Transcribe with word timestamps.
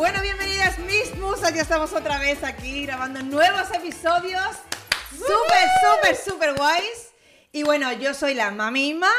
Bueno, 0.00 0.22
bienvenidas 0.22 0.78
mis 0.78 1.14
musas, 1.18 1.54
ya 1.54 1.60
estamos 1.60 1.92
otra 1.92 2.18
vez 2.18 2.42
aquí 2.42 2.86
grabando 2.86 3.22
nuevos 3.22 3.70
episodios 3.70 4.48
súper, 5.10 5.68
súper, 5.82 6.16
súper 6.16 6.54
guays. 6.56 7.12
Y 7.52 7.64
bueno, 7.64 7.92
yo 7.92 8.14
soy 8.14 8.32
la 8.32 8.50
mamima. 8.50 9.10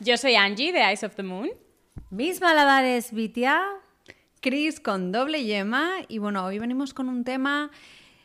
Yo 0.00 0.16
soy 0.16 0.34
Angie 0.34 0.72
de 0.72 0.80
Eyes 0.80 1.04
of 1.04 1.14
the 1.14 1.22
Moon. 1.22 1.50
Mis 2.10 2.40
malabares 2.40 3.12
Vitia, 3.12 3.62
Chris 4.40 4.80
con 4.80 5.12
doble 5.12 5.44
yema 5.44 5.92
y 6.08 6.18
bueno, 6.18 6.46
hoy 6.46 6.58
venimos 6.58 6.94
con 6.94 7.08
un 7.08 7.22
tema 7.22 7.70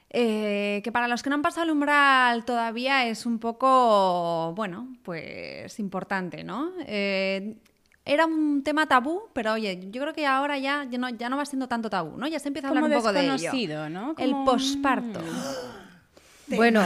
eh, 0.09 0.82
que 0.84 0.91
para 0.91 1.07
los 1.07 1.21
que 1.21 1.30
no 1.30 1.35
han 1.35 1.44
pasado 1.44 1.66
el 1.66 1.70
umbral 1.73 2.44
todavía 2.44 3.05
es 3.05 3.27
un 3.27 3.38
poco, 3.38 4.52
bueno, 4.55 4.96
pues 5.04 5.77
importante, 5.77 6.43
¿no? 6.43 6.71
Eh, 6.87 7.55
era 8.08 8.26
un 8.26 8.63
tema 8.63 8.88
tabú, 8.88 9.24
pero 9.34 9.54
oye, 9.54 9.88
yo 9.91 10.02
creo 10.02 10.13
que 10.13 10.26
ahora 10.26 10.58
ya, 10.58 10.86
ya, 10.90 10.98
no, 10.98 11.10
ya 11.10 11.30
no 11.30 11.38
va 11.38 11.46
siendo 11.46 11.68
tanto 11.68 11.90
tabú, 11.90 12.18
¿no? 12.18 12.27
Ya 12.27 12.40
se 12.40 12.48
empieza 12.48 12.68
a 12.68 12.70
hablar 12.70 12.84
Como 12.84 12.96
un 12.96 13.02
poco 13.02 13.14
de 13.14 13.26
ello. 13.26 14.14
El 14.18 14.32
posparto. 14.46 15.20
Bueno, 16.49 16.82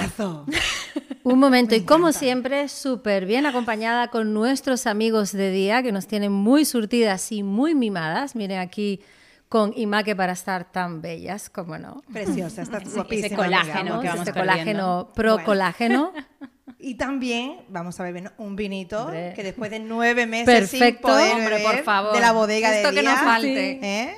un 1.23 1.37
momento. 1.37 1.75
Y 1.75 1.81
como 1.81 2.11
siempre, 2.11 2.67
súper 2.67 3.27
bien 3.27 3.45
acompañada 3.45 4.07
con 4.07 4.33
nuestros 4.33 4.87
amigos 4.87 5.31
de 5.33 5.51
día, 5.51 5.83
que 5.83 5.91
nos 5.91 6.07
tienen 6.07 6.31
muy 6.31 6.65
surtidas 6.65 7.31
y 7.31 7.43
muy 7.43 7.75
mimadas. 7.75 8.35
Miren 8.35 8.57
aquí 8.59 9.01
con 9.49 9.71
Imaque 9.75 10.15
para 10.15 10.33
estar 10.33 10.71
tan 10.71 11.01
bellas, 11.01 11.49
como 11.51 11.77
no. 11.77 12.01
Preciosa, 12.11 12.63
está 12.63 12.79
guapísima. 12.95 13.27
ese 13.27 13.35
colágeno 13.35 14.01
que 14.01 14.07
vamos 14.07 14.27
este 14.27 14.33
perdiendo. 14.33 14.63
colágeno, 14.63 15.09
pro 15.13 15.33
Bueno. 15.33 15.45
colágeno. 15.45 16.11
Y 16.83 16.95
también 16.95 17.63
vamos 17.69 17.99
a 17.99 18.03
beber 18.03 18.33
un 18.37 18.55
vinito 18.55 19.03
Hombre. 19.05 19.33
que 19.35 19.43
después 19.43 19.69
de 19.69 19.79
nueve 19.79 20.25
meses 20.25 20.69
sin 20.69 20.97
poder 20.97 21.33
Hombre, 21.35 21.57
beber 21.57 21.75
por 21.77 21.83
favor. 21.83 22.13
de 22.13 22.19
la 22.19 22.31
bodega 22.31 22.75
Esto 22.75 22.89
de 22.89 22.95
que 22.95 23.01
día. 23.01 23.11
nos 23.11 23.21
falte. 23.21 23.79
¿Eh? 23.83 24.17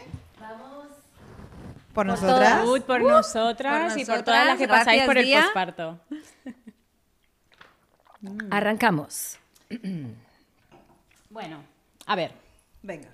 Por 1.94 2.06
nosotras. 2.06 2.62
Por 2.88 3.02
nosotras 3.02 3.94
por 3.94 4.00
y 4.02 4.06
por 4.06 4.24
todas 4.24 4.48
las 4.48 4.58
que 4.58 4.66
nosotras. 4.66 4.80
pasáis 4.86 5.04
por 5.04 5.18
el 5.18 5.34
posparto. 5.34 6.00
Arrancamos. 8.50 9.38
Bueno, 11.30 11.64
a 12.06 12.16
ver. 12.16 12.32
Venga. 12.82 13.13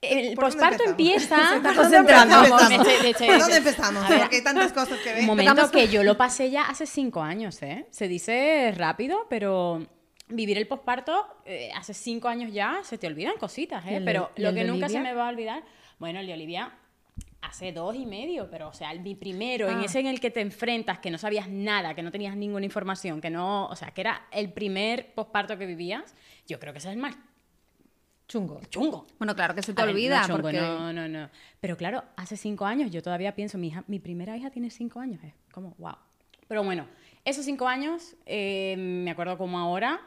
El 0.00 0.34
¿Por 0.36 0.44
dónde 0.44 0.56
posparto 0.58 0.84
empieza. 0.84 1.60
¿Por 1.62 1.74
dónde 1.74 3.56
empezamos? 3.56 4.04
Porque 4.06 4.36
hay 4.36 4.42
tantas 4.44 4.72
cosas 4.72 4.98
que 5.00 5.12
ver. 5.12 5.20
Un 5.20 5.26
momento 5.26 5.70
que 5.70 5.88
yo 5.88 6.02
lo 6.02 6.16
pasé 6.16 6.50
ya 6.50 6.62
hace 6.64 6.86
cinco 6.86 7.20
años, 7.22 7.62
¿eh? 7.62 7.86
Se 7.90 8.08
dice 8.08 8.72
rápido, 8.76 9.26
pero 9.28 9.84
vivir 10.28 10.58
el 10.58 10.66
posparto 10.68 11.26
eh, 11.46 11.70
hace 11.74 11.94
cinco 11.94 12.28
años 12.28 12.52
ya 12.52 12.80
se 12.82 12.98
te 12.98 13.06
olvidan 13.06 13.36
cositas, 13.38 13.84
¿Y 13.86 13.90
¿eh? 13.90 13.96
el 13.96 14.04
Pero 14.04 14.30
lo 14.36 14.50
el 14.50 14.54
que 14.54 14.64
nunca 14.64 14.88
se 14.88 15.00
me 15.00 15.14
va 15.14 15.26
a 15.26 15.30
olvidar, 15.30 15.62
bueno, 15.98 16.20
el 16.20 16.26
de 16.26 16.34
Olivia 16.34 16.70
hace 17.40 17.72
dos 17.72 17.94
y 17.94 18.04
medio, 18.04 18.50
pero 18.50 18.68
o 18.68 18.72
sea, 18.74 18.90
el- 18.92 19.00
mi 19.00 19.14
primero, 19.14 19.68
en 19.70 19.78
Ah. 19.78 19.84
ese 19.84 20.00
en 20.00 20.06
el 20.06 20.20
que 20.20 20.30
te 20.30 20.40
enfrentas, 20.40 20.98
que 20.98 21.10
no 21.10 21.18
sabías 21.18 21.48
nada, 21.48 21.94
que 21.94 22.02
no 22.02 22.10
tenías 22.10 22.36
ninguna 22.36 22.64
información, 22.66 23.20
que 23.20 23.30
no, 23.30 23.66
o 23.68 23.76
sea, 23.76 23.92
que 23.92 24.02
era 24.02 24.26
el 24.32 24.52
primer 24.52 25.14
posparto 25.14 25.56
que 25.56 25.64
vivías, 25.64 26.14
yo 26.46 26.58
creo 26.60 26.72
que 26.72 26.80
ese 26.80 26.88
es 26.88 26.94
el 26.94 27.00
más 27.00 27.16
Chungo. 28.28 28.60
chungo. 28.68 29.06
Bueno, 29.18 29.34
claro 29.34 29.54
que 29.54 29.62
se 29.62 29.72
te 29.72 29.80
A 29.80 29.86
ver, 29.86 29.94
no 29.94 29.98
olvida 29.98 30.22
chungo, 30.26 30.42
porque 30.42 30.60
No, 30.60 30.92
no, 30.92 31.08
no. 31.08 31.30
Pero 31.60 31.76
claro, 31.76 32.04
hace 32.16 32.36
cinco 32.36 32.66
años 32.66 32.90
yo 32.90 33.02
todavía 33.02 33.34
pienso, 33.34 33.56
mi, 33.56 33.68
hija, 33.68 33.84
mi 33.86 33.98
primera 33.98 34.36
hija 34.36 34.50
tiene 34.50 34.70
cinco 34.70 35.00
años. 35.00 35.22
Es 35.24 35.32
como, 35.50 35.74
wow. 35.78 35.96
Pero 36.46 36.62
bueno, 36.62 36.86
esos 37.24 37.44
cinco 37.44 37.66
años, 37.66 38.16
eh, 38.26 38.74
me 38.78 39.10
acuerdo 39.10 39.38
como 39.38 39.58
ahora, 39.58 40.00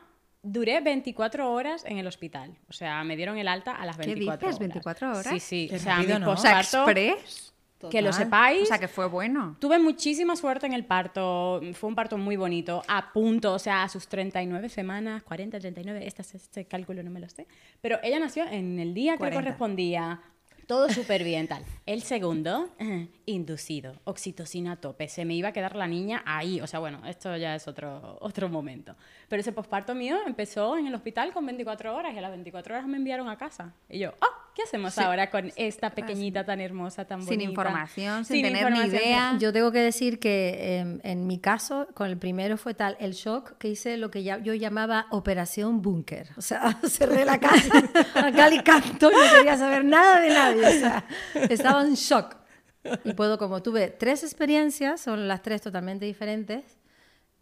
duré 0.43 0.81
24 0.81 1.51
horas 1.51 1.83
en 1.85 1.97
el 1.97 2.07
hospital. 2.07 2.55
O 2.69 2.73
sea, 2.73 3.03
me 3.03 3.15
dieron 3.15 3.37
el 3.37 3.47
alta 3.47 3.71
a 3.75 3.85
las 3.85 3.97
¿Qué 3.97 4.07
24 4.07 4.37
dices, 4.37 4.47
horas. 4.47 4.59
24 4.59 5.09
horas? 5.11 5.27
Sí, 5.27 5.39
sí. 5.39 5.67
Qué 5.69 5.75
o 5.75 5.79
sea, 5.79 5.95
rápido, 5.97 6.19
mi 6.19 6.25
¿no? 6.25 6.31
o 6.31 6.37
sea, 6.37 6.61
que 7.89 8.01
lo 8.01 8.13
sepáis. 8.13 8.63
O 8.63 8.65
sea, 8.65 8.79
que 8.79 8.87
fue 8.87 9.07
bueno. 9.07 9.55
Tuve 9.59 9.79
muchísima 9.79 10.35
suerte 10.35 10.65
en 10.65 10.73
el 10.73 10.85
parto, 10.85 11.61
fue 11.73 11.89
un 11.89 11.95
parto 11.95 12.17
muy 12.17 12.35
bonito, 12.35 12.83
a 12.87 13.11
punto, 13.13 13.53
o 13.53 13.59
sea, 13.59 13.83
a 13.83 13.89
sus 13.89 14.07
39 14.07 14.69
semanas, 14.69 15.23
40, 15.23 15.59
39, 15.59 16.05
este, 16.05 16.21
este 16.21 16.65
cálculo 16.65 17.03
no 17.03 17.11
me 17.11 17.19
lo 17.19 17.29
sé, 17.29 17.47
pero 17.81 17.99
ella 18.03 18.19
nació 18.19 18.45
en 18.45 18.79
el 18.79 18.93
día 18.93 19.13
que 19.13 19.19
40. 19.19 19.41
correspondía, 19.41 20.21
todo 20.71 20.87
súper 20.87 21.25
bien, 21.25 21.49
tal. 21.49 21.65
El 21.85 22.01
segundo, 22.01 22.69
eh, 22.79 23.09
inducido, 23.25 23.93
oxitocina 24.05 24.71
a 24.71 24.75
tope, 24.77 25.09
se 25.09 25.25
me 25.25 25.33
iba 25.33 25.49
a 25.49 25.51
quedar 25.51 25.75
la 25.75 25.85
niña 25.85 26.23
ahí, 26.25 26.61
o 26.61 26.67
sea, 26.67 26.79
bueno, 26.79 27.01
esto 27.05 27.35
ya 27.35 27.55
es 27.55 27.67
otro, 27.67 28.17
otro 28.21 28.47
momento. 28.47 28.95
Pero 29.27 29.41
ese 29.41 29.51
posparto 29.51 29.93
mío 29.93 30.19
empezó 30.25 30.77
en 30.77 30.87
el 30.87 30.95
hospital 30.95 31.33
con 31.33 31.45
24 31.45 31.93
horas 31.93 32.13
y 32.13 32.17
a 32.17 32.21
las 32.21 32.31
24 32.31 32.75
horas 32.75 32.87
me 32.87 32.95
enviaron 32.95 33.27
a 33.27 33.37
casa. 33.37 33.73
Y 33.89 33.99
yo, 33.99 34.11
oh, 34.21 34.53
¿qué 34.55 34.63
hacemos 34.63 34.97
ahora 34.97 35.29
con 35.29 35.51
esta 35.57 35.89
pequeñita 35.89 36.45
tan 36.45 36.61
hermosa, 36.61 37.03
tan 37.03 37.19
bonita? 37.19 37.33
Sin 37.33 37.41
información, 37.49 38.23
sin 38.23 38.41
tener 38.41 38.71
ni 38.71 38.79
información. 38.79 39.01
idea. 39.01 39.37
Yo 39.39 39.51
tengo 39.51 39.73
que 39.73 39.79
decir 39.79 40.19
que 40.19 40.77
em, 40.79 40.99
en 41.03 41.27
mi 41.27 41.39
caso, 41.39 41.87
con 41.93 42.07
el 42.07 42.17
primero 42.17 42.57
fue 42.57 42.73
tal 42.73 42.95
el 42.99 43.11
shock 43.11 43.57
que 43.57 43.67
hice 43.69 43.97
lo 43.97 44.09
que 44.09 44.23
ya, 44.23 44.37
yo 44.37 44.53
llamaba 44.53 45.07
operación 45.11 45.81
búnker. 45.81 46.29
O 46.37 46.41
sea, 46.41 46.79
cerré 46.87 47.25
la 47.25 47.39
casa 47.39 47.83
a 48.15 48.31
cal 48.31 48.53
y 48.53 48.59
canto 48.63 49.11
no 49.11 49.17
quería 49.35 49.57
saber 49.57 49.83
nada 49.83 50.21
de 50.21 50.29
nadie. 50.29 50.60
O 50.67 50.71
sea, 50.71 51.05
estaba 51.49 51.83
en 51.83 51.95
shock. 51.95 52.35
Y 53.03 53.13
puedo, 53.13 53.37
como 53.37 53.61
tuve 53.61 53.89
tres 53.89 54.23
experiencias, 54.23 55.01
son 55.01 55.27
las 55.27 55.41
tres 55.41 55.61
totalmente 55.61 56.05
diferentes. 56.05 56.63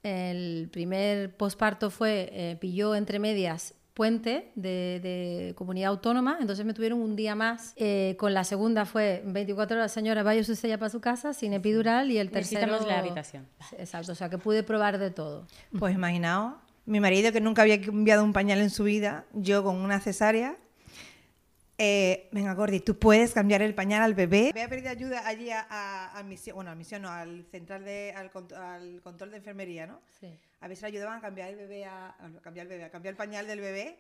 El 0.04 0.70
primer 0.72 1.36
posparto 1.36 1.90
fue, 1.90 2.30
eh, 2.32 2.58
pilló 2.60 2.96
entre 2.96 3.20
medias 3.20 3.76
puente 4.00 4.54
de, 4.56 5.02
de 5.04 5.54
comunidad 5.58 5.90
autónoma, 5.90 6.38
entonces 6.40 6.66
me 6.66 6.74
tuvieron 6.74 7.02
un 7.02 7.18
día 7.18 7.36
más. 7.36 7.74
Eh, 7.76 8.16
con 8.18 8.34
la 8.34 8.46
segunda 8.46 8.86
fue 8.86 9.22
24 9.26 9.76
horas, 9.76 9.92
señora, 9.92 10.24
vaya 10.24 10.40
usted 10.40 10.70
ya 10.70 10.78
para 10.78 10.90
su 10.90 11.02
casa, 11.02 11.34
sin 11.34 11.52
epidural, 11.52 12.10
y 12.10 12.18
el 12.18 12.32
tercero... 12.32 12.62
Necesitamos 12.62 12.88
la 12.88 13.00
habitación. 13.00 13.46
Exacto, 13.78 14.14
o 14.14 14.16
sea 14.16 14.30
que 14.30 14.38
pude 14.38 14.64
probar 14.64 15.00
de 15.00 15.12
todo. 15.12 15.48
Pues 15.78 15.94
imaginaos, 15.94 16.54
mi 16.86 17.02
marido 17.02 17.34
que 17.34 17.42
nunca 17.42 17.64
había 17.64 17.82
cambiado 17.82 18.24
un 18.24 18.32
pañal 18.32 18.60
en 18.62 18.70
su 18.70 18.86
vida, 18.86 19.26
yo 19.34 19.66
con 19.66 19.76
una 19.76 20.00
cesárea. 20.00 20.56
Eh, 21.80 22.30
venga, 22.32 22.54
Gordi, 22.54 22.82
tú 22.82 23.00
puedes 23.00 23.34
cambiar 23.34 23.62
el 23.62 23.74
pañal 23.74 24.04
al 24.04 24.14
bebé. 24.14 24.52
Voy 24.54 24.62
a 24.62 24.70
pedir 24.70 24.88
ayuda 24.88 25.26
allí 25.28 25.50
a, 25.50 25.66
a, 25.70 26.20
a 26.20 26.24
misión, 26.24 26.56
bueno, 26.56 26.70
a 26.72 26.76
misión 26.76 27.02
no, 27.02 27.10
al 27.10 27.46
central 27.50 27.84
de, 27.86 28.14
al, 28.16 28.30
cont- 28.32 28.54
al 28.54 29.02
control 29.02 29.32
de 29.32 29.38
enfermería, 29.38 29.88
¿no? 29.88 30.02
Sí. 30.20 30.38
A 30.60 30.68
ver 30.68 30.76
si 30.78 30.82
le 30.82 30.88
ayudaban 30.90 31.18
a 31.18 31.22
cambiar 31.22 31.50
el 31.50 31.56
bebé, 31.56 31.86
a, 31.86 32.16
cambiar 32.42 32.66
el 32.66 32.70
bebé, 32.70 32.84
a 32.84 32.90
cambiar 32.92 33.14
el 33.14 33.18
pañal 33.18 33.48
del 33.48 33.62
bebé. 33.62 33.98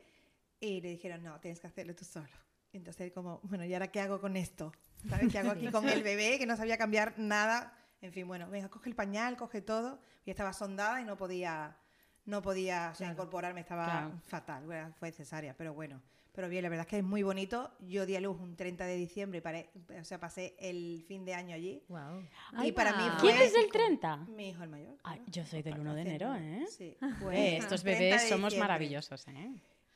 Y 0.60 0.82
le 0.82 0.90
dijeron, 0.90 1.24
no, 1.24 1.40
tienes 1.40 1.60
que 1.62 1.68
hacerlo 1.68 1.96
tú 1.96 2.04
solo. 2.04 2.28
Entonces, 2.74 3.12
como, 3.14 3.40
bueno, 3.44 3.64
¿y 3.64 3.74
ahora 3.74 3.88
qué 3.88 4.02
hago 4.02 4.20
con 4.20 4.36
esto? 4.36 4.74
¿Sabes? 5.10 5.32
¿Qué 5.32 5.40
hago 5.40 5.52
aquí 5.52 5.68
con 5.72 5.88
el 5.88 6.04
bebé 6.04 6.38
que 6.38 6.46
no 6.46 6.58
sabía 6.58 6.78
cambiar 6.78 7.14
nada? 7.18 7.74
En 8.02 8.12
fin, 8.12 8.28
bueno, 8.28 8.50
venga, 8.50 8.68
coge 8.70 8.90
el 8.90 8.96
pañal, 8.96 9.38
coge 9.38 9.62
todo. 9.62 10.00
Y 10.26 10.32
estaba 10.32 10.52
sondada 10.54 11.00
y 11.02 11.06
no 11.06 11.16
podía, 11.18 11.78
no 12.26 12.42
podía 12.42 12.90
o 12.92 12.96
sea, 12.96 13.10
incorporarme, 13.10 13.62
estaba 13.62 13.86
Claro. 13.86 14.22
fatal. 14.28 14.66
Bueno, 14.66 14.94
fue 15.00 15.12
cesárea, 15.14 15.56
pero 15.58 15.74
bueno. 15.74 16.02
Pero 16.34 16.48
bien, 16.48 16.64
la 16.64 16.70
verdad 16.70 16.86
es 16.86 16.90
que 16.90 16.98
es 17.00 17.04
muy 17.04 17.24
bonito. 17.24 17.72
Yo 17.80 18.06
di 18.06 18.16
a 18.16 18.22
luz 18.22 18.40
un 18.40 18.56
30 18.56 18.86
de 18.86 18.96
diciembre, 18.96 19.40
y 19.40 19.42
paré- 19.42 19.70
o 20.00 20.04
sea, 20.06 20.20
pasé 20.20 20.56
el 20.60 21.04
fin 21.08 21.26
de 21.26 21.34
año 21.34 21.56
allí. 21.56 21.84
Wow. 21.90 22.24
y 22.64 22.72
para 22.72 22.94
mí 22.94 23.04
va. 23.08 23.18
fue... 23.20 23.30
¿Quién 23.32 23.42
es 23.42 23.54
del 23.54 23.70
30? 23.72 24.18
Mi 24.28 24.50
hijo 24.50 24.64
el 24.64 24.70
mayor. 24.70 24.96
Ay, 25.04 25.22
yo 25.28 25.46
soy 25.46 25.62
del 25.64 25.80
1 25.80 25.94
de 25.96 26.02
enero, 26.02 26.36
¿eh? 26.36 26.66
Sí. 26.70 26.96
Eh, 27.02 27.14
fue 27.20 27.58
estos 27.58 27.82
30 27.84 28.00
bebés 28.00 28.22
somos 28.30 28.50
diciembre. 28.52 28.60
maravillosos, 28.60 29.28
¿eh? 29.28 29.52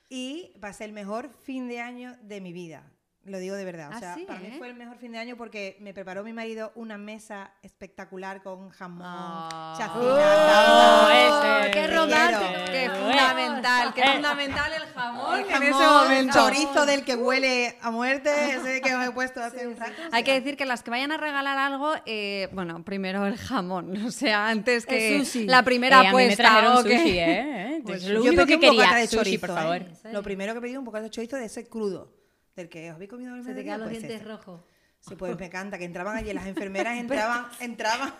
Y 0.09 0.51
ser 0.73 0.87
el 0.87 0.93
mejor 0.93 1.29
fin 1.43 1.67
de 1.69 1.79
año 1.79 2.15
de 2.23 2.41
mi 2.41 2.51
vida. 2.51 2.83
Lo 3.25 3.37
digo 3.39 3.55
de 3.55 3.63
verdad. 3.63 3.89
O 3.89 3.93
Ah, 3.95 3.99
sea, 3.99 4.15
sí, 4.15 4.25
para 4.25 4.39
mí 4.41 4.47
¿eh? 4.47 4.55
fue 4.57 4.67
el 4.67 4.73
mejor 4.75 4.97
fin 4.97 5.13
de 5.13 5.17
año 5.17 5.37
porque 5.37 5.77
me 5.79 5.93
preparó 5.93 6.25
mi 6.25 6.33
marido 6.33 6.73
una 6.75 6.97
mesa 6.97 7.53
espectacular 7.61 8.43
con 8.43 8.69
jamón, 8.69 9.01
Ah. 9.05 9.75
chacina, 9.77 10.01
Oh, 10.03 11.07
gambas, 11.07 11.65
ese. 11.65 11.71
¡Qué 11.71 11.87
romántico! 11.87 12.65
¡Qué 12.65 12.85
Eh, 12.85 12.89
fundamental! 12.89 13.93
¡Qué 13.93 14.01
eh. 14.01 14.13
fundamental 14.13 14.73
el 14.73 14.82
jamón 14.93 15.39
El 15.39 15.45
en 15.51 15.63
ese 15.63 15.71
momento. 15.73 16.33
chorizo 16.33 16.85
del 16.85 17.03
que 17.03 17.15
huele 17.15 17.77
a 17.81 17.91
muerte, 17.91 18.29
ese 18.55 18.81
que 18.81 18.93
os 18.95 19.05
he 19.05 19.11
puesto 19.11 19.41
hace 19.41 19.67
un 19.67 19.75
rato. 19.77 19.93
Hay 20.11 20.23
que 20.23 20.33
decir 20.33 20.55
que 20.57 20.65
las 20.65 20.83
que 20.83 20.91
vayan 20.91 21.11
a 21.11 21.17
regalar 21.17 21.57
algo, 21.57 21.93
eh, 22.05 22.49
bueno, 22.53 22.83
primero 22.83 23.25
el 23.25 23.37
jamón, 23.37 23.95
o 24.05 24.11
sea, 24.11 24.47
antes 24.49 24.85
que 24.85 25.19
sushi. 25.19 25.45
la 25.47 25.63
primera 25.63 25.97
Eh, 25.97 25.99
a 26.07 26.11
mí 26.11 26.17
me 26.17 26.23
apuesta. 26.25 26.43
trajeron 26.43 26.77
o 26.77 26.83
que- 26.83 26.97
sushi, 26.97 27.19
¿eh? 27.19 27.81
Pues 27.85 28.03
lo 28.05 28.23
Yo 28.23 28.29
único 28.31 28.45
pedí 28.45 28.59
que 28.59 28.69
un 28.69 28.75
bocata 28.77 28.89
quería, 28.89 29.01
de 29.01 29.07
sushi, 29.07 29.17
chorizo, 29.17 29.41
por 29.41 29.49
¿eh? 29.49 29.53
favor. 29.53 29.81
Lo 30.13 30.23
primero 30.23 30.53
que 30.53 30.61
pedí 30.61 30.77
un 30.77 30.85
bocado 30.85 31.03
de 31.03 31.09
chorizo 31.09 31.35
de 31.37 31.45
ese 31.45 31.67
crudo, 31.67 32.13
del 32.55 32.69
que 32.69 32.89
os 32.91 32.95
habéis 32.95 33.09
comido 33.09 33.35
el 33.35 33.43
Se 33.43 33.53
te 33.53 33.63
quedan 33.63 33.79
los 33.81 33.89
pues 33.89 33.99
dientes 33.99 34.21
ese. 34.21 34.29
rojos. 34.29 34.61
Sí, 35.05 35.15
pues 35.17 35.37
me 35.37 35.47
encanta, 35.47 35.77
que 35.77 35.83
entraban 35.83 36.15
allí, 36.15 36.31
las 36.31 36.45
enfermeras 36.55 36.97
entraban, 36.97 37.47
entraban. 37.59 38.13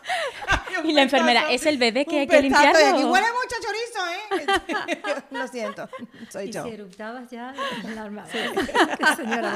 Y 0.84 0.92
la 0.92 1.04
enfermera, 1.04 1.50
¿es 1.50 1.66
el 1.66 1.78
bebé 1.78 2.06
que 2.06 2.20
hay 2.20 2.28
que 2.28 2.40
y 2.40 2.42
limpiarlo? 2.42 2.78
aquí 2.78 3.04
huele 3.06 3.28
mucho. 3.28 3.53
Lo 5.44 5.48
siento, 5.50 5.90
soy 6.30 6.50
Y 6.50 6.52
yo. 6.52 6.64
si 6.64 6.70
eruptabas 6.72 7.30
ya 7.30 7.54
armada. 7.98 8.28
Señora, 9.16 9.52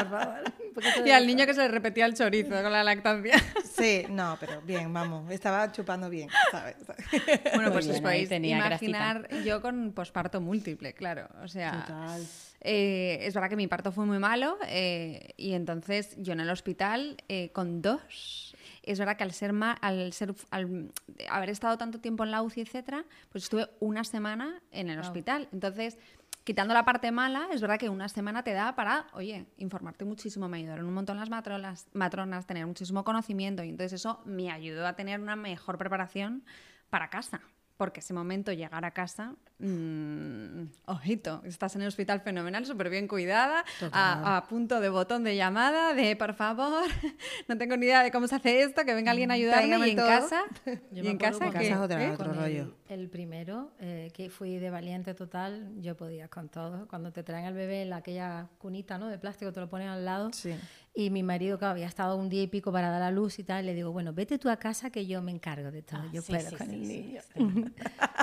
por 0.73 0.83
favor. 0.83 1.07
Y 1.07 1.11
al 1.11 1.25
niño 1.25 1.45
que 1.45 1.53
se 1.53 1.61
le 1.61 1.67
repetía 1.69 2.05
el 2.05 2.13
chorizo 2.13 2.49
con 2.61 2.71
la 2.71 2.83
lactancia. 2.83 3.35
Sí, 3.77 4.05
no, 4.09 4.37
pero 4.39 4.59
bien, 4.63 4.91
vamos, 4.91 5.29
estaba 5.31 5.71
chupando 5.71 6.09
bien, 6.09 6.29
¿sabes? 6.51 6.77
Bueno, 7.53 7.71
pues 7.71 7.87
os 7.87 7.97
ahí 7.97 8.01
podéis 8.01 8.29
tenía 8.29 8.57
imaginar 8.57 9.29
yo 9.43 9.61
con 9.61 9.91
posparto 9.93 10.41
múltiple, 10.41 10.93
claro. 10.95 11.27
O 11.43 11.47
sea, 11.47 11.83
Total. 11.85 12.25
eh, 12.61 13.19
es 13.21 13.35
verdad 13.35 13.49
que 13.49 13.55
mi 13.55 13.67
parto 13.67 13.91
fue 13.91 14.07
muy 14.07 14.17
malo 14.17 14.57
eh, 14.67 15.29
y 15.37 15.53
entonces 15.53 16.15
yo 16.17 16.33
en 16.33 16.39
el 16.39 16.49
hospital 16.49 17.17
eh, 17.29 17.51
con 17.53 17.83
dos. 17.83 18.46
Es 18.91 18.99
verdad 18.99 19.17
que 19.17 19.23
al 19.23 19.31
ser, 19.33 19.53
ma- 19.53 19.73
al 19.73 20.13
ser 20.13 20.33
al 20.51 20.91
haber 21.29 21.49
estado 21.49 21.77
tanto 21.77 21.99
tiempo 21.99 22.23
en 22.23 22.31
la 22.31 22.41
UCI, 22.41 22.61
etcétera, 22.61 23.05
pues 23.31 23.43
estuve 23.45 23.67
una 23.79 24.03
semana 24.03 24.61
en 24.71 24.89
el 24.89 24.99
hospital. 24.99 25.47
Entonces, 25.51 25.97
quitando 26.43 26.73
la 26.73 26.85
parte 26.85 27.11
mala, 27.11 27.47
es 27.51 27.59
verdad 27.61 27.77
que 27.77 27.89
una 27.89 28.07
semana 28.09 28.43
te 28.43 28.53
da 28.53 28.75
para, 28.75 29.07
oye, 29.13 29.45
informarte 29.57 30.05
muchísimo. 30.05 30.47
Me 30.47 30.57
ayudaron 30.57 30.85
un 30.87 30.93
montón 30.93 31.17
las 31.17 31.29
matronas, 31.29 31.87
matronas 31.93 32.45
tener 32.47 32.65
muchísimo 32.65 33.03
conocimiento 33.03 33.63
y 33.63 33.69
entonces 33.69 33.93
eso 33.93 34.21
me 34.25 34.49
ayudó 34.51 34.87
a 34.87 34.93
tener 34.93 35.19
una 35.19 35.35
mejor 35.35 35.77
preparación 35.77 36.43
para 36.89 37.09
casa. 37.09 37.41
Porque 37.77 37.99
ese 37.99 38.11
momento, 38.13 38.51
llegar 38.51 38.83
a 38.85 38.91
casa, 38.91 39.35
mm, 39.59 40.63
ojito, 40.85 41.41
estás 41.45 41.75
en 41.75 41.83
el 41.83 41.87
hospital 41.89 42.21
fenomenal, 42.21 42.65
súper 42.65 42.89
bien 42.89 43.07
cuidada, 43.07 43.63
a, 43.91 44.37
a 44.37 44.47
punto 44.47 44.79
de 44.79 44.89
botón 44.89 45.23
de 45.23 45.35
llamada, 45.35 45.93
de 45.93 46.15
por 46.15 46.33
favor, 46.33 46.83
no 47.47 47.57
tengo 47.57 47.77
ni 47.77 47.85
idea 47.85 48.03
de 48.03 48.11
cómo 48.11 48.27
se 48.27 48.35
hace 48.35 48.61
esto, 48.61 48.83
que 48.83 48.93
venga 48.95 49.11
alguien 49.11 49.29
a 49.29 49.35
ayudarme 49.35 49.59
Tráigame 49.77 49.87
y 49.87 49.91
en 49.91 49.95
todo. 49.97 50.07
casa, 50.07 50.43
Yo 50.91 51.03
y 51.03 51.07
en 51.07 51.17
casa 51.17 51.45
que 51.51 51.51
casa 51.69 51.81
otra- 51.83 52.03
¿eh? 52.03 52.11
otro 52.11 52.25
con 52.31 52.35
rollo. 52.37 52.75
El, 52.89 53.09
primero, 53.09 53.71
eh, 53.79 54.11
que 54.13 54.29
fui 54.29 54.57
de 54.57 54.69
valiente 54.69 55.13
total, 55.13 55.71
yo 55.81 55.95
podía 55.97 56.27
con 56.29 56.47
todo. 56.49 56.87
Cuando 56.87 57.11
te 57.11 57.21
traen 57.23 57.45
al 57.45 57.53
bebé 57.53 57.81
en 57.83 57.93
aquella 57.93 58.47
cunita 58.57 58.97
¿no? 58.97 59.07
de 59.07 59.17
plástico, 59.17 59.51
te 59.51 59.59
lo 59.59 59.67
ponen 59.69 59.89
al 59.89 60.05
lado. 60.05 60.29
Sí. 60.33 60.55
Y 60.93 61.09
mi 61.09 61.21
marido, 61.21 61.59
que 61.59 61.65
había 61.65 61.85
estado 61.87 62.15
un 62.15 62.29
día 62.29 62.43
y 62.43 62.47
pico 62.47 62.71
para 62.71 62.89
dar 62.89 63.01
a 63.01 63.11
luz 63.11 63.39
y 63.39 63.43
tal, 63.43 63.65
le 63.65 63.73
digo, 63.73 63.91
bueno, 63.91 64.13
vete 64.13 64.39
tú 64.39 64.49
a 64.49 64.57
casa 64.57 64.89
que 64.89 65.05
yo 65.05 65.21
me 65.21 65.31
encargo 65.31 65.69
de 65.69 65.81
todo. 65.81 66.01
yo 66.13 66.21
sí, 66.21 66.31
puedo 66.31 66.49
sí, 66.49 66.55
con 66.55 66.67
sí, 66.67 66.73
el 66.73 66.87
niño. 66.87 67.21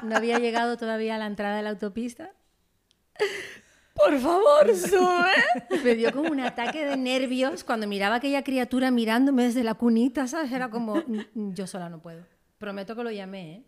no 0.05 0.17
había 0.17 0.39
llegado 0.39 0.77
todavía 0.77 1.17
a 1.17 1.19
la 1.19 1.27
entrada 1.27 1.57
de 1.57 1.63
la 1.63 1.71
autopista. 1.71 2.31
Por 3.95 4.19
favor, 4.19 4.75
sube. 4.77 5.81
Me 5.85 5.95
dio 5.95 6.11
como 6.13 6.31
un 6.31 6.41
ataque 6.41 6.85
de 6.85 6.97
nervios 6.97 7.63
cuando 7.65 7.87
miraba 7.87 8.17
a 8.17 8.19
aquella 8.19 8.43
criatura 8.43 8.91
mirándome 8.91 9.45
desde 9.45 9.63
la 9.63 9.75
cunita, 9.75 10.27
¿sabes? 10.27 10.51
Era 10.51 10.69
como, 10.69 10.97
"Mm, 11.35 11.53
yo 11.53 11.67
sola 11.67 11.89
no 11.89 12.01
puedo. 12.01 12.25
Prometo 12.59 12.97
que 12.97 13.05
lo 13.05 13.11
llamé, 13.11 13.53
¿eh? 13.53 13.65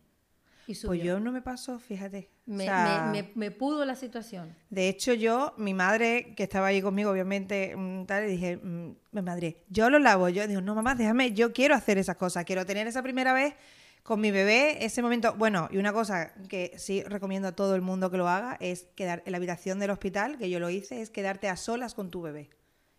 Y. 0.66 0.74
Pues 0.86 1.02
yo 1.02 1.20
no 1.20 1.32
me 1.32 1.42
pasó, 1.42 1.78
fíjate. 1.78 2.30
O 2.48 2.52
me, 2.52 2.64
sea, 2.64 3.08
me- 3.12 3.22
me- 3.22 3.32
me 3.34 3.50
pudo 3.50 3.84
la 3.84 3.94
situación. 3.96 4.54
De 4.70 4.88
hecho, 4.88 5.14
yo, 5.14 5.54
mi 5.56 5.74
madre, 5.74 6.34
que 6.36 6.42
estaba 6.42 6.66
ahí 6.68 6.82
conmigo, 6.82 7.10
obviamente, 7.10 7.74
mm, 7.76 8.04
tal, 8.06 8.24
le 8.24 8.30
dije, 8.30 8.56
mm, 8.56 8.96
mi 9.12 9.22
madre, 9.22 9.62
yo 9.68 9.90
lo 9.90 9.98
lavo. 9.98 10.28
Yo 10.28 10.46
digo, 10.46 10.60
no, 10.60 10.74
mamá, 10.74 10.94
déjame, 10.94 11.32
yo 11.32 11.52
quiero 11.52 11.74
hacer 11.74 11.98
esas 11.98 12.16
cosas. 12.16 12.44
Quiero 12.44 12.66
tener 12.66 12.86
esa 12.86 13.02
primera 13.02 13.32
vez 13.32 13.54
con 14.02 14.20
mi 14.20 14.30
bebé, 14.30 14.84
ese 14.84 15.02
momento. 15.02 15.34
Bueno, 15.34 15.68
y 15.72 15.78
una 15.78 15.92
cosa 15.92 16.32
que 16.48 16.72
sí 16.76 17.02
recomiendo 17.02 17.48
a 17.48 17.52
todo 17.52 17.74
el 17.74 17.82
mundo 17.82 18.10
que 18.10 18.16
lo 18.16 18.28
haga 18.28 18.56
es 18.60 18.86
quedar 18.94 19.22
en 19.26 19.32
la 19.32 19.38
habitación 19.38 19.78
del 19.78 19.90
hospital, 19.90 20.38
que 20.38 20.48
yo 20.50 20.60
lo 20.60 20.70
hice, 20.70 21.00
es 21.00 21.10
quedarte 21.10 21.48
a 21.48 21.56
solas 21.56 21.94
con 21.94 22.10
tu 22.10 22.22
bebé 22.22 22.50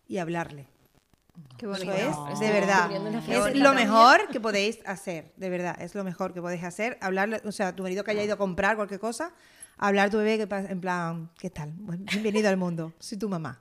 y 0.06 0.18
hablarle. 0.18 0.66
Qué 1.56 1.66
Eso 1.66 1.84
bonito. 1.84 2.28
es, 2.32 2.40
de 2.40 2.50
verdad. 2.52 2.90
Es 3.28 3.56
lo 3.56 3.74
mejor 3.74 4.28
que 4.28 4.40
podéis 4.40 4.78
hacer, 4.86 5.32
de 5.36 5.50
verdad. 5.50 5.76
Es 5.80 5.94
lo 5.94 6.04
mejor 6.04 6.32
que 6.32 6.40
podéis 6.40 6.64
hacer. 6.64 6.98
Hablarle, 7.00 7.40
o 7.44 7.52
sea, 7.52 7.74
tu 7.74 7.82
marido 7.82 8.04
que 8.04 8.12
haya 8.12 8.22
ido 8.22 8.34
a 8.34 8.38
comprar 8.38 8.76
cualquier 8.76 9.00
cosa, 9.00 9.32
hablar 9.76 10.08
a 10.08 10.10
tu 10.10 10.18
bebé 10.18 10.36
que 10.38 10.54
en 10.54 10.80
plan, 10.80 11.30
¿qué 11.38 11.50
tal? 11.50 11.72
Bienvenido 11.72 12.48
al 12.48 12.56
mundo. 12.56 12.92
Soy 12.98 13.18
tu 13.18 13.28
mamá. 13.28 13.60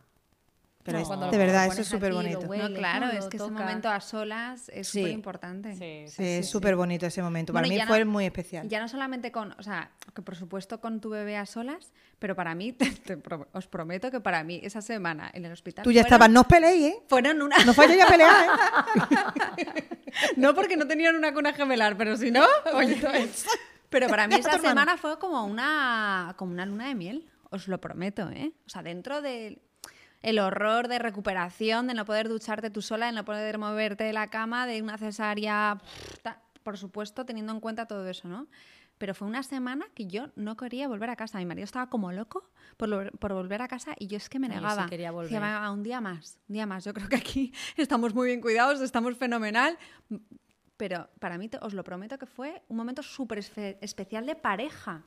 Pero 0.88 1.00
No, 1.00 1.02
es- 1.02 1.08
cuando 1.10 1.30
de 1.30 1.38
verdad, 1.38 1.66
eso 1.68 1.82
es 1.82 1.88
súper 1.90 2.14
bonito. 2.14 2.40
hueles, 2.40 2.70
No, 2.70 2.78
claro, 2.78 3.08
es 3.12 3.26
que 3.26 3.36
ese 3.36 3.52
momento 3.52 3.90
a 3.90 4.00
solas 4.00 4.70
es 4.70 4.88
Sí. 4.88 5.00
súper 5.02 5.12
importante. 5.12 5.76
Sí, 5.76 6.06
Sí, 6.16 6.24
es 6.24 6.50
súper 6.50 6.78
bonito 6.78 7.06
ese 7.06 7.22
momento. 7.22 7.52
Para 7.52 7.68
Bueno, 7.68 7.84
mí 7.84 7.88
fue 7.90 8.06
no- 8.06 8.12
muy 8.12 8.24
especial. 8.26 8.70
Ya 8.70 8.80
no 8.80 8.88
solamente 8.88 9.30
con, 9.34 9.52
o 9.60 9.64
sea, 9.64 9.92
que 10.16 10.22
por 10.22 10.38
supuesto 10.38 10.80
con 10.80 11.02
tu 11.02 11.10
bebé 11.10 11.36
a 11.36 11.46
solas, 11.46 11.92
pero 12.20 12.38
para 12.38 12.56
mí, 12.56 12.72
te- 12.80 12.90
te 12.92 13.18
pro- 13.18 13.50
os 13.52 13.68
prometo 13.68 14.10
que 14.12 14.22
para 14.22 14.46
mí 14.46 14.62
esa 14.64 14.82
semana 14.82 15.30
en 15.34 15.44
el 15.44 15.52
hospital. 15.52 15.84
Tú 15.84 15.92
ya 15.92 16.04
fueron- 16.04 16.06
estabas, 16.08 16.30
no 16.30 16.40
os 16.42 16.48
peleéis, 16.48 16.86
¿eh? 16.86 17.04
Fueron 17.10 17.42
una. 17.42 17.58
No 17.66 17.74
vayáis 17.74 18.02
a 18.02 18.08
pelear, 18.08 18.46
¿eh? 18.46 18.48
no 20.38 20.54
porque 20.56 20.78
no 20.78 20.88
tenían 20.88 21.16
una 21.18 21.34
cuna 21.34 21.54
gemelar, 21.54 21.98
pero 21.98 22.16
si 22.16 22.32
no, 22.32 22.46
oye. 22.74 22.98
Pero 23.90 24.08
para 24.08 24.28
mí 24.28 24.36
esa 24.36 24.58
semana 24.60 24.98
fue 24.98 25.20
como 25.20 25.46
una, 25.46 26.34
como 26.38 26.52
una 26.54 26.66
luna 26.66 26.88
de 26.88 26.96
miel, 26.96 27.30
os 27.50 27.68
lo 27.68 27.80
prometo, 27.80 28.30
¿eh? 28.30 28.52
O 28.66 28.70
sea, 28.70 28.84
dentro 28.84 29.22
del 29.22 29.62
el 30.30 30.40
horror 30.40 30.88
de 30.90 31.00
recuperación, 31.00 31.88
de 31.88 31.94
no 31.94 32.04
poder 32.06 32.28
ducharte 32.28 32.70
tú 32.70 32.82
sola, 32.82 33.06
de 33.06 33.12
no 33.14 33.24
poder 33.24 33.58
moverte 33.58 34.04
de 34.04 34.12
la 34.14 34.28
cama, 34.28 34.68
de 34.68 34.82
una 34.82 34.98
cesárea, 34.98 35.78
por 36.64 36.78
supuesto, 36.78 37.26
teniendo 37.26 37.54
en 37.54 37.60
cuenta 37.62 37.86
todo 37.86 38.08
eso, 38.10 38.28
¿no? 38.28 38.48
Pero 38.98 39.14
fue 39.14 39.28
una 39.28 39.44
semana 39.44 39.86
que 39.94 40.08
yo 40.08 40.30
no 40.36 40.58
quería 40.58 40.88
volver 40.88 41.10
a 41.12 41.16
casa. 41.16 41.38
Mi 41.38 41.46
marido 41.46 41.64
estaba 41.66 41.88
como 41.90 42.12
loco 42.12 42.50
por, 42.78 42.90
lo- 42.90 43.12
por 43.12 43.32
volver 43.32 43.62
a 43.62 43.68
casa 43.68 43.94
y 44.00 44.08
yo 44.08 44.18
es 44.18 44.28
que 44.28 44.40
me 44.40 44.48
No, 44.48 44.56
yo 44.56 44.60
sí 44.60 44.66
negaba. 44.66 44.90
quería 44.90 45.12
volver. 45.12 45.30
Decía, 45.32 45.40
"Va, 45.40 45.72
un 45.72 45.84
día 45.84 46.02
más, 46.02 46.40
un 46.50 46.54
día 46.54 46.66
más. 46.66 46.84
Yo 46.84 46.94
creo 46.94 47.08
que 47.08 47.16
aquí 47.16 47.54
estamos 47.78 48.14
muy 48.16 48.28
bien 48.28 48.42
cuidados, 48.42 48.82
estamos 48.82 49.16
fenomenal. 49.16 49.78
Pero 50.78 51.10
para 51.20 51.38
mí, 51.38 51.50
os 51.62 51.74
lo 51.74 51.84
prometo 51.84 52.18
que 52.18 52.26
fue 52.26 52.64
un 52.68 52.76
momento 52.78 53.02
súper 53.02 53.40
espe- 53.40 53.78
especial 53.82 54.26
de 54.26 54.36
pareja. 54.36 55.04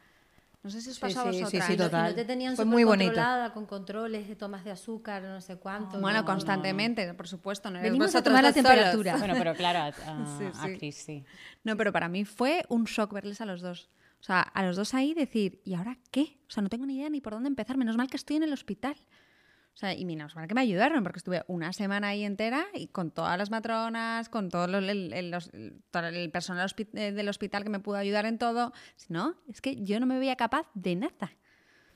No 0.63 0.69
sé 0.69 0.83
si 0.83 0.91
os 0.91 0.97
Sí, 0.97 1.01
pasó 1.01 1.21
a 1.21 1.25
sí, 1.33 1.39
sí, 1.39 1.41
vosotras. 1.45 1.67
sí, 1.67 1.73
Y 1.73 1.77
no- 1.77 1.83
y 1.85 1.87
total. 1.87 2.09
no 2.11 2.15
te 2.15 2.25
tenían 2.27 2.55
Fue 2.57 2.65
muy 2.67 2.85
bonito. 2.85 3.11
controlada 3.13 3.53
con 3.55 3.65
controles 3.67 4.29
de 4.29 4.37
tomas 4.37 4.63
de 4.65 4.71
azúcar, 4.71 5.23
no 5.23 5.41
sé 5.41 5.57
cuánto. 5.57 5.99
Bueno, 6.01 6.19
no, 6.21 6.25
constantemente, 6.27 7.15
por 7.15 7.27
supuesto. 7.29 7.71
No 7.71 7.79
eres 7.79 7.91
Venimos 7.91 8.15
a 8.15 8.23
tomar 8.23 8.43
la 8.45 8.53
temperatura. 8.53 9.17
Bueno, 9.17 9.35
pero 9.39 9.55
claro, 9.55 9.79
a, 9.81 9.87
a- 9.87 10.39
Sí, 10.39 10.45
a 10.45 10.67
sí. 10.67 10.77
Chris 10.79 10.97
sí. 10.97 11.25
No, 11.65 11.77
pero 11.79 11.93
para 11.93 12.09
mí 12.09 12.25
fue 12.27 12.65
un 12.69 12.85
shock 12.85 13.13
verles 13.13 13.41
a 13.41 13.47
los 13.47 13.63
dos. 13.63 13.89
O 14.21 14.23
sea, 14.23 14.41
a 14.43 14.63
los 14.63 14.77
dos 14.77 14.93
ahí 14.93 15.15
decir, 15.15 15.63
¿y 15.65 15.73
ahora 15.73 15.97
qué? 16.11 16.39
O 16.47 16.51
sea, 16.51 16.63
no 16.63 16.69
tengo 16.69 16.85
ni 16.85 16.97
idea 16.97 17.09
ni 17.09 17.23
por 17.23 17.33
dónde 17.33 17.49
empezar. 17.49 17.79
Menos 17.79 17.97
mal 17.97 18.09
que 18.11 18.19
estoy 18.19 18.37
en 18.37 18.43
el 18.43 18.53
hospital. 18.53 18.97
O 19.81 19.83
sea, 19.83 19.95
y 19.95 20.05
menos 20.05 20.37
mal 20.37 20.47
que 20.47 20.55
me 20.55 20.61
ayudaron, 20.61 21.03
porque 21.03 21.17
estuve 21.21 21.43
una 21.47 21.73
semana 21.73 22.09
ahí 22.09 22.23
entera 22.23 22.67
y 22.75 22.89
con 22.89 23.11
todas 23.11 23.39
las 23.39 23.51
matronas, 23.51 24.29
con 24.29 24.51
todo 24.51 24.67
el, 24.67 24.91
el- 24.91 25.13
el- 25.15 25.31
los- 25.31 25.49
el- 25.55 25.81
todo 25.91 26.07
el 26.09 26.31
personal 26.31 26.69
hospi- 26.69 26.89
eh, 26.93 27.13
del 27.13 27.27
hospital 27.31 27.63
que 27.65 27.71
me 27.71 27.81
pudo 27.81 27.97
ayudar 27.97 28.27
en 28.27 28.37
todo. 28.37 28.75
Si 28.97 29.11
no, 29.11 29.37
es 29.49 29.63
que 29.63 29.83
yo 29.83 29.99
no 29.99 30.05
me 30.05 30.19
veía 30.19 30.37
capaz 30.37 30.67
de 30.75 30.97
nada. 30.97 31.33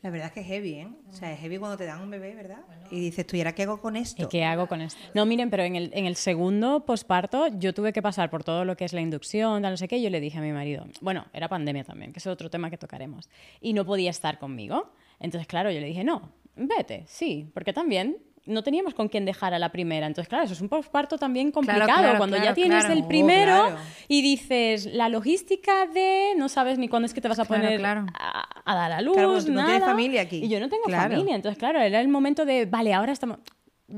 La 0.01 0.09
verdad 0.09 0.29
es 0.29 0.33
que 0.33 0.41
es 0.41 0.47
heavy, 0.47 0.73
¿eh? 0.77 0.89
O 1.11 1.13
sea, 1.13 1.31
es 1.35 1.41
heavy 1.41 1.59
cuando 1.59 1.77
te 1.77 1.85
dan 1.85 2.01
un 2.01 2.09
bebé, 2.11 2.35
¿verdad? 2.35 2.61
Y 2.91 3.01
dices, 3.01 3.27
¿tú 3.27 3.37
y 3.37 3.41
ahora 3.41 3.55
qué 3.55 3.65
hago 3.65 3.79
con 3.83 3.97
esto? 3.97 4.23
¿Y 4.23 4.29
qué 4.29 4.45
hago 4.47 4.67
con 4.67 4.81
esto? 4.81 4.99
No, 5.15 5.27
miren, 5.27 5.51
pero 5.51 5.63
en 5.65 5.77
el, 5.77 5.91
en 5.93 6.07
el 6.07 6.17
segundo 6.17 6.87
posparto 6.87 7.49
yo 7.59 7.75
tuve 7.75 7.93
que 7.93 8.01
pasar 8.01 8.31
por 8.31 8.45
todo 8.45 8.65
lo 8.65 8.79
que 8.79 8.87
es 8.87 8.95
la 8.95 9.03
inducción, 9.03 9.61
tal, 9.61 9.73
no 9.73 9.77
sé 9.77 9.89
qué, 9.89 9.99
y 9.99 10.03
yo 10.03 10.09
le 10.09 10.21
dije 10.21 10.39
a 10.39 10.41
mi 10.41 10.53
marido, 10.53 10.87
bueno, 11.03 11.27
era 11.35 11.49
pandemia 11.51 11.85
también, 11.85 12.15
que 12.15 12.19
es 12.19 12.27
otro 12.27 12.49
tema 12.49 12.71
que 12.71 12.79
tocaremos, 12.79 13.29
y 13.61 13.75
no 13.75 13.85
podía 13.85 14.09
estar 14.09 14.39
conmigo. 14.39 14.91
Entonces, 15.21 15.47
claro, 15.47 15.71
yo 15.71 15.81
le 15.81 15.87
dije, 15.87 16.03
no, 16.03 16.33
vete, 16.57 17.05
sí, 17.07 17.51
porque 17.55 17.73
también 17.73 18.19
no 18.47 18.63
teníamos 18.63 18.93
con 18.93 19.09
quién 19.09 19.25
dejar 19.25 19.55
a 19.55 19.59
la 19.59 19.73
primera. 19.73 20.07
Entonces, 20.07 20.29
claro, 20.29 20.45
eso 20.45 20.53
es 20.53 20.61
un 20.61 20.69
posparto 20.69 21.17
también 21.17 21.51
complicado. 21.51 21.87
claro, 21.87 22.19
Cuando 22.19 22.37
ya 22.37 22.53
tienes 22.53 22.85
el 22.91 23.03
Oh, 23.03 23.09
primero 23.09 23.69
claro. 23.69 23.77
y 24.07 24.21
dices, 24.21 24.85
la 24.93 25.09
logística 25.09 25.87
de 25.87 26.35
no 26.37 26.51
sabes 26.51 26.77
ni 26.79 26.89
cuándo 26.89 27.07
es 27.07 27.15
que 27.15 27.23
te 27.23 27.29
vas 27.29 27.39
a 27.39 27.47
poner 27.47 27.79
claro. 27.79 28.05
A, 28.13 28.45
a 28.71 28.75
dar 28.75 28.93
a 28.93 29.01
luz, 29.01 29.15
Claro, 29.15 29.31
tú 29.43 29.51
no 29.53 29.65
tienes 29.65 29.81
nada. 29.81 29.87
familia 29.93 30.21
aquí. 30.23 30.45
Y 30.45 30.49
yo 30.49 30.61
no 30.61 30.69
tengo 30.69 30.85
familia. 30.91 31.35
Entonces, 31.35 31.59
claro, 31.59 31.81
era 31.81 32.01
el 32.03 32.09
momento 32.09 32.45
de, 32.45 32.67
vale, 32.67 32.93
ahora 32.93 33.13
estamos... 33.13 33.39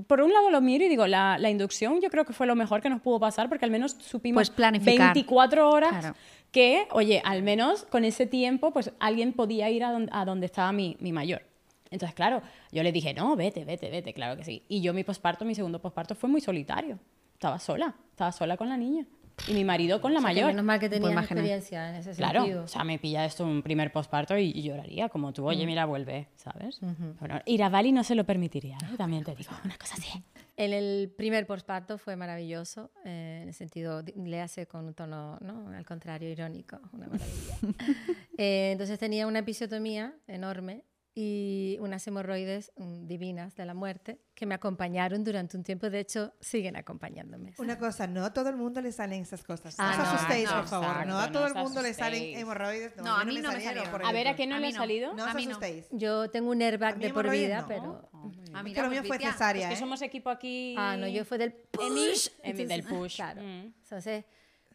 Por 0.09 0.21
un 0.21 0.33
lado 0.33 0.51
lo 0.51 0.61
miro 0.61 0.85
y 0.85 0.89
digo, 0.89 1.07
la, 1.09 1.39
la 1.39 1.49
inducción 1.51 2.01
yo 2.01 2.09
creo 2.11 2.25
que 2.25 2.33
fue 2.33 2.47
lo 2.47 2.55
mejor 2.57 2.81
que 2.83 2.89
nos 2.91 3.01
pudo 3.01 3.19
pasar 3.21 3.49
porque 3.49 3.65
al 3.65 3.71
menos 3.71 3.97
supimos 4.01 4.37
Pues 4.39 4.51
planificar. 4.51 5.15
24 5.15 5.71
horas 5.71 6.13
que, 6.53 6.87
oye, 6.93 7.21
al 7.25 7.43
menos 7.43 7.85
con 7.85 8.05
ese 8.05 8.27
tiempo, 8.27 8.73
pues 8.73 8.91
alguien 9.01 9.33
podía 9.33 9.71
ir 9.71 9.85
a 9.85 9.91
donde, 9.93 10.11
a 10.13 10.25
donde 10.25 10.47
estaba 10.47 10.73
mi, 10.73 10.97
mi 11.01 11.13
mayor. 11.13 11.43
Entonces, 11.91 12.15
claro, 12.15 12.43
yo 12.73 12.83
le 12.83 12.93
dije, 12.93 13.15
no, 13.15 13.37
vete, 13.37 13.65
vete, 13.65 13.91
vete, 13.91 14.13
claro 14.13 14.37
que 14.37 14.45
sí. 14.45 14.65
Y 14.69 14.81
yo 14.81 14.93
mi 14.95 15.05
posparto, 15.05 15.45
mi 15.45 15.55
segundo 15.55 15.81
posparto 15.81 16.15
fue 16.15 16.29
muy 16.29 16.41
solitario. 16.41 16.99
Estaba 17.35 17.59
sola, 17.59 17.95
estaba 18.11 18.33
sola 18.33 18.57
con 18.57 18.69
la 18.69 18.77
niña. 18.77 19.07
Y 19.49 19.53
mi 19.53 19.65
marido 19.65 20.01
con 20.01 20.15
la 20.15 20.21
O 20.21 20.23
sea, 20.23 20.31
mayor. 20.31 20.47
menos 20.47 20.65
mal 20.65 20.81
que 20.81 20.87
imagina. 20.87 21.21
experiencia 21.21 21.91
en 21.91 21.97
ese 21.97 22.13
Claro, 22.13 22.41
sentido. 22.41 22.65
o 22.65 22.69
sea, 22.69 22.85
me 22.85 22.99
pilla 22.99 23.27
esto 23.27 23.45
un 23.45 23.63
primer 23.63 23.93
posparto 23.93 24.39
y, 24.39 24.51
y 24.51 24.63
lloraría, 24.63 25.11
como 25.11 25.35
tú, 25.35 25.43
Mm. 25.43 25.47
oye, 25.49 25.67
mira, 25.67 25.85
vuelve, 25.85 26.29
¿sabes? 26.37 26.81
Bueno, 27.21 27.41
ir 27.45 27.63
a 27.63 27.69
Bali 27.69 27.93
no 27.93 28.03
se 28.03 28.15
lo 28.15 28.25
permitiría, 28.25 28.79
¿eh? 28.91 28.97
también 28.97 29.25
te 29.25 29.35
digo, 29.35 29.51
una 29.63 29.77
cosa 29.77 29.97
así. 29.97 30.09
En 30.57 30.73
el 30.73 31.13
primer 31.15 31.47
posparto 31.47 31.99
fue 31.99 32.17
maravilloso, 32.17 32.91
eh, 33.05 33.41
en 33.43 33.49
el 33.49 33.55
sentido, 33.55 34.03
le 34.17 34.41
hace 34.41 34.67
con 34.67 34.87
un 34.87 34.95
tono, 34.95 35.37
¿no? 35.43 35.69
Al 35.69 35.85
contrario, 35.85 36.31
irónico, 36.31 36.79
una 36.95 37.07
maravilla. 37.07 37.59
Eh, 38.39 38.71
entonces 38.73 38.99
tenía 38.99 39.27
una 39.27 39.39
episiotomía 39.41 40.15
enorme 40.27 40.83
y 41.19 41.79
unas 41.81 42.07
hemorroides 42.07 42.73
mm, 42.77 43.07
divinas 43.07 43.57
de 43.57 43.65
la 43.65 43.73
muerte 43.73 44.21
que 44.35 44.45
me 44.45 44.55
acompañaron 44.55 45.25
durante 45.25 45.57
un 45.57 45.63
tiempo, 45.65 45.89
de 45.89 46.01
hecho, 46.01 46.35
siguen 46.41 46.77
acompañándome. 46.77 47.55
Una 47.57 47.79
cosa, 47.79 48.07
no 48.07 48.23
a 48.23 48.35
todo 48.35 48.51
el 48.51 48.57
mundo 48.57 48.83
le 48.83 48.93
salen 48.93 49.23
esas 49.23 49.43
cosas. 49.43 49.77
Ah, 49.79 49.95
no 49.97 50.03
os 50.03 50.09
no, 50.11 50.15
asustéis, 50.15 50.51
no, 50.51 50.57
por 50.59 50.69
favor. 50.69 50.87
exacto, 50.89 51.09
no 51.09 51.19
a 51.19 51.27
no 51.27 51.33
todo 51.33 51.45
os 51.45 51.53
el 51.53 51.57
mundo 51.57 51.81
le 51.81 51.95
salen 51.95 52.37
hemorroides. 52.39 52.97
No, 52.99 53.17
a 53.17 53.25
mí 53.25 53.37
no 53.37 53.49
me 53.49 53.55
salieron, 53.55 53.65
salieron. 53.65 53.91
por 53.93 54.05
A 54.05 54.13
ver, 54.13 54.29
¿a 54.29 54.37
qué 54.37 54.47
no 54.47 54.57
A 54.57 54.61
le 54.61 54.67
ha 54.67 54.71
no. 54.73 54.77
salido? 54.77 55.15
No 55.15 55.25
A 55.25 55.29
os 55.29 55.35
mí 55.35 55.47
no. 55.47 55.53
asustéis. 55.53 55.87
Yo 55.91 56.29
tengo 56.29 56.51
un 56.51 56.61
airbag 56.61 56.99
de 56.99 57.11
por 57.15 57.31
vida, 57.31 57.63
no. 57.63 57.67
pero... 57.67 58.11
A 58.53 58.63
mí 58.63 58.75
lo 58.75 58.91
mío 58.91 59.03
fue 59.03 59.19
cesárea, 59.19 59.63
Es 59.63 59.69
que 59.71 59.75
¿eh? 59.75 59.81
somos 59.81 60.03
equipo 60.03 60.29
aquí... 60.29 60.75
Ah, 60.77 60.99
no, 60.99 61.09
yo 61.09 61.25
fue 61.25 61.39
del 61.39 61.53
push. 61.55 62.29
Emi 62.43 62.67
del 62.67 62.83
push. 62.83 63.17
Claro. 63.17 63.41
Mm. 63.41 63.73
Entonces, 63.83 64.25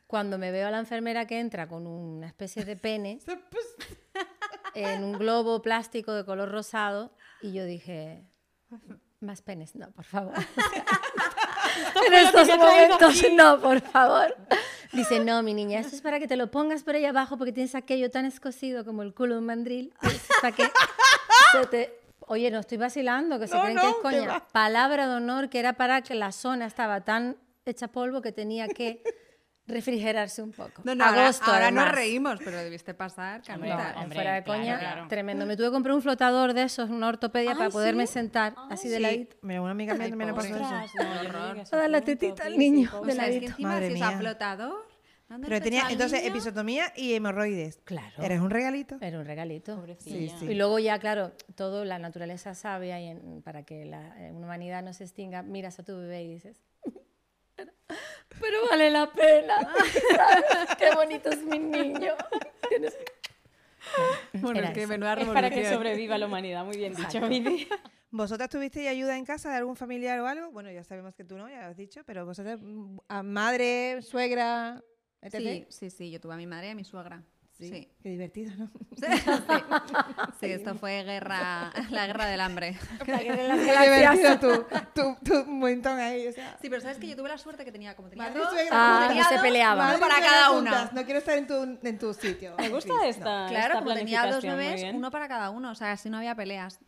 cuando 0.07 0.39
me 0.39 0.50
veo 0.50 0.67
a 0.67 0.71
la 0.71 0.79
enfermera 0.79 1.27
que 1.27 1.39
entra 1.39 1.67
con 1.67 1.86
una 1.86 2.25
especie 2.25 2.65
de 2.65 2.75
pene 2.77 3.19
en 4.74 5.04
un 5.04 5.13
globo 5.13 5.62
plástico 5.62 6.13
de 6.13 6.25
color 6.25 6.51
rosado, 6.51 7.12
y 7.42 7.54
yo 7.54 7.66
dije, 7.66 8.24
más 9.20 9.42
penes, 9.42 9.75
no, 9.75 9.92
por 9.92 10.06
favor. 10.06 10.34
en 12.08 12.13
estos 12.13 12.48
momentos, 12.58 13.24
no, 13.34 13.60
por 13.60 13.82
favor. 13.82 14.36
Dice, 14.94 15.20
no, 15.20 15.42
mi 15.42 15.54
niña, 15.54 15.80
esto 15.80 15.96
es 15.96 16.01
para 16.01 16.20
que 16.20 16.28
te 16.28 16.36
lo 16.36 16.51
pongas 16.51 16.84
por 16.84 16.96
ahí 16.96 17.06
abajo 17.06 17.38
porque 17.38 17.54
tienes 17.54 17.75
aquello 17.75 18.12
tan 18.12 18.25
escocido 18.25 18.84
como 18.84 19.04
el 19.04 19.13
culo 19.13 19.36
de 19.36 19.40
un 19.40 19.46
mandril. 19.46 19.94
Es 20.01 20.28
para 20.42 20.56
que 20.56 20.63
se 21.51 21.66
te... 21.68 21.98
Oye, 22.28 22.51
no 22.51 22.60
estoy 22.60 22.78
vacilando, 22.78 23.40
que 23.40 23.48
se 23.48 23.56
No, 23.56 23.63
creen 23.63 23.78
que 23.78 23.90
es 23.90 23.96
coña. 23.96 24.48
Palabra 24.51 25.08
de 25.08 25.16
honor 25.16 25.50
que 25.50 25.60
era 25.60 25.74
para 25.74 26.01
que 26.01 26.16
la 26.16 26.32
zona 26.32 26.66
estaba 26.66 27.01
tan 27.01 27.38
hecha 27.66 27.90
polvo 27.90 28.22
que 28.22 28.32
tenía 28.32 28.68
que 28.68 29.04
refrigerarse 29.68 30.41
un 30.41 30.51
poco. 30.51 30.82
No, 30.84 30.96
no, 30.96 31.06
ahora, 31.06 31.24
Agosto, 31.25 31.46
ahora 31.46 31.72
nos 31.72 31.84
además. 31.84 31.96
reímos, 31.96 32.39
pero 32.44 32.58
debiste 32.58 32.94
pasar, 32.94 33.41
Hombre, 33.53 33.70
No, 33.70 33.75
hombre, 34.01 34.15
fuera 34.15 34.34
de 34.36 34.44
claro, 34.44 34.60
coña, 34.62 34.80
claro. 34.80 35.08
tremendo. 35.08 35.46
Me 35.46 35.56
tuve 35.56 35.68
que 35.68 35.72
comprar 35.72 35.96
un 35.96 36.01
flotador 36.01 36.53
de 36.53 36.63
esos, 36.63 36.89
una 36.89 37.08
ortopedia 37.08 37.56
para 37.56 37.70
poderme 37.70 38.08
sentar 38.08 38.56
así 38.70 38.89
de 38.89 38.98
Sí, 38.98 39.01
ladito. 39.01 39.38
mira, 39.41 39.62
una 39.62 39.72
amiga 39.72 39.94
mía 39.94 40.15
me 40.15 40.25
lo 40.25 40.36
pasó 40.36 40.56
eso. 40.56 41.70
Toda 41.70 41.88
la 41.88 42.01
tetita 42.01 42.46
al 42.46 42.58
niño. 42.58 42.89
de 42.91 42.98
O 42.98 43.06
sea, 43.06 43.12
es 43.12 43.15
que 43.15 43.22
ladito. 43.22 43.46
encima 43.51 43.70
Madre 43.70 43.88
si 43.89 43.96
es 43.96 44.01
a 44.01 44.12
flotador... 44.18 44.91
¿dónde 45.30 45.48
Pero 45.48 45.62
tenía 45.62 45.84
entonces 45.89 46.22
niño? 46.24 46.34
episotomía 46.34 46.91
y 46.94 47.13
hemorroides. 47.13 47.80
Claro. 47.86 48.22
¿Eres 48.22 48.41
un 48.41 48.50
regalito? 48.50 48.98
Era 49.00 49.18
un 49.18 49.25
regalito. 49.25 49.77
Pobrecilla. 49.77 50.38
Sí, 50.38 50.46
Y 50.48 50.56
luego 50.56 50.77
ya, 50.80 51.00
claro, 51.00 51.32
todo 51.56 51.86
la 51.86 52.00
naturaleza 52.00 52.53
sabia 52.53 53.00
y 53.00 53.08
en- 53.08 53.41
para 53.41 53.63
que 53.63 53.86
la 53.86 54.13
eh, 54.20 54.32
humanidad 54.34 54.84
no 54.84 54.91
se 54.91 55.06
extinga, 55.06 55.41
miras 55.41 55.80
a 55.80 55.84
tu 55.84 55.96
bebé 55.96 56.24
y 56.24 56.27
dices, 56.34 56.62
pero 58.40 58.68
vale 58.70 58.90
la 58.90 59.12
pena. 59.12 59.56
¿sabes? 59.62 60.76
Qué 60.80 60.96
bonito 60.96 61.30
es 61.30 61.44
mi 61.44 61.60
niño. 61.60 62.14
Tienes- 62.70 62.98
Bueno, 64.34 64.60
Era 64.60 64.70
es 64.70 64.74
que 64.76 64.88
menuda 64.88 65.14
Es 65.14 65.28
para 65.28 65.50
que 65.50 65.66
sobreviva 65.70 66.18
la 66.18 66.28
humanidad, 66.28 66.64
muy 66.64 66.78
bien 66.78 66.94
dicho, 66.96 67.20
Vivi. 67.28 67.68
¿Vosotras 68.12 68.50
tuvisteis 68.50 68.88
ayuda 68.90 69.18
en 69.18 69.26
casa 69.26 69.50
de 69.50 69.56
algún 69.58 69.76
familiar 69.76 70.20
o 70.20 70.28
algo? 70.28 70.52
Bueno, 70.52 70.70
ya 70.72 70.84
sabemos 70.84 71.16
que 71.16 71.24
tú 71.24 71.38
no, 71.38 71.50
ya 71.50 71.62
lo 71.62 71.68
has 71.68 71.78
dicho, 71.78 72.02
pero 72.06 72.26
vosotras, 72.26 72.60
mm, 72.62 72.98
a 73.08 73.24
madre, 73.24 74.02
suegra, 74.02 74.84
etc. 75.22 75.38
Sí, 75.38 75.66
sí, 75.70 75.90
sí, 75.90 76.12
yo 76.12 76.20
tuve 76.20 76.34
a 76.34 76.38
mi 76.38 76.46
madre 76.46 76.68
y 76.68 76.70
a 76.72 76.76
mi 76.76 76.84
suegra. 76.84 77.24
Sí. 77.70 77.89
Qué 78.01 78.10
divertido, 78.10 78.51
¿no? 78.58 78.70
Sí, 78.96 79.06
Sí, 80.39 80.51
esto 80.51 80.75
fue 80.75 81.03
guerra, 81.03 81.72
la 81.89 82.08
guerra 82.08 82.25
del 82.25 82.41
hambre. 82.41 82.77
Gracias. 83.06 83.38
divertido 83.84 84.39
tu, 84.39 84.65
tu, 84.94 85.15
tu 85.24 85.46
montón 85.46 86.00
ahí. 86.00 86.27
O 86.27 86.32
sea, 86.32 86.58
Sí, 86.62 86.70
pero 86.70 86.82
sabes 86.82 86.98
que 86.98 87.08
yo 87.08 87.15
tuve 87.15 87.30
la 87.30 87.38
suerte 87.38 87.63
que 87.65 87.72
tenía, 87.72 87.96
como 87.96 88.10
tenía 88.10 88.25
madre, 88.30 88.39
dos, 88.39 88.50
Ah, 88.72 89.25
se 89.30 89.36
Uno 89.36 90.00
para 90.00 90.20
cada 90.20 90.51
una. 90.51 90.89
No 90.94 91.03
quiero 91.03 91.20
estar 91.20 91.38
en 91.38 91.48
tu, 91.48 91.77
en 91.84 92.00
tu 92.00 92.13
sitio. 92.13 92.56
Me 92.58 92.70
gusta 92.70 92.94
esta, 93.08 93.48
Claro, 93.48 93.74
esta 93.74 93.80
como 93.80 93.94
tenía 93.94 94.25
dos 94.25 94.44
bebés, 94.44 94.94
uno 94.94 95.12
para 95.12 95.27
cada 95.27 95.50
uno, 95.50 95.72
o 95.72 95.75
sea, 95.75 95.91
así 95.94 96.10
no 96.10 96.18
había 96.18 96.36
peleas. 96.36 96.80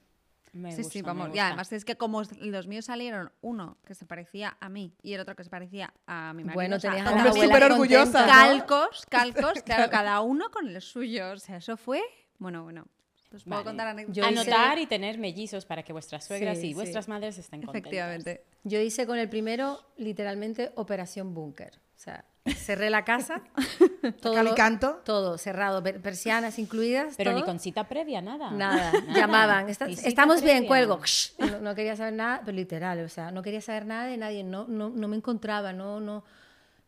Me 0.54 0.72
sí, 0.72 0.78
gusta, 0.84 0.94
sí, 0.94 1.02
vamos. 1.02 1.36
Y 1.36 1.40
además 1.40 1.72
es 1.74 1.84
que 1.84 1.96
como 1.98 2.22
los 2.40 2.68
míos 2.68 2.86
salieron, 2.86 3.32
uno 3.42 3.78
que 3.86 3.96
se 3.96 4.06
parecía 4.06 4.56
a 4.60 4.70
mí 4.70 4.96
y 5.02 5.14
el 5.14 5.20
otro 5.22 5.36
que 5.36 5.44
se 5.44 5.50
parecía 5.50 5.94
a 6.06 6.32
mi 6.34 6.44
marido. 6.44 6.54
Bueno, 6.56 6.76
o 6.76 6.80
sea, 6.80 6.92
tenías 6.92 7.08
a 7.12 7.16
la 7.26 7.34
súper 7.34 7.64
orgullosa, 7.64 8.26
calcos, 8.28 9.06
calcos, 9.10 9.62
claro, 9.66 9.90
cada 9.90 10.22
uno 10.22 10.50
con 10.52 10.68
el 10.70 10.80
suyo. 10.82 11.32
O 11.32 11.38
sea, 11.38 11.58
eso 11.58 11.76
fue, 11.76 12.02
bueno, 12.38 12.64
bueno. 12.64 12.86
Os 13.34 13.44
puedo 13.46 13.56
Vale. 13.58 13.66
contar 13.66 13.88
anécdotas. 13.88 14.32
Hice- 14.32 14.42
Anotar 14.54 14.78
y 14.78 14.86
tener 14.86 15.18
mellizos 15.18 15.66
para 15.66 15.82
que 15.82 15.92
vuestras 15.92 16.24
suegras 16.24 16.60
Sí, 16.60 16.68
y 16.68 16.70
sí. 16.70 16.74
vuestras 16.76 17.08
madres 17.08 17.40
estén 17.40 17.64
contentas. 17.64 17.92
Efectivamente. 17.92 18.46
Yo 18.64 18.80
hice 18.80 19.08
con 19.08 19.18
el 19.18 19.28
primero 19.28 19.80
literalmente 19.98 20.72
operación 20.76 21.34
búnker. 21.34 21.80
O 21.96 22.00
sea, 22.00 22.26
cerré 22.46 22.90
la 22.90 23.06
casa, 23.06 23.42
todo, 24.22 24.34
Cal 24.34 24.48
y 24.48 24.56
canto. 24.56 25.02
todo 25.06 25.38
cerrado, 25.38 25.82
per- 25.82 26.02
persianas 26.02 26.60
incluidas. 26.60 27.16
Pero 27.16 27.34
ni 27.34 27.42
con 27.44 27.60
cita 27.60 27.88
previa, 27.88 28.22
nada. 28.22 28.52
Nada, 28.52 28.92
llamaban. 29.16 29.70
"Está- 29.70 29.88
estamos 29.88 30.42
bien, 30.42 30.66
cuelgo. 30.68 31.00
No, 31.40 31.60
no 31.62 31.76
quería 31.76 31.96
saber 31.96 32.14
nada, 32.14 32.42
pero 32.44 32.56
literal, 32.56 33.00
o 33.06 33.10
sea, 33.10 33.32
no 33.32 33.42
quería 33.42 33.62
saber 33.62 33.86
nada 33.86 34.06
de 34.08 34.18
nadie, 34.18 34.44
no, 34.44 34.66
no, 34.68 34.90
no 34.90 35.08
me 35.08 35.16
encontraba, 35.16 35.72
no, 35.74 36.00
no. 36.00 36.24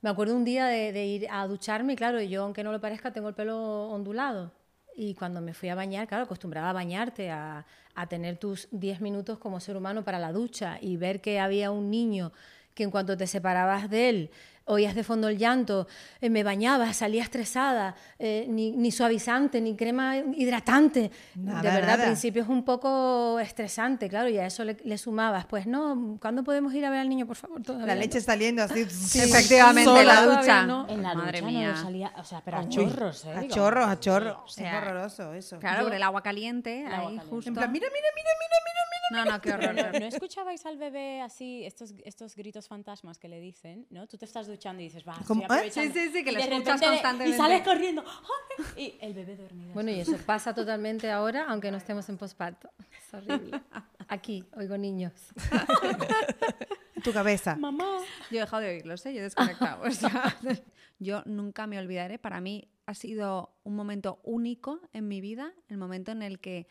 Me 0.01 0.09
acuerdo 0.09 0.35
un 0.35 0.43
día 0.45 0.67
de, 0.67 0.91
de 0.91 1.05
ir 1.05 1.27
a 1.31 1.47
ducharme 1.47 1.93
y 1.93 1.95
claro, 1.95 2.21
yo 2.21 2.43
aunque 2.43 2.63
no 2.63 2.71
lo 2.71 2.79
parezca 2.81 3.11
tengo 3.11 3.29
el 3.29 3.35
pelo 3.35 3.87
ondulado. 3.87 4.51
Y 4.97 5.13
cuando 5.15 5.41
me 5.41 5.53
fui 5.53 5.69
a 5.69 5.75
bañar, 5.75 6.07
claro, 6.07 6.23
acostumbrada 6.25 6.69
a 6.69 6.73
bañarte, 6.73 7.31
a, 7.31 7.65
a 7.95 8.07
tener 8.07 8.37
tus 8.37 8.67
10 8.71 9.01
minutos 9.01 9.39
como 9.39 9.59
ser 9.59 9.75
humano 9.75 10.03
para 10.03 10.19
la 10.19 10.31
ducha 10.31 10.77
y 10.79 10.95
ver 10.97 11.21
que 11.21 11.39
había 11.39 11.71
un 11.71 11.89
niño 11.89 12.31
que 12.75 12.83
en 12.83 12.91
cuanto 12.91 13.17
te 13.17 13.25
separabas 13.25 13.89
de 13.89 14.09
él, 14.09 14.31
oías 14.65 14.95
de 14.95 15.03
fondo 15.03 15.27
el 15.29 15.37
llanto, 15.37 15.87
eh, 16.21 16.29
me 16.29 16.43
bañaba, 16.43 16.91
salía 16.93 17.21
estresada, 17.23 17.95
eh, 18.19 18.45
ni, 18.49 18.71
ni 18.71 18.91
suavizante, 18.91 19.61
ni 19.61 19.75
crema 19.75 20.17
hidratante. 20.17 21.11
Nada, 21.35 21.61
de 21.61 21.69
verdad, 21.69 21.87
nada. 21.87 22.03
al 22.03 22.09
principio 22.09 22.41
es 22.43 22.49
un 22.49 22.63
poco 22.65 23.39
estresante, 23.39 24.09
claro, 24.09 24.27
y 24.29 24.37
a 24.37 24.45
eso 24.47 24.63
le, 24.63 24.75
le 24.83 24.97
sumabas, 24.97 25.45
pues 25.45 25.67
no, 25.67 26.17
¿cuándo 26.19 26.43
podemos 26.43 26.73
ir 26.73 26.83
a 26.85 26.89
ver 26.89 26.99
al 26.99 27.09
niño, 27.09 27.25
por 27.27 27.35
favor? 27.35 27.61
Todavía 27.61 27.87
La 27.87 27.95
no". 27.95 28.01
leche 28.01 28.19
saliendo 28.21 28.63
así. 28.63 28.81
Efectivamente, 29.15 29.83
sola 29.89 30.03
la 30.03 30.21
ducha. 30.37 30.65
no. 30.65 30.87
En 30.89 31.03
la 31.03 31.13
Madre 31.13 31.41
ducha 31.41 31.51
mía. 31.51 31.71
no 31.71 31.81
salía, 31.83 32.11
o 32.17 32.23
sea, 32.23 32.41
pero 32.43 32.57
a 32.57 32.67
chorros, 32.69 33.25
¿eh? 33.25 33.33
A 33.35 33.39
Digo, 33.41 33.53
chorros, 33.55 33.87
a 33.87 33.99
chorros. 33.99 34.37
O 34.45 34.47
sea, 34.47 34.71
es 34.77 34.83
horroroso 34.83 35.33
eso. 35.33 35.59
Claro, 35.59 35.83
con 35.83 35.93
el 35.93 36.01
agua 36.03 36.21
caliente, 36.23 36.85
agua 36.85 36.95
ahí 36.97 37.03
caliente. 37.03 37.25
justo. 37.29 37.49
En 37.49 37.53
plan, 37.55 37.71
mira, 37.71 37.87
mira, 37.87 38.07
mira, 38.15 38.29
mira, 38.39 38.57
mira. 38.65 38.74
No, 39.11 39.25
no, 39.25 39.41
qué 39.41 39.53
horror. 39.53 39.75
¿No, 39.75 39.99
no 39.99 40.05
escuchabais 40.05 40.65
al 40.65 40.77
bebé 40.77 41.21
así, 41.21 41.63
estos, 41.65 41.93
estos 42.03 42.35
gritos 42.35 42.67
fantasmas 42.67 43.19
que 43.19 43.27
le 43.27 43.39
dicen? 43.39 43.85
¿no? 43.89 44.07
Tú 44.07 44.17
te 44.17 44.25
estás 44.25 44.47
duchando 44.47 44.81
y 44.81 44.85
dices, 44.85 45.07
va, 45.07 45.15
¿Cómo? 45.27 45.41
estoy 45.41 45.57
aprovechando. 45.57 45.93
Sí, 45.93 45.99
sí, 45.99 46.11
sí, 46.13 46.23
que 46.23 46.31
lo 46.31 46.39
escuchas 46.39 46.81
constantemente. 46.81 47.35
Y 47.35 47.37
sales 47.37 47.61
corriendo. 47.61 48.03
¡ay! 48.05 48.83
Y 48.83 49.05
el 49.05 49.13
bebé 49.13 49.35
dormido. 49.35 49.73
Bueno, 49.73 49.91
y 49.91 49.99
eso 49.99 50.17
pasa 50.25 50.53
totalmente 50.53 51.11
ahora, 51.11 51.45
aunque 51.47 51.71
no 51.71 51.77
estemos 51.77 52.07
en 52.09 52.17
posparto. 52.17 52.69
Es 52.97 53.13
horrible. 53.13 53.61
Aquí, 54.07 54.45
oigo 54.55 54.77
niños. 54.77 55.13
Tu 57.03 57.13
cabeza. 57.13 57.55
Mamá. 57.55 57.99
Yo 58.31 58.37
he 58.37 58.41
dejado 58.41 58.63
de 58.63 58.69
oírlos, 58.69 59.05
¿eh? 59.05 59.13
yo 59.13 59.19
he 59.19 59.23
desconectado. 59.23 59.83
o 59.83 59.91
sea, 59.91 60.35
yo 60.99 61.21
nunca 61.25 61.67
me 61.67 61.77
olvidaré. 61.77 62.17
Para 62.17 62.41
mí 62.41 62.67
ha 62.87 62.95
sido 62.95 63.55
un 63.63 63.75
momento 63.75 64.19
único 64.23 64.79
en 64.93 65.07
mi 65.07 65.21
vida, 65.21 65.53
el 65.67 65.77
momento 65.77 66.11
en 66.11 66.23
el 66.23 66.39
que 66.39 66.67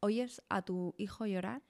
oyes 0.00 0.42
a 0.48 0.62
tu 0.62 0.94
hijo 0.98 1.26
llorar. 1.26 1.62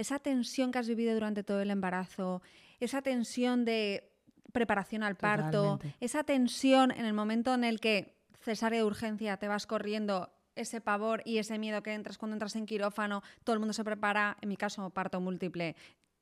Esa 0.00 0.18
tensión 0.18 0.72
que 0.72 0.78
has 0.78 0.88
vivido 0.88 1.12
durante 1.12 1.42
todo 1.44 1.60
el 1.60 1.70
embarazo, 1.70 2.40
esa 2.80 3.02
tensión 3.02 3.66
de 3.66 4.10
preparación 4.50 5.02
al 5.02 5.14
parto, 5.18 5.78
esa 6.00 6.24
tensión 6.24 6.90
en 6.90 7.04
el 7.04 7.12
momento 7.12 7.52
en 7.52 7.64
el 7.64 7.80
que 7.80 8.16
cesárea 8.32 8.78
de 8.78 8.84
urgencia 8.86 9.36
te 9.36 9.46
vas 9.46 9.66
corriendo, 9.66 10.32
ese 10.56 10.80
pavor 10.80 11.20
y 11.26 11.36
ese 11.36 11.58
miedo 11.58 11.82
que 11.82 11.92
entras 11.92 12.16
cuando 12.16 12.34
entras 12.34 12.56
en 12.56 12.64
quirófano, 12.64 13.22
todo 13.44 13.52
el 13.52 13.60
mundo 13.60 13.74
se 13.74 13.84
prepara, 13.84 14.38
en 14.40 14.48
mi 14.48 14.56
caso 14.56 14.88
parto 14.88 15.20
múltiple, 15.20 15.76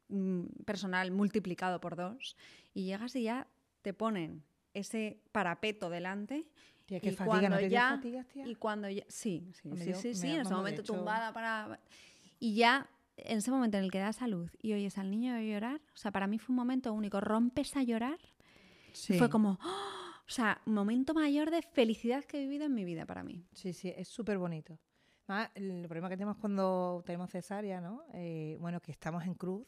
mm, 0.08 0.42
personal 0.66 1.12
multiplicado 1.12 1.80
por 1.80 1.94
dos, 1.94 2.36
y 2.74 2.82
llegas 2.82 3.14
y 3.14 3.22
ya 3.22 3.46
te 3.82 3.94
ponen 3.94 4.42
ese 4.74 5.20
parapeto 5.30 5.88
delante. 5.88 6.46
Tía, 6.84 6.98
y 7.00 7.10
fatiga, 7.12 7.48
¿no 7.48 7.56
cuando 7.56 7.60
ya, 7.68 7.90
fatigas, 7.94 8.26
tía? 8.26 8.44
y 8.44 8.56
cuando 8.56 8.88
ya, 8.90 9.04
sí, 9.06 9.52
sí, 9.52 9.70
sí, 10.14 10.30
en 10.30 10.40
ese 10.40 10.52
momento 10.52 10.82
hecho- 10.82 10.94
tumbada 10.94 11.32
para 11.32 11.78
y 12.40 12.54
ya 12.56 12.88
en 13.24 13.38
ese 13.38 13.50
momento 13.50 13.76
en 13.78 13.84
el 13.84 13.90
que 13.90 13.98
das 13.98 14.22
a 14.22 14.26
luz 14.28 14.50
y 14.62 14.72
oyes 14.72 14.98
al 14.98 15.10
niño 15.10 15.38
llorar, 15.40 15.80
o 15.94 15.96
sea, 15.96 16.10
para 16.12 16.26
mí 16.26 16.38
fue 16.38 16.52
un 16.52 16.56
momento 16.58 16.92
único, 16.92 17.20
rompes 17.20 17.76
a 17.76 17.82
llorar 17.82 18.18
Sí. 18.92 19.18
fue 19.18 19.28
como, 19.30 19.58
¡oh! 19.62 20.24
o 20.26 20.30
sea, 20.30 20.60
momento 20.64 21.14
mayor 21.14 21.50
de 21.50 21.62
felicidad 21.62 22.24
que 22.24 22.38
he 22.38 22.40
vivido 22.40 22.64
en 22.66 22.74
mi 22.74 22.84
vida 22.84 23.06
para 23.06 23.22
mí. 23.22 23.44
Sí, 23.52 23.72
sí, 23.72 23.92
es 23.96 24.08
súper 24.08 24.38
bonito. 24.38 24.78
Además, 25.26 25.50
el 25.54 25.82
problema 25.86 26.08
que 26.08 26.16
tenemos 26.16 26.36
cuando 26.38 27.02
tenemos 27.06 27.30
cesárea, 27.30 27.80
¿no? 27.80 28.02
Eh, 28.14 28.56
bueno, 28.60 28.80
que 28.80 28.90
estamos 28.92 29.24
en 29.24 29.34
cruz, 29.34 29.66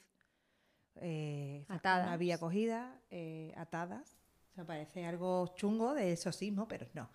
eh, 0.97 1.65
Atadas. 1.69 2.07
Una 2.07 2.17
vía 2.17 2.39
cogida, 2.39 3.01
eh, 3.11 3.53
atadas. 3.57 4.19
O 4.51 4.55
sea, 4.55 4.65
parece 4.65 5.07
algo 5.07 5.53
chungo 5.55 5.95
de 5.95 6.13
exorcismo, 6.13 6.67
pero 6.67 6.87
no. 6.95 7.09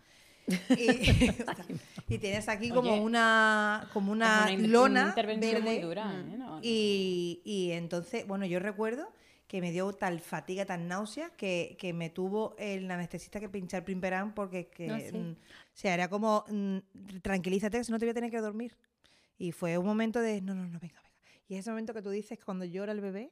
Y, 0.77 1.09
o 1.41 1.55
sea, 1.55 1.65
y 2.09 2.17
tienes 2.19 2.47
aquí 2.49 2.69
como 2.69 2.91
Oye, 2.91 2.99
una 2.99 3.89
como 3.93 4.11
una, 4.11 4.51
in- 4.51 4.71
lona 4.71 5.07
intervención 5.09 5.63
muy 5.63 5.75
verde 5.75 5.87
dura, 5.87 6.11
¿eh? 6.11 6.37
No, 6.37 6.55
no. 6.55 6.59
y, 6.61 7.41
y 7.43 7.71
entonces, 7.71 8.27
bueno, 8.27 8.45
yo 8.45 8.59
recuerdo 8.59 9.11
que 9.47 9.61
me 9.61 9.71
dio 9.71 9.91
tal 9.93 10.19
fatiga, 10.19 10.65
tan 10.65 10.87
náusea, 10.87 11.29
que, 11.31 11.77
que 11.79 11.93
me 11.93 12.09
tuvo 12.09 12.55
el 12.57 12.89
anestesista 12.89 13.39
que 13.39 13.47
pinchar 13.49 13.83
primperán 13.85 14.33
porque 14.33 14.67
que, 14.67 14.89
Ah, 14.89 14.99
sí. 14.99 15.17
mm, 15.17 15.31
o 15.31 15.35
sea, 15.73 15.93
era 15.93 16.09
como, 16.09 16.43
mm, 16.47 16.77
tranquilízate, 17.21 17.77
que 17.77 17.83
si 17.83 17.91
no 17.91 17.99
te 17.99 18.05
voy 18.05 18.11
a 18.11 18.15
tener 18.15 18.31
que 18.31 18.39
dormir. 18.41 18.75
Y 19.37 19.51
fue 19.51 19.77
un 19.77 19.85
momento 19.85 20.19
de, 20.19 20.41
no, 20.41 20.55
no, 20.55 20.63
no, 20.67 20.79
venga, 20.79 20.99
venga. 21.01 21.11
Y 21.47 21.55
ese 21.55 21.69
momento 21.69 21.93
que 21.93 22.01
tú 22.01 22.09
dices 22.09 22.39
cuando 22.43 22.65
llora 22.65 22.91
el 22.91 23.01
bebé, 23.01 23.29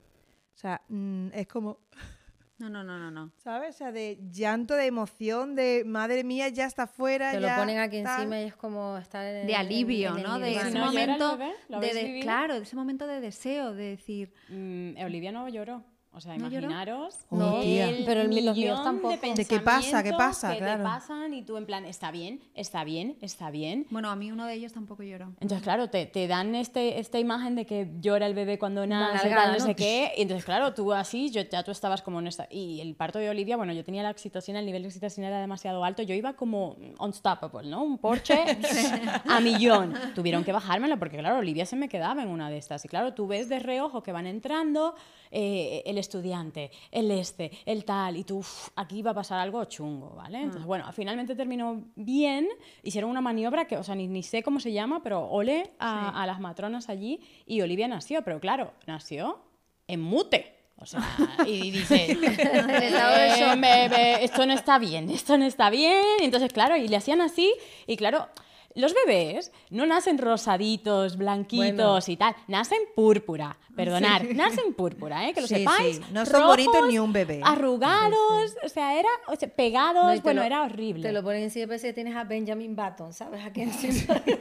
o 0.53 0.57
sea, 0.57 0.81
mm, 0.89 1.29
es 1.33 1.47
como, 1.47 1.79
No, 2.59 2.69
no, 2.69 2.83
no, 2.83 2.97
no, 2.99 3.09
no. 3.11 3.31
¿sabes? 3.37 3.75
O 3.75 3.77
sea, 3.79 3.91
de 3.91 4.19
llanto, 4.31 4.75
de 4.75 4.85
emoción, 4.85 5.55
de, 5.55 5.83
madre 5.85 6.23
mía, 6.23 6.49
ya 6.49 6.65
está 6.65 6.87
fuera. 6.87 7.31
Te 7.31 7.39
lo 7.39 7.49
ponen 7.55 7.79
aquí 7.79 8.03
tal". 8.03 8.21
encima 8.21 8.39
y 8.41 8.43
es 8.45 8.55
como 8.55 8.97
estar 8.97 9.25
en 9.25 9.47
De 9.47 9.55
alivio, 9.55 10.15
en 10.15 10.23
¿no? 10.23 10.39
De 10.39 10.51
ese 10.55 10.65
¿No 10.65 10.69
llora 10.69 10.79
el 10.79 10.85
momento. 11.09 11.37
bebé? 11.37 11.53
¿Lo 11.67 11.79
de- 11.79 11.93
de- 11.93 12.19
claro, 12.21 12.55
de 12.55 12.61
ese 12.61 12.75
momento 12.75 13.07
de 13.07 13.19
deseo, 13.21 13.73
de 13.73 13.83
decir. 13.89 14.33
Mm, 14.49 14.97
Olivia 15.03 15.31
no 15.31 15.49
lloró. 15.49 15.83
O 16.15 16.21
sea, 16.21 16.37
¿No 16.37 16.47
imaginaros. 16.47 17.17
No, 17.31 17.59
tía. 17.61 17.89
pero 18.05 18.21
el- 18.21 18.45
los 18.45 18.55
míos 18.55 18.83
tampoco. 18.83 19.17
De, 19.17 19.33
¿De 19.33 19.45
qué 19.45 19.59
pasa? 19.59 20.03
¿Qué 20.03 20.11
pasa? 20.13 20.51
Que 20.53 20.59
Claro. 20.59 20.77
te 20.77 20.83
pasan 20.83 21.33
y 21.33 21.41
tú 21.41 21.57
en 21.57 21.65
plan, 21.65 21.85
está 21.85 22.11
bien, 22.11 22.39
está 22.53 22.83
bien, 22.83 23.17
está 23.21 23.49
bien. 23.49 23.87
Bueno, 23.89 24.09
a 24.11 24.15
mí 24.15 24.31
uno 24.31 24.45
de 24.45 24.53
ellos 24.53 24.73
tampoco 24.73 25.01
lloró. 25.03 25.33
Entonces, 25.41 25.61
claro, 25.63 25.89
te, 25.89 26.05
te 26.05 26.27
dan 26.27 26.53
este, 26.53 26.99
esta 26.99 27.17
imagen 27.17 27.55
de 27.55 27.65
que 27.65 27.89
llora 27.99 28.27
el 28.27 28.35
bebé 28.35 28.59
cuando 28.59 28.85
nace, 28.85 29.27
tal, 29.29 29.53
no 29.53 29.57
¿no? 29.59 29.65
sé 29.65 29.75
qué. 29.75 30.11
Y 30.15 30.21
entonces, 30.21 30.45
claro, 30.45 30.73
tú 30.75 30.93
así, 30.93 31.31
yo, 31.31 31.41
ya 31.41 31.63
tú 31.63 31.71
estabas 31.71 32.01
como 32.03 32.19
en 32.19 32.27
esta... 32.27 32.47
Y 32.51 32.79
el 32.81 32.93
parto 32.95 33.17
de 33.17 33.29
Olivia, 33.29 33.57
bueno, 33.57 33.73
yo 33.73 33.83
tenía 33.83 34.03
la 34.03 34.11
oxitocina, 34.11 34.59
el 34.59 34.65
nivel 34.67 34.83
de 34.83 34.89
oxitocina 34.89 35.27
era 35.29 35.41
demasiado 35.41 35.83
alto. 35.83 36.03
Yo 36.03 36.13
iba 36.13 36.33
como 36.33 36.77
unstoppable, 36.99 37.67
¿no? 37.69 37.83
Un 37.83 37.97
Porsche 37.97 38.37
a 39.27 39.39
millón. 39.39 39.93
Tuvieron 40.15 40.43
que 40.43 40.51
bajármelo 40.51 40.97
porque, 40.99 41.17
claro, 41.17 41.37
Olivia 41.39 41.65
se 41.65 41.75
me 41.75 41.89
quedaba 41.89 42.21
en 42.21 42.29
una 42.29 42.49
de 42.49 42.57
estas. 42.57 42.85
Y 42.85 42.87
claro, 42.87 43.13
tú 43.13 43.27
ves 43.27 43.49
de 43.49 43.59
reojo 43.59 44.03
que 44.03 44.11
van 44.11 44.27
entrando 44.27 44.95
eh, 45.31 45.81
el 45.85 45.97
estudiante, 46.03 46.69
el 46.91 47.09
este, 47.11 47.51
el 47.65 47.83
tal, 47.83 48.15
y 48.17 48.23
tú, 48.23 48.37
"Uf, 48.37 48.69
aquí 48.75 49.01
va 49.01 49.11
a 49.11 49.13
pasar 49.13 49.39
algo 49.39 49.63
chungo, 49.65 50.11
¿vale? 50.15 50.37
Entonces, 50.43 50.65
bueno, 50.65 50.85
finalmente 50.93 51.35
terminó 51.35 51.85
bien, 51.95 52.47
hicieron 52.83 53.09
una 53.09 53.21
maniobra 53.21 53.65
que, 53.65 53.77
o 53.77 53.83
sea, 53.83 53.95
ni, 53.95 54.07
ni 54.07 54.21
sé 54.23 54.43
cómo 54.43 54.59
se 54.59 54.71
llama, 54.71 55.01
pero 55.03 55.25
ole 55.27 55.71
a, 55.79 56.21
a 56.21 56.25
las 56.27 56.39
matronas 56.39 56.89
allí, 56.89 57.19
y 57.45 57.61
Olivia 57.61 57.87
nació, 57.87 58.23
pero 58.23 58.39
claro, 58.39 58.73
nació 58.87 59.39
en 59.87 60.01
mute. 60.01 60.59
O 60.77 60.85
sea, 60.85 61.01
y 61.47 61.71
dice, 61.71 62.11
"Eh, 62.11 63.35
shock". 63.39 63.55
me- 63.57 63.89
me- 63.89 64.23
esto 64.23 64.45
no 64.45 64.53
está 64.53 64.79
bien, 64.79 65.09
esto 65.09 65.37
no 65.37 65.45
está 65.45 65.69
bien. 65.69 66.03
Y 66.19 66.25
Entonces, 66.25 66.51
claro, 66.51 66.75
y 66.75 66.87
le 66.87 66.97
hacían 66.97 67.21
así, 67.21 67.53
y 67.87 67.95
claro, 67.95 68.27
los 68.75 68.93
bebés 68.93 69.51
no 69.69 69.85
nacen 69.85 70.17
rosaditos, 70.17 71.17
blanquitos 71.17 71.75
Bueno. 71.75 71.99
y 72.07 72.17
tal, 72.17 72.35
nacen 72.47 72.79
púrpura. 72.95 73.57
Perdonar, 73.75 74.23
nacen 74.35 74.73
púrpura, 74.73 75.27
¿eh? 75.27 75.33
que 75.33 75.41
lo 75.41 75.47
Sí, 75.47 75.55
sepáis. 75.55 75.97
sí, 75.97 76.03
no 76.11 76.25
son 76.25 76.45
bonitos 76.45 76.87
ni 76.87 76.99
un 76.99 77.11
bebé. 77.11 77.41
Arrugados, 77.43 78.55
o 78.63 78.69
sea, 78.69 78.99
era 78.99 79.09
o 79.27 79.35
sea, 79.35 79.49
pegados, 79.49 80.15
No, 80.17 80.21
bueno, 80.21 80.41
lo- 80.41 80.45
era 80.47 80.63
horrible. 80.63 81.01
Te 81.03 81.11
lo 81.13 81.23
ponen 81.23 81.43
encima, 81.43 81.67
parece 81.67 81.87
que 81.87 81.93
tienes 81.93 82.15
a 82.15 82.23
Benjamin 82.23 82.75
Button, 82.75 83.13
¿sabes? 83.13 83.43
Aquí 83.45 83.61
encima. 83.61 84.21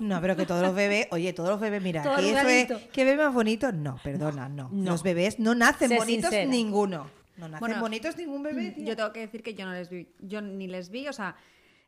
No, 0.00 0.20
pero 0.20 0.36
que 0.36 0.46
todos 0.46 0.62
los 0.62 0.74
bebés, 0.74 1.08
oye, 1.10 1.32
todos 1.32 1.48
los 1.48 1.58
bebés, 1.60 1.82
mira, 1.82 2.02
Todo 2.04 2.16
que 2.16 2.20
eso 2.20 2.30
es, 2.30 2.36
arrugadito. 2.38 2.80
¿qué 2.92 3.04
bebé 3.04 3.24
más 3.24 3.34
bonito? 3.34 3.72
No, 3.72 3.98
perdona, 4.04 4.48
no. 4.48 4.68
No. 4.70 4.92
Los 4.92 5.02
bebés 5.02 5.40
no 5.40 5.54
nacen 5.56 5.88
Sé 5.88 5.96
bonitos 5.96 6.30
sincera. 6.30 6.48
ninguno. 6.48 7.10
No 7.36 7.48
nacen 7.48 7.58
Bueno, 7.60 7.80
bonitos 7.80 8.16
ningún 8.16 8.42
bebé, 8.44 8.70
tía. 8.72 8.84
Yo 8.84 8.96
tengo 8.96 9.12
que 9.12 9.20
decir 9.20 9.42
que 9.42 9.54
yo 9.54 9.64
no 9.66 9.72
les 9.72 9.88
vi, 9.90 10.06
yo 10.20 10.40
ni 10.40 10.68
les 10.68 10.90
vi, 10.90 11.08
o 11.08 11.12
sea, 11.12 11.34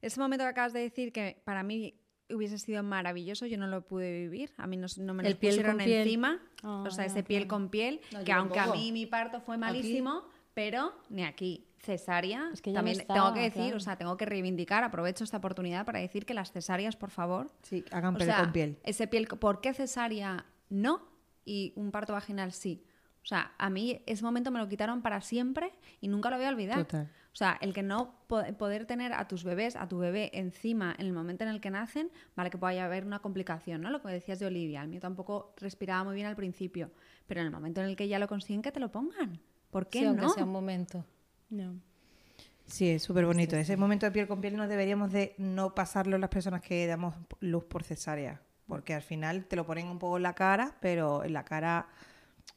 ese 0.02 0.20
momento 0.20 0.44
que 0.44 0.48
acabas 0.50 0.72
de 0.72 0.80
decir 0.80 1.12
que 1.12 1.40
para 1.44 1.62
mí 1.62 1.94
hubiese 2.32 2.58
sido 2.58 2.82
maravilloso, 2.82 3.46
yo 3.46 3.58
no 3.58 3.66
lo 3.66 3.86
pude 3.86 4.12
vivir, 4.12 4.52
a 4.56 4.66
mí 4.66 4.76
no, 4.76 4.86
no 4.98 5.14
me 5.14 5.24
lo 5.28 5.36
pusieron 5.36 5.78
piel. 5.78 6.02
encima, 6.02 6.40
Ah, 6.62 6.84
o 6.86 6.90
sea, 6.90 7.04
ese 7.04 7.22
piel 7.22 7.46
con 7.46 7.68
piel, 7.70 8.00
No, 8.12 8.22
que 8.24 8.32
aunque 8.32 8.58
a 8.58 8.66
mí 8.68 8.92
mi 8.92 9.06
parto 9.06 9.40
fue 9.40 9.56
malísimo, 9.58 10.24
pero 10.54 10.92
ni 11.08 11.24
aquí. 11.24 11.66
Cesárea, 11.82 12.50
Es 12.52 12.60
que 12.60 12.70
no 12.70 12.74
también 12.74 13.00
estaba, 13.00 13.18
tengo 13.18 13.32
que 13.34 13.40
decir, 13.40 13.62
claro. 13.62 13.76
o 13.78 13.80
sea, 13.80 13.96
tengo 13.96 14.16
que 14.18 14.26
reivindicar, 14.26 14.84
aprovecho 14.84 15.24
esta 15.24 15.38
oportunidad 15.38 15.86
para 15.86 15.98
decir 15.98 16.26
que 16.26 16.34
las 16.34 16.52
cesáreas, 16.52 16.94
por 16.94 17.10
favor, 17.10 17.50
Sí, 17.62 17.84
hagan 17.90 18.14
o 18.14 18.18
piel 18.18 18.28
sea, 18.28 18.40
con 18.42 18.52
piel. 18.52 18.78
Ese 18.84 19.06
piel, 19.06 19.26
¿por 19.26 19.62
qué 19.62 19.72
cesárea 19.72 20.44
no 20.68 21.00
y 21.46 21.72
un 21.76 21.90
parto 21.90 22.12
vaginal 22.12 22.52
sí? 22.52 22.84
O 23.22 23.26
sea, 23.26 23.54
a 23.56 23.70
mí 23.70 24.02
ese 24.06 24.22
momento 24.22 24.50
me 24.50 24.58
lo 24.58 24.68
quitaron 24.68 25.00
para 25.00 25.22
siempre 25.22 25.72
y 26.02 26.08
nunca 26.08 26.28
lo 26.28 26.36
voy 26.36 26.44
a 26.44 26.50
olvidar. 26.50 26.78
Total. 26.84 27.10
O 27.32 27.36
sea, 27.36 27.56
el 27.60 27.72
que 27.72 27.82
no 27.82 28.14
po- 28.26 28.42
poder 28.58 28.86
tener 28.86 29.12
a 29.12 29.28
tus 29.28 29.44
bebés, 29.44 29.76
a 29.76 29.86
tu 29.88 29.98
bebé 29.98 30.30
encima 30.34 30.94
en 30.98 31.06
el 31.06 31.12
momento 31.12 31.44
en 31.44 31.50
el 31.50 31.60
que 31.60 31.70
nacen, 31.70 32.10
vale 32.34 32.50
que 32.50 32.58
pueda 32.58 32.84
haber 32.84 33.04
una 33.04 33.20
complicación, 33.20 33.80
¿no? 33.82 33.90
Lo 33.90 34.02
que 34.02 34.08
decías 34.08 34.38
de 34.40 34.46
Olivia, 34.46 34.82
el 34.82 34.88
mío 34.88 35.00
tampoco 35.00 35.54
respiraba 35.58 36.02
muy 36.04 36.14
bien 36.16 36.26
al 36.26 36.34
principio, 36.36 36.90
pero 37.26 37.40
en 37.40 37.46
el 37.46 37.52
momento 37.52 37.80
en 37.80 37.86
el 37.88 37.94
que 37.96 38.08
ya 38.08 38.18
lo 38.18 38.26
consiguen, 38.26 38.62
que 38.62 38.72
te 38.72 38.80
lo 38.80 38.90
pongan. 38.90 39.40
¿Por 39.70 39.88
qué 39.88 40.00
Sí, 40.00 40.04
aunque 40.06 40.22
no? 40.22 40.28
sea 40.30 40.44
un 40.44 40.50
momento. 40.52 41.04
No. 41.50 41.74
Sí, 42.66 42.88
es 42.90 43.02
súper 43.02 43.26
bonito. 43.26 43.56
Ese 43.56 43.76
momento 43.76 44.06
de 44.06 44.12
piel 44.12 44.26
con 44.28 44.40
piel 44.40 44.56
no 44.56 44.66
deberíamos 44.68 45.10
de 45.12 45.34
no 45.38 45.74
pasarlo 45.74 46.18
las 46.18 46.30
personas 46.30 46.62
que 46.62 46.86
damos 46.86 47.14
luz 47.40 47.64
por 47.64 47.82
cesárea. 47.84 48.40
Porque 48.66 48.94
al 48.94 49.02
final 49.02 49.46
te 49.46 49.56
lo 49.56 49.66
ponen 49.66 49.88
un 49.88 49.98
poco 49.98 50.16
en 50.16 50.22
la 50.24 50.34
cara, 50.34 50.76
pero 50.80 51.24
en 51.24 51.32
la 51.32 51.44
cara... 51.44 51.88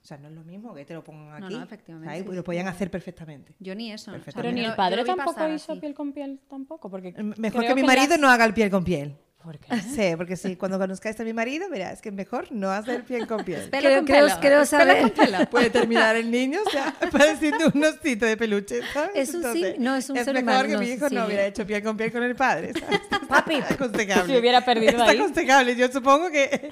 O 0.01 0.05
sea, 0.05 0.17
no 0.17 0.27
es 0.27 0.33
lo 0.33 0.43
mismo 0.43 0.73
que 0.73 0.83
te 0.85 0.93
lo 0.93 1.03
pongan 1.03 1.43
aquí. 1.43 1.55
no, 1.55 1.63
efectivamente, 1.63 2.13
¿sabes? 2.13 2.29
sí, 2.29 2.35
lo 2.35 2.43
podían 2.43 2.67
hacer 2.67 2.91
perfectamente. 2.91 3.55
Yo 3.59 3.73
ni 3.73 3.91
eso. 3.91 4.11
Pero 4.35 4.51
ni 4.51 4.65
el 4.65 4.75
padre 4.75 5.03
tampoco 5.05 5.47
hizo 5.47 5.71
así. 5.73 5.79
piel 5.81 5.93
con 5.93 6.11
piel 6.11 6.39
tampoco, 6.49 6.89
porque 6.89 7.13
Mejor 7.37 7.61
creo 7.63 7.75
que 7.75 7.81
mi 7.81 7.87
marido 7.87 8.09
las- 8.09 8.19
no 8.19 8.29
haga 8.29 8.43
el 8.45 8.53
piel 8.53 8.69
con 8.69 8.83
piel. 8.83 9.15
¿Por 9.43 9.59
qué? 9.59 9.67
Sí, 9.95 10.15
porque 10.15 10.37
sí, 10.37 10.55
cuando 10.55 10.79
conozcáis 10.79 11.19
a 11.19 11.23
mi 11.23 11.33
marido, 11.33 11.69
verás 11.69 12.01
que 12.01 12.11
mejor 12.11 12.47
no 12.51 12.71
hacer 12.71 13.03
piel 13.03 13.27
con 13.27 13.43
piel. 13.43 13.69
Pelo 13.69 13.89
Creo- 13.89 13.97
con 13.97 14.05
creo- 14.05 14.27
pelo. 14.27 14.39
creo 14.39 14.65
saber- 14.65 15.49
Puede 15.51 15.69
terminar 15.69 16.15
el 16.15 16.31
niño, 16.31 16.59
o 16.65 16.69
sea, 16.69 16.93
pareciendo 17.11 17.71
un 17.73 17.83
osito 17.83 18.25
de 18.25 18.37
peluche, 18.37 18.81
¿sabes? 18.93 19.11
Es 19.15 19.33
un 19.35 19.43
sí- 19.53 19.75
no, 19.79 19.95
es 19.95 20.09
un 20.09 20.15
ser 20.23 20.33
mejor 20.33 20.65
humano, 20.65 20.69
que 20.69 20.77
mi 20.77 20.91
hijo 20.93 21.09
sí. 21.09 21.15
no 21.15 21.25
hubiera 21.25 21.45
hecho 21.45 21.65
piel 21.67 21.83
con 21.83 21.97
piel 21.97 22.11
con 22.11 22.23
el 22.23 22.35
padre, 22.35 22.71
¿sabes? 22.79 23.01
Papi. 23.27 23.55
Está 23.55 23.73
aconsejable. 23.73 24.33
Se 24.33 24.39
hubiera 24.39 24.61
perdido 24.63 24.91
Está 24.91 25.05
ahí. 25.09 25.17
aconsejable. 25.19 25.75
Yo 25.75 25.87
supongo 25.91 26.29
que 26.31 26.71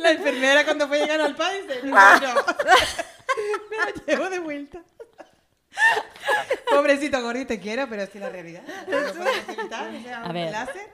la 0.00 0.10
enfermera 0.10 0.64
cuando 0.64 0.88
fue 0.88 0.98
llegando 1.00 1.24
al 1.24 1.36
padre 1.36 1.62
dice, 1.62 1.80
no, 1.84 1.90
no. 1.94 2.34
me 3.70 3.76
lo 4.00 4.06
llevo 4.06 4.30
de 4.30 4.38
vuelta. 4.40 4.80
Pobrecito 6.70 7.20
gordito, 7.22 7.48
te 7.48 7.60
quiero, 7.60 7.88
pero 7.88 8.02
es 8.02 8.08
que 8.10 8.18
la 8.20 8.28
realidad. 8.30 8.62
no 8.88 9.00
lo 9.00 9.12
podemos 9.14 9.48
evitar, 9.58 9.88
o 9.94 10.02
sea, 10.02 10.22
A 10.22 10.26
un 10.28 10.32
ver. 10.34 10.50
láser. 10.50 10.88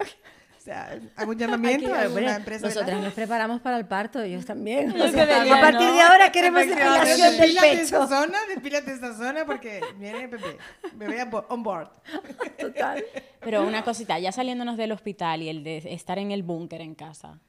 O 0.61 0.63
sea, 0.63 1.01
hago 1.17 1.31
un 1.31 1.39
llamamiento 1.39 1.87
a 1.95 2.07
Hombre, 2.07 2.25
una 2.25 2.37
empresa 2.37 2.67
nosotras 2.67 3.01
nos 3.03 3.15
preparamos 3.15 3.63
para 3.63 3.79
el 3.79 3.87
parto, 3.87 4.21
ellos 4.21 4.45
también. 4.45 4.91
O 4.93 5.09
sea, 5.09 5.23
a 5.43 5.61
partir 5.61 5.89
¿no? 5.89 5.95
de 5.95 6.01
ahora 6.03 6.31
queremos 6.31 6.61
depilación 6.67 7.19
del 7.19 7.39
despílate 7.39 7.73
esta 7.81 7.99
pecho. 8.01 8.09
zona, 8.09 8.39
despílate 8.47 8.93
esta 8.93 9.17
zona 9.17 9.47
porque 9.47 9.81
viene 9.99 10.27
bebé. 10.27 10.59
Bebé 10.93 11.23
on 11.23 11.31
bo- 11.31 11.47
on 11.49 11.63
board. 11.63 11.89
Total. 12.59 13.03
Pero 13.41 13.67
una 13.67 13.83
cosita, 13.85 14.19
ya 14.19 14.33
saliéndonos 14.33 14.77
del 14.77 14.93
hospital 14.93 15.41
y 15.41 15.49
el 15.49 15.65
de 15.65 15.79
estar 15.79 16.19
en 16.19 16.31
el 16.31 16.43
búnker 16.43 16.83
en 16.83 16.95
casa, 16.95 17.41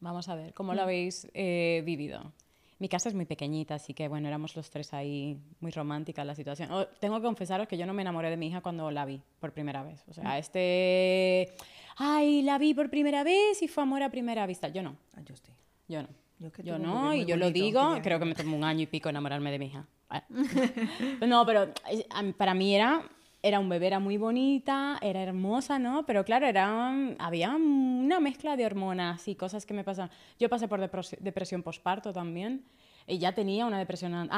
vamos 0.00 0.28
a 0.28 0.34
ver, 0.34 0.52
¿cómo 0.52 0.72
Mm. 0.72 0.76
lo 0.76 0.82
habéis 0.82 1.28
eh, 1.34 1.82
vivido? 1.86 2.32
Mi 2.78 2.88
casa 2.90 3.08
es 3.08 3.14
muy 3.14 3.24
pequeñita, 3.24 3.76
así 3.76 3.94
que 3.94 4.06
bueno, 4.08 4.28
éramos 4.28 4.54
los 4.54 4.68
tres 4.70 4.92
ahí, 4.92 5.38
muy 5.60 5.70
romántica 5.72 6.24
la 6.24 6.34
situación. 6.34 6.70
Oh, 6.70 6.86
tengo 7.00 7.16
que 7.16 7.22
confesaros 7.22 7.66
que 7.68 7.78
yo 7.78 7.86
no 7.86 7.94
me 7.94 8.02
enamoré 8.02 8.28
de 8.28 8.36
mi 8.36 8.48
hija 8.48 8.60
cuando 8.60 8.90
la 8.90 9.06
vi 9.06 9.22
por 9.40 9.52
primera 9.52 9.82
vez. 9.82 10.04
O 10.08 10.10
Mm. 10.10 10.14
sea, 10.14 10.38
este, 10.38 11.54
ay, 11.96 12.42
la 12.42 12.58
vi 12.58 12.74
por 12.74 12.90
primera 12.90 13.24
vez 13.24 13.62
y 13.62 13.68
fue 13.68 13.82
amor 13.82 14.02
a 14.02 14.10
primera 14.10 14.46
vista. 14.46 14.68
Yo 14.68 14.82
no, 14.82 14.96
Ah, 15.16 15.20
yo 15.24 15.34
estoy. 15.34 15.54
yo 15.88 16.02
no. 16.02 16.08
Yo 16.38 16.52
que 16.52 16.62
no, 16.64 17.14
y 17.14 17.24
yo 17.24 17.38
lo 17.38 17.50
digo, 17.50 17.96
creo 18.02 18.18
que 18.18 18.26
me 18.26 18.34
tomó 18.34 18.58
un 18.58 18.64
año 18.64 18.82
y 18.82 18.86
pico 18.86 19.08
enamorarme 19.08 19.50
de 19.50 19.58
mi 19.58 19.66
hija. 19.66 19.86
No, 21.26 21.46
pero 21.46 21.72
eh, 21.90 22.06
para 22.36 22.52
mí 22.52 22.74
era, 22.74 23.02
era 23.42 23.60
un 23.60 23.68
bebé, 23.68 23.86
era 23.86 24.00
muy 24.00 24.16
bonita, 24.16 24.98
era 25.02 25.22
hermosa, 25.22 25.78
¿no? 25.78 26.04
Pero 26.06 26.24
claro, 26.24 26.46
era, 26.46 26.92
había 27.18 27.54
una 27.54 28.18
mezcla 28.20 28.56
de 28.56 28.66
hormonas 28.66 29.28
y 29.28 29.34
cosas 29.36 29.66
que 29.66 29.74
me 29.74 29.84
pasan. 29.84 30.10
Yo 30.38 30.48
pasé 30.48 30.66
por 30.68 30.80
depres- 30.80 31.16
depresión 31.20 31.62
posparto 31.62 32.12
también, 32.12 32.64
y 33.06 33.18
ya 33.18 33.32
tenía 33.34 33.66
una 33.66 33.78
depresión 33.78 34.14
an- 34.14 34.28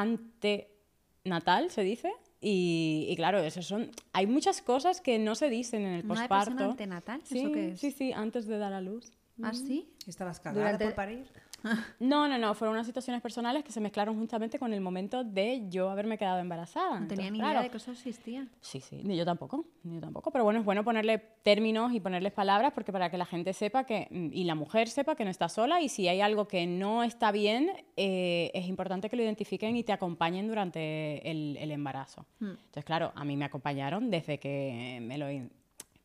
antenatal, 1.23 1.71
se 1.71 1.81
dice. 1.83 2.11
Y, 2.41 3.05
y 3.09 3.15
claro, 3.15 3.39
eso 3.39 3.61
son, 3.61 3.91
hay 4.13 4.25
muchas 4.27 4.61
cosas 4.61 5.01
que 5.01 5.19
no 5.19 5.35
se 5.35 5.49
dicen 5.49 5.81
en 5.81 5.93
el 5.93 6.05
¿Una 6.05 6.13
posparto. 6.15 6.51
depresión 6.51 6.71
antenatal? 6.71 7.21
Sí, 7.25 7.39
¿Eso 7.39 7.51
qué 7.51 7.67
es? 7.71 7.79
sí, 7.79 7.91
sí, 7.91 8.13
antes 8.13 8.45
de 8.47 8.57
dar 8.57 8.73
a 8.73 8.81
luz. 8.81 9.11
¿Ah, 9.41 9.53
sí? 9.53 9.89
Estabas 10.07 10.39
cagada 10.39 10.61
Durante- 10.61 10.85
por 10.85 10.95
parir. 10.95 11.27
No, 11.99 12.27
no, 12.27 12.37
no, 12.37 12.53
fueron 12.53 12.75
unas 12.75 12.87
situaciones 12.87 13.21
personales 13.21 13.63
que 13.63 13.71
se 13.71 13.79
mezclaron 13.79 14.17
justamente 14.17 14.57
con 14.57 14.73
el 14.73 14.81
momento 14.81 15.23
de 15.23 15.67
yo 15.69 15.89
haberme 15.89 16.17
quedado 16.17 16.39
embarazada. 16.39 16.99
No 16.99 17.07
tenía 17.07 17.27
Entonces, 17.27 17.31
ni 17.31 17.39
claro, 17.39 17.53
idea 17.53 17.63
de 17.63 17.69
que 17.69 17.77
eso 17.77 17.91
existía. 17.91 18.47
Sí, 18.61 18.79
sí, 18.81 19.01
ni 19.03 19.17
yo 19.17 19.25
tampoco, 19.25 19.65
ni 19.83 19.95
yo 19.95 20.01
tampoco. 20.01 20.31
Pero 20.31 20.43
bueno, 20.43 20.59
es 20.59 20.65
bueno 20.65 20.83
ponerle 20.83 21.17
términos 21.43 21.93
y 21.93 21.99
ponerles 21.99 22.33
palabras 22.33 22.71
porque 22.73 22.91
para 22.91 23.09
que 23.09 23.17
la 23.17 23.25
gente 23.25 23.53
sepa 23.53 23.83
que, 23.83 24.07
mm, 24.09 24.29
y 24.33 24.43
la 24.43 24.55
mujer 24.55 24.87
sepa 24.87 25.15
que 25.15 25.25
no 25.25 25.31
está 25.31 25.49
sola 25.49 25.81
y 25.81 25.89
si 25.89 26.07
hay 26.07 26.21
algo 26.21 26.47
que 26.47 26.65
no 26.67 27.03
está 27.03 27.31
bien, 27.31 27.71
eh, 27.97 28.51
es 28.53 28.67
importante 28.67 29.09
que 29.09 29.15
lo 29.15 29.23
identifiquen 29.23 29.75
y 29.75 29.83
te 29.83 29.91
acompañen 29.91 30.47
durante 30.47 31.29
el, 31.29 31.57
el 31.57 31.71
embarazo. 31.71 32.25
Entonces, 32.39 32.85
claro, 32.85 33.11
a 33.15 33.25
mí 33.25 33.35
me 33.35 33.45
acompañaron 33.45 34.09
desde 34.09 34.39
que 34.39 34.99
me 35.01 35.17
lo... 35.17 35.27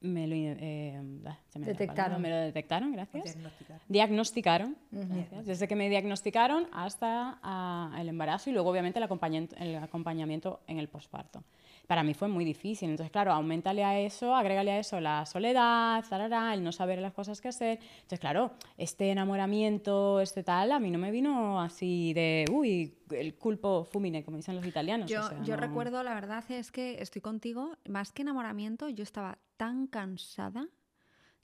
Me 0.04 0.26
lo 0.26 0.34
eh, 0.36 1.00
se 1.48 1.58
me 1.58 1.64
Detectaron. 1.66 2.20
me 2.20 2.28
lo 2.28 2.36
detectaron, 2.36 2.92
gracias. 2.92 3.24
Diagnosticar. 3.24 3.80
Diagnosticaron, 3.88 4.76
gracias. 4.90 5.46
desde 5.46 5.66
que 5.66 5.76
me 5.76 5.88
diagnosticaron 5.88 6.66
hasta 6.72 7.38
ah, 7.42 7.96
el 7.98 8.10
embarazo 8.10 8.50
y 8.50 8.52
luego 8.52 8.70
obviamente 8.70 8.98
el 8.98 9.02
acompañamiento, 9.04 9.56
el 9.56 9.76
acompañamiento 9.76 10.60
en 10.66 10.78
el 10.78 10.88
posparto. 10.88 11.42
Para 11.86 12.02
mí 12.02 12.14
fue 12.14 12.28
muy 12.28 12.44
difícil, 12.44 12.90
entonces 12.90 13.10
claro, 13.10 13.32
aumentale 13.32 13.84
a 13.84 13.98
eso, 13.98 14.34
agrégale 14.34 14.72
a 14.72 14.78
eso 14.78 15.00
la 15.00 15.26
soledad, 15.26 16.02
zarará, 16.04 16.52
el 16.54 16.62
no 16.64 16.72
saber 16.72 16.98
las 16.98 17.12
cosas 17.12 17.40
que 17.40 17.48
hacer. 17.48 17.78
Entonces 17.96 18.20
claro, 18.20 18.52
este 18.78 19.10
enamoramiento, 19.10 20.20
este 20.20 20.42
tal, 20.42 20.72
a 20.72 20.80
mí 20.80 20.90
no 20.90 20.98
me 20.98 21.10
vino 21.10 21.60
así 21.60 22.12
de, 22.14 22.46
uy, 22.50 22.94
el 23.10 23.34
culpo 23.34 23.84
fumine, 23.84 24.24
como 24.24 24.36
dicen 24.38 24.56
los 24.56 24.66
italianos. 24.66 25.10
Yo, 25.10 25.24
o 25.26 25.28
sea, 25.28 25.42
yo 25.42 25.56
no- 25.56 25.60
recuerdo, 25.62 26.02
la 26.02 26.14
verdad 26.14 26.42
es 26.50 26.70
que 26.70 27.00
estoy 27.02 27.20
contigo, 27.20 27.76
más 27.86 28.12
que 28.12 28.22
enamoramiento, 28.22 28.88
yo 28.88 29.02
estaba 29.02 29.38
tan 29.56 29.86
cansada, 29.86 30.68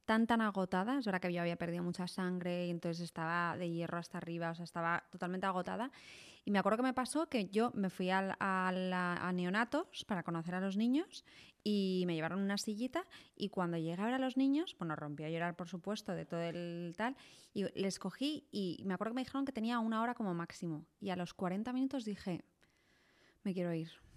tan, 0.05 0.27
tan 0.27 0.40
agotada. 0.40 0.99
Es 0.99 1.07
verdad 1.07 1.20
que 1.20 1.33
yo 1.33 1.40
había 1.40 1.57
perdido 1.57 1.83
mucha 1.83 2.07
sangre 2.09 2.66
y 2.66 2.70
entonces 2.70 3.05
estaba 3.05 3.57
de 3.57 3.70
hierro 3.70 3.99
hasta 3.99 4.18
arriba, 4.18 4.51
o 4.51 4.55
sea, 4.55 4.64
estaba 4.64 5.05
totalmente 5.11 5.46
agotada. 5.46 5.90
Y 6.44 6.51
me 6.51 6.59
acuerdo 6.59 6.79
que 6.79 6.85
me 6.85 6.94
pasó 6.94 7.29
que 7.29 7.49
yo 7.49 7.70
me 7.75 7.90
fui 7.90 8.11
al- 8.11 8.35
a, 8.40 9.31
neonatos 9.35 10.05
para 10.07 10.23
conocer 10.23 10.55
a 10.55 10.61
los 10.61 10.77
niños 10.77 11.25
y 11.62 12.05
me 12.07 12.14
llevaron 12.14 12.40
una 12.40 12.57
sillita 12.57 13.07
y 13.37 13.51
cuando 13.51 13.77
llegué 13.77 14.01
a 14.03 14.16
a 14.16 14.18
los 14.18 14.37
niños, 14.37 14.75
bueno, 14.79 14.96
rompí 14.96 15.25
a 15.25 15.31
llorar 15.31 15.55
por 15.55 15.68
supuesto 15.68 16.12
de 16.12 16.25
todo 16.25 16.40
el 16.40 16.94
tal 16.96 17.16
y 17.53 17.64
les 17.79 17.99
cogí 17.99 18.49
y 18.51 18.83
me 18.87 18.94
acuerdo 18.94 19.12
que 19.12 19.16
me 19.16 19.20
dijeron 19.25 19.44
que 19.44 19.53
tenía 19.53 19.79
una 19.79 20.01
hora 20.03 20.14
como 20.14 20.33
máximo 20.35 20.87
y 21.01 21.11
a 21.11 21.16
los 21.16 21.35
40 21.35 21.73
minutos 21.73 22.05
dije, 22.05 22.42
me 23.44 23.53
quiero 23.53 23.73
ir. 23.75 24.10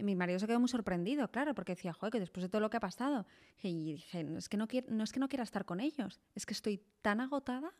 Mi 0.00 0.14
marido 0.16 0.38
se 0.38 0.46
quedó 0.46 0.58
muy 0.60 0.68
sorprendido, 0.68 1.30
claro, 1.30 1.54
porque 1.54 1.72
decía, 1.74 1.92
joder, 1.92 2.12
que 2.12 2.20
después 2.20 2.42
de 2.42 2.48
todo 2.48 2.60
lo 2.60 2.70
que 2.70 2.78
ha 2.78 2.80
pasado. 2.80 3.26
Y 3.62 3.92
dije, 3.92 4.24
no 4.24 4.38
es 4.38 4.48
que 4.48 4.56
no, 4.56 4.66
quiero, 4.66 4.86
no 4.90 5.04
es 5.04 5.12
que 5.12 5.20
no 5.20 5.28
quiera 5.28 5.44
estar 5.44 5.64
con 5.64 5.80
ellos, 5.80 6.20
es 6.34 6.46
que 6.46 6.54
estoy 6.54 6.82
tan 7.02 7.20
agotada 7.20 7.72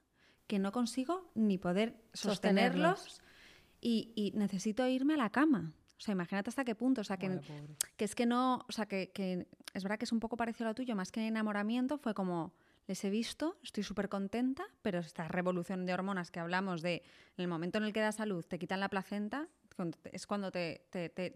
que 0.47 0.59
no 0.59 0.73
consigo 0.73 1.31
ni 1.35 1.59
poder 1.59 1.97
sostenerlos, 2.13 3.01
Sostenerlos. 3.01 3.23
y, 3.81 4.13
y 4.15 4.33
necesito 4.37 4.87
irme 4.87 5.15
a 5.15 5.17
la 5.17 5.31
cama. 5.31 5.73
O 5.97 6.01
sea, 6.01 6.13
imagínate 6.13 6.51
hasta 6.51 6.65
qué 6.65 6.75
punto. 6.75 7.01
O 7.01 7.05
sea, 7.05 7.17
que, 7.17 7.41
que 7.97 8.05
es 8.05 8.15
que 8.15 8.27
no. 8.27 8.65
O 8.69 8.73
sea, 8.73 8.87
que, 8.87 9.11
que 9.13 9.47
es 9.73 9.83
verdad 9.83 9.99
que 9.99 10.05
es 10.05 10.13
un 10.13 10.21
poco 10.21 10.37
parecido 10.37 10.67
a 10.67 10.71
lo 10.71 10.75
tuyo, 10.75 10.95
más 10.97 11.11
que 11.11 11.27
enamoramiento, 11.27 11.99
fue 11.99 12.15
como. 12.15 12.53
Les 12.87 13.03
he 13.03 13.09
visto, 13.09 13.57
estoy 13.63 13.83
súper 13.83 14.11
contenta, 14.11 14.65
pero 14.83 14.99
esta 14.99 15.27
revolución 15.27 15.87
de 15.87 15.95
hormonas 15.95 16.31
que 16.31 16.39
hablamos 16.41 16.83
de 16.83 16.97
en 17.39 17.43
el 17.43 17.49
momento 17.49 17.79
en 17.79 17.85
el 17.85 17.95
que 17.95 18.01
das 18.01 18.21
a 18.21 18.27
luz, 18.27 18.47
te 18.47 18.59
quitan 18.59 18.79
la 18.81 18.91
placenta, 18.91 19.49
es 20.13 20.27
cuando 20.27 20.51
te, 20.53 20.83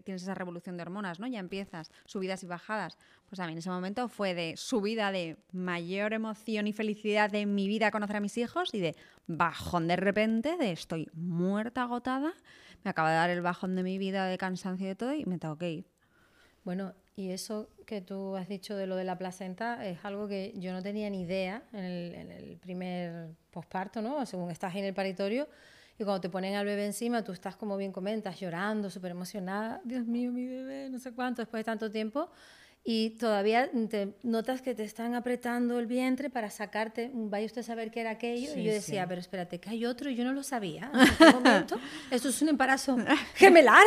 tienes 0.03 0.23
esa 0.23 0.33
revolución 0.33 0.77
de 0.77 0.83
hormonas, 0.83 1.19
¿no? 1.19 1.27
Ya 1.27 1.39
empiezas, 1.39 1.91
subidas 2.05 2.43
y 2.43 2.47
bajadas. 2.47 2.97
Pues 3.27 3.39
a 3.39 3.45
mí 3.45 3.51
en 3.51 3.59
ese 3.59 3.69
momento 3.69 4.07
fue 4.07 4.33
de 4.33 4.55
subida 4.57 5.11
de 5.11 5.37
mayor 5.51 6.13
emoción 6.13 6.67
y 6.67 6.73
felicidad 6.73 7.29
de 7.29 7.45
mi 7.45 7.67
vida 7.67 7.91
conocer 7.91 8.15
a 8.15 8.21
mis 8.21 8.37
hijos 8.37 8.73
y 8.73 8.79
de 8.79 8.95
bajón 9.27 9.87
de 9.87 9.95
repente 9.95 10.57
de 10.57 10.71
estoy 10.71 11.09
muerta, 11.13 11.83
agotada, 11.83 12.33
me 12.83 12.91
acaba 12.91 13.09
de 13.09 13.15
dar 13.17 13.29
el 13.29 13.41
bajón 13.41 13.75
de 13.75 13.83
mi 13.83 13.97
vida 13.97 14.25
de 14.25 14.37
cansancio 14.37 14.85
y 14.85 14.89
de 14.89 14.95
todo 14.95 15.13
y 15.13 15.25
me 15.25 15.37
tengo 15.37 15.57
que 15.57 15.71
ir. 15.71 15.85
Bueno, 16.63 16.93
y 17.15 17.31
eso 17.31 17.69
que 17.85 18.01
tú 18.01 18.35
has 18.35 18.47
dicho 18.47 18.77
de 18.77 18.87
lo 18.87 18.95
de 18.95 19.03
la 19.03 19.17
placenta 19.17 19.85
es 19.85 20.03
algo 20.05 20.27
que 20.27 20.53
yo 20.55 20.71
no 20.71 20.81
tenía 20.81 21.09
ni 21.09 21.21
idea 21.21 21.63
en 21.73 21.83
el, 21.83 22.15
en 22.15 22.31
el 22.31 22.57
primer 22.57 23.31
posparto, 23.51 24.01
¿no? 24.01 24.25
Según 24.25 24.51
estás 24.51 24.75
en 24.75 24.85
el 24.85 24.93
paritorio 24.93 25.49
y 25.99 26.03
cuando 26.05 26.21
te 26.21 26.29
ponen 26.29 26.55
al 26.55 26.65
bebé 26.65 26.85
encima, 26.85 27.23
tú 27.23 27.33
estás 27.33 27.57
como 27.57 27.75
bien 27.75 27.91
comentas, 27.91 28.39
llorando, 28.39 28.89
súper 28.89 29.11
emocionada, 29.11 29.81
Dios 29.83 30.05
mío, 30.05 30.31
mi 30.31 30.47
bebé, 30.47 30.89
no 30.89 30.97
sé 30.97 31.11
cuánto, 31.11 31.41
después 31.41 31.59
de 31.59 31.65
tanto 31.65 31.91
tiempo. 31.91 32.29
Y 32.85 33.11
todavía 33.11 33.69
te 33.89 34.13
notas 34.23 34.61
que 34.61 34.73
te 34.73 34.85
están 34.85 35.13
apretando 35.13 35.77
el 35.77 35.85
vientre 35.85 36.29
para 36.29 36.49
sacarte, 36.49 37.11
vaya 37.13 37.45
usted 37.45 37.59
a 37.59 37.63
saber 37.65 37.91
qué 37.91 37.99
era 37.99 38.11
aquello. 38.11 38.55
y 38.55 38.63
yo 38.63 38.71
decía, 38.71 39.05
pero 39.07 39.19
espérate, 39.19 39.59
que 39.59 39.69
hay 39.69 39.85
otro 39.85 40.09
y 40.09 40.15
yo 40.15 40.23
no 40.23 40.31
lo 40.31 40.41
sabía. 40.41 40.89
En 40.93 40.99
este 41.01 41.31
momento, 41.33 41.79
esto 42.09 42.29
es 42.29 42.41
un 42.41 42.47
embarazo 42.47 42.97
gemelar. 43.35 43.83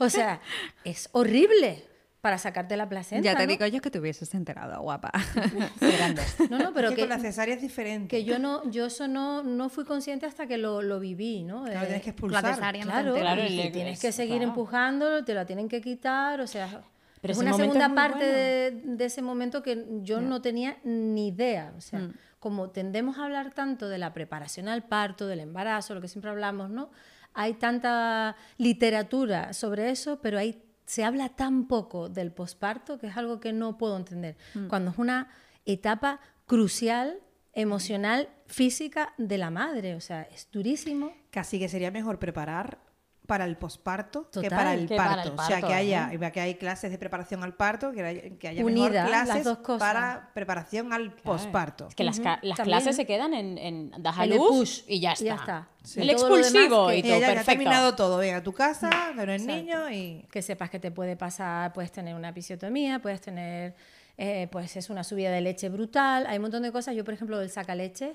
O 0.00 0.10
sea, 0.10 0.40
es 0.84 1.08
horrible 1.12 1.91
para 2.22 2.38
sacarte 2.38 2.76
la 2.76 2.88
placenta. 2.88 3.22
ya 3.24 3.36
te 3.36 3.44
¿no? 3.46 3.50
digo 3.52 3.66
yo 3.66 3.82
que 3.82 3.90
te 3.90 3.98
hubieses 3.98 4.32
enterado, 4.34 4.80
guapa. 4.80 5.10
No, 6.50 6.58
no, 6.58 6.72
pero 6.72 6.88
Es 6.88 6.94
que 6.94 6.96
que, 6.96 7.02
con 7.02 7.08
la 7.10 7.18
cesárea 7.18 7.54
es 7.56 7.60
diferente. 7.60 8.08
que 8.08 8.24
yo 8.24 8.38
no, 8.38 8.68
yo 8.70 8.86
eso 8.86 9.08
no, 9.08 9.42
no 9.42 9.68
fui 9.68 9.84
consciente 9.84 10.24
hasta 10.26 10.46
que 10.46 10.56
lo, 10.56 10.82
lo 10.82 11.00
viví, 11.00 11.42
¿no? 11.42 11.64
Claro, 11.64 11.80
Eh, 11.82 11.86
tienes 11.86 12.02
que 12.02 12.06
La 12.06 12.12
expulsar. 12.12 12.54
cesárea 12.54 12.84
no 12.84 12.90
te 12.92 13.02
Claro. 13.02 13.14
Claro, 13.16 13.42
y 13.44 13.70
tienes 13.72 13.94
es- 13.94 14.00
que 14.00 14.12
seguir 14.12 14.36
claro. 14.36 14.48
empujándolo, 14.50 15.24
te 15.24 15.34
la 15.34 15.44
tienen 15.46 15.68
que 15.68 15.80
quitar, 15.80 16.40
o 16.40 16.46
sea, 16.46 16.82
Pero 17.20 17.32
es 17.32 17.38
una 17.38 17.54
segunda 17.54 17.86
es 17.86 17.92
parte 17.92 18.24
bueno. 18.24 18.36
de, 18.36 18.96
de 18.96 19.04
ese 19.04 19.20
momento 19.20 19.62
que 19.62 19.84
yo 20.02 20.20
no 20.20 20.40
tenía 20.40 20.76
ni 20.84 21.28
idea, 21.28 21.72
o 21.76 21.80
sea, 21.80 21.98
Mm. 21.98 22.14
como 22.38 22.70
tendemos 22.70 23.18
a 23.18 23.24
hablar 23.24 23.52
tanto 23.52 23.88
de 23.88 23.98
la 23.98 24.12
preparación 24.12 24.68
al 24.68 24.84
parto, 24.84 25.26
del 25.26 25.40
embarazo, 25.40 25.92
lo 25.94 26.00
que 26.00 26.08
siempre 26.08 26.30
hablamos, 26.30 26.70
¿no? 26.70 26.90
Hay 27.34 27.54
tanta 27.54 28.36
literatura 28.58 29.52
sobre 29.54 29.90
eso, 29.90 30.20
pero 30.20 30.38
hay, 30.38 30.62
se 30.92 31.04
habla 31.04 31.30
tan 31.30 31.68
poco 31.68 32.10
del 32.10 32.32
posparto 32.32 32.98
que 32.98 33.06
es 33.06 33.16
algo 33.16 33.40
que 33.40 33.54
no 33.54 33.78
puedo 33.78 33.96
entender. 33.96 34.36
Mm. 34.52 34.66
Cuando 34.66 34.90
es 34.90 34.98
una 34.98 35.30
etapa 35.64 36.20
crucial, 36.46 37.18
emocional, 37.54 38.28
física 38.46 39.14
de 39.16 39.38
la 39.38 39.48
madre, 39.48 39.94
o 39.94 40.02
sea, 40.02 40.20
es 40.24 40.50
durísimo. 40.52 41.14
Casi 41.30 41.58
que 41.58 41.70
sería 41.70 41.90
mejor 41.90 42.18
preparar 42.18 42.78
para 43.26 43.44
el 43.44 43.56
posparto 43.56 44.28
que 44.30 44.50
para 44.50 44.74
el 44.74 44.88
que 44.88 44.96
parto. 44.96 45.10
para 45.10 45.22
el 45.22 45.38
O 45.38 45.42
sea, 45.60 45.62
que 45.66 45.72
haya, 45.74 46.10
que 46.32 46.40
hay 46.40 46.56
clases 46.56 46.90
de 46.90 46.98
preparación 46.98 47.44
al 47.44 47.54
parto, 47.54 47.92
que 47.92 48.02
haya, 48.02 48.22
que 48.38 48.48
haya 48.48 48.64
Unidas, 48.64 48.90
mejor 48.92 49.10
las 49.10 49.24
clases 49.24 49.44
dos 49.44 49.58
cosas. 49.58 49.78
para 49.78 50.30
preparación 50.34 50.92
al 50.92 51.12
posparto. 51.14 51.86
Es 51.88 51.94
que 51.94 52.02
las, 52.04 52.18
ca- 52.18 52.40
las 52.42 52.58
clases 52.58 52.96
se 52.96 53.06
quedan 53.06 53.32
en, 53.32 53.58
en 53.58 53.92
das 54.02 54.18
a 54.18 54.26
luz 54.26 54.38
push, 54.48 54.80
y 54.88 54.98
ya 55.00 55.12
está. 55.12 55.24
y 55.24 55.26
ya 55.28 55.34
está. 55.36 55.68
El 55.96 56.10
expulsivo 56.10 56.88
que- 56.88 56.98
y 56.98 57.02
todo 57.02 57.12
ya, 57.12 57.18
ya 57.20 57.26
ha 57.26 57.28
perfecto. 57.34 57.50
terminado 57.52 57.94
todo. 57.94 58.18
Venga, 58.18 58.38
a 58.38 58.42
tu 58.42 58.52
casa, 58.52 58.90
con 59.16 59.30
el 59.30 59.40
Exacto. 59.40 59.52
niño 59.54 59.90
y... 59.90 60.26
que 60.30 60.42
sepas 60.42 60.68
que 60.68 60.80
te 60.80 60.90
puede 60.90 61.16
pasar, 61.16 61.72
puedes 61.72 61.92
tener 61.92 62.14
una 62.16 62.30
episiotomía, 62.30 62.98
puedes 63.00 63.20
tener, 63.20 63.74
eh, 64.18 64.48
pues 64.50 64.76
es 64.76 64.90
una 64.90 65.04
subida 65.04 65.30
de 65.30 65.40
leche 65.40 65.68
brutal, 65.68 66.26
hay 66.26 66.36
un 66.38 66.42
montón 66.42 66.62
de 66.64 66.72
cosas. 66.72 66.94
Yo, 66.96 67.04
por 67.04 67.14
ejemplo, 67.14 67.40
el 67.40 67.50
sacaleche, 67.50 68.14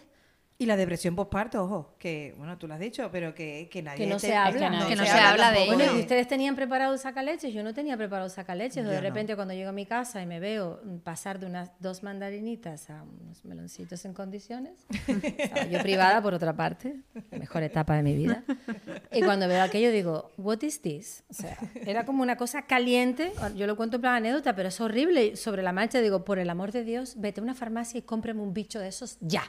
Y 0.59 0.65
la 0.65 0.75
depresión 0.75 1.15
posparto, 1.15 1.63
ojo, 1.63 1.93
que, 1.99 2.33
bueno, 2.35 2.57
tú 2.57 2.67
lo 2.67 2.73
has 2.73 2.79
dicho, 2.79 3.09
pero 3.11 3.35
que, 3.35 3.69
que 3.71 3.83
nadie 3.83 3.99
que 3.99 4.07
no 4.07 4.15
te- 4.15 4.25
se 4.27 4.35
habla. 4.35 4.71
no- 4.71 4.87
que 4.87 4.95
no 4.95 5.03
se 5.05 5.11
habla 5.11 5.51
de. 5.51 5.67
Bueno, 5.67 5.83
y 5.95 5.99
ustedes 5.99 6.27
tenían 6.27 6.55
preparado 6.55 6.93
el 6.93 6.99
sacaleches, 6.99 7.53
yo 7.53 7.61
no 7.61 7.75
tenía 7.75 7.95
preparado 7.95 8.25
el 8.25 8.31
sacaleches. 8.31 8.83
o 8.83 8.87
de 8.89 8.95
Yo 8.95 9.01
no. 9.01 9.07
repente 9.07 9.35
cuando 9.35 9.53
llego 9.53 9.69
a 9.69 9.73
mi 9.73 9.85
casa 9.85 10.19
y 10.19 10.25
me 10.25 10.39
veo 10.39 10.81
pasar 11.03 11.37
de 11.39 11.45
unas 11.45 11.69
dos 11.79 12.01
mandarinitas 12.01 12.89
a 12.89 13.03
unos 13.03 13.45
meloncitos 13.45 14.03
en 14.05 14.15
condiciones, 14.15 14.73
estaba 15.07 15.65
yo 15.67 15.79
privada 15.83 16.23
por 16.23 16.33
otra 16.33 16.55
parte, 16.55 16.95
mejor 17.31 17.61
etapa 17.61 17.95
de 17.95 18.01
mi 18.01 18.15
vida. 18.15 18.43
Y 19.11 19.21
cuando 19.21 19.47
veo 19.47 19.61
aquello 19.61 19.91
digo, 19.91 20.31
what 20.37 20.61
is 20.63 20.81
this? 20.81 21.23
O 21.29 21.33
sea, 21.35 21.55
era 21.85 22.03
como 22.03 22.23
una 22.23 22.35
cosa 22.35 22.63
caliente, 22.63 23.31
yo 23.55 23.67
lo 23.67 23.75
cuento 23.77 23.97
en 23.97 24.01
plan 24.01 24.15
anécdota, 24.15 24.55
pero 24.55 24.69
es 24.69 24.81
horrible. 24.81 25.25
Y 25.27 25.35
Sobre 25.35 25.61
la 25.61 25.71
marcha 25.71 26.01
digo, 26.01 26.25
por 26.25 26.39
el 26.39 26.49
amor 26.49 26.71
de 26.71 26.83
Dios, 26.83 27.13
vete 27.17 27.41
a 27.41 27.43
una 27.43 27.53
farmacia 27.53 27.99
y 27.99 28.01
cómprame 28.01 28.41
un 28.41 28.55
bicho 28.55 28.79
de 28.79 28.87
esos 28.87 29.17
ya. 29.21 29.43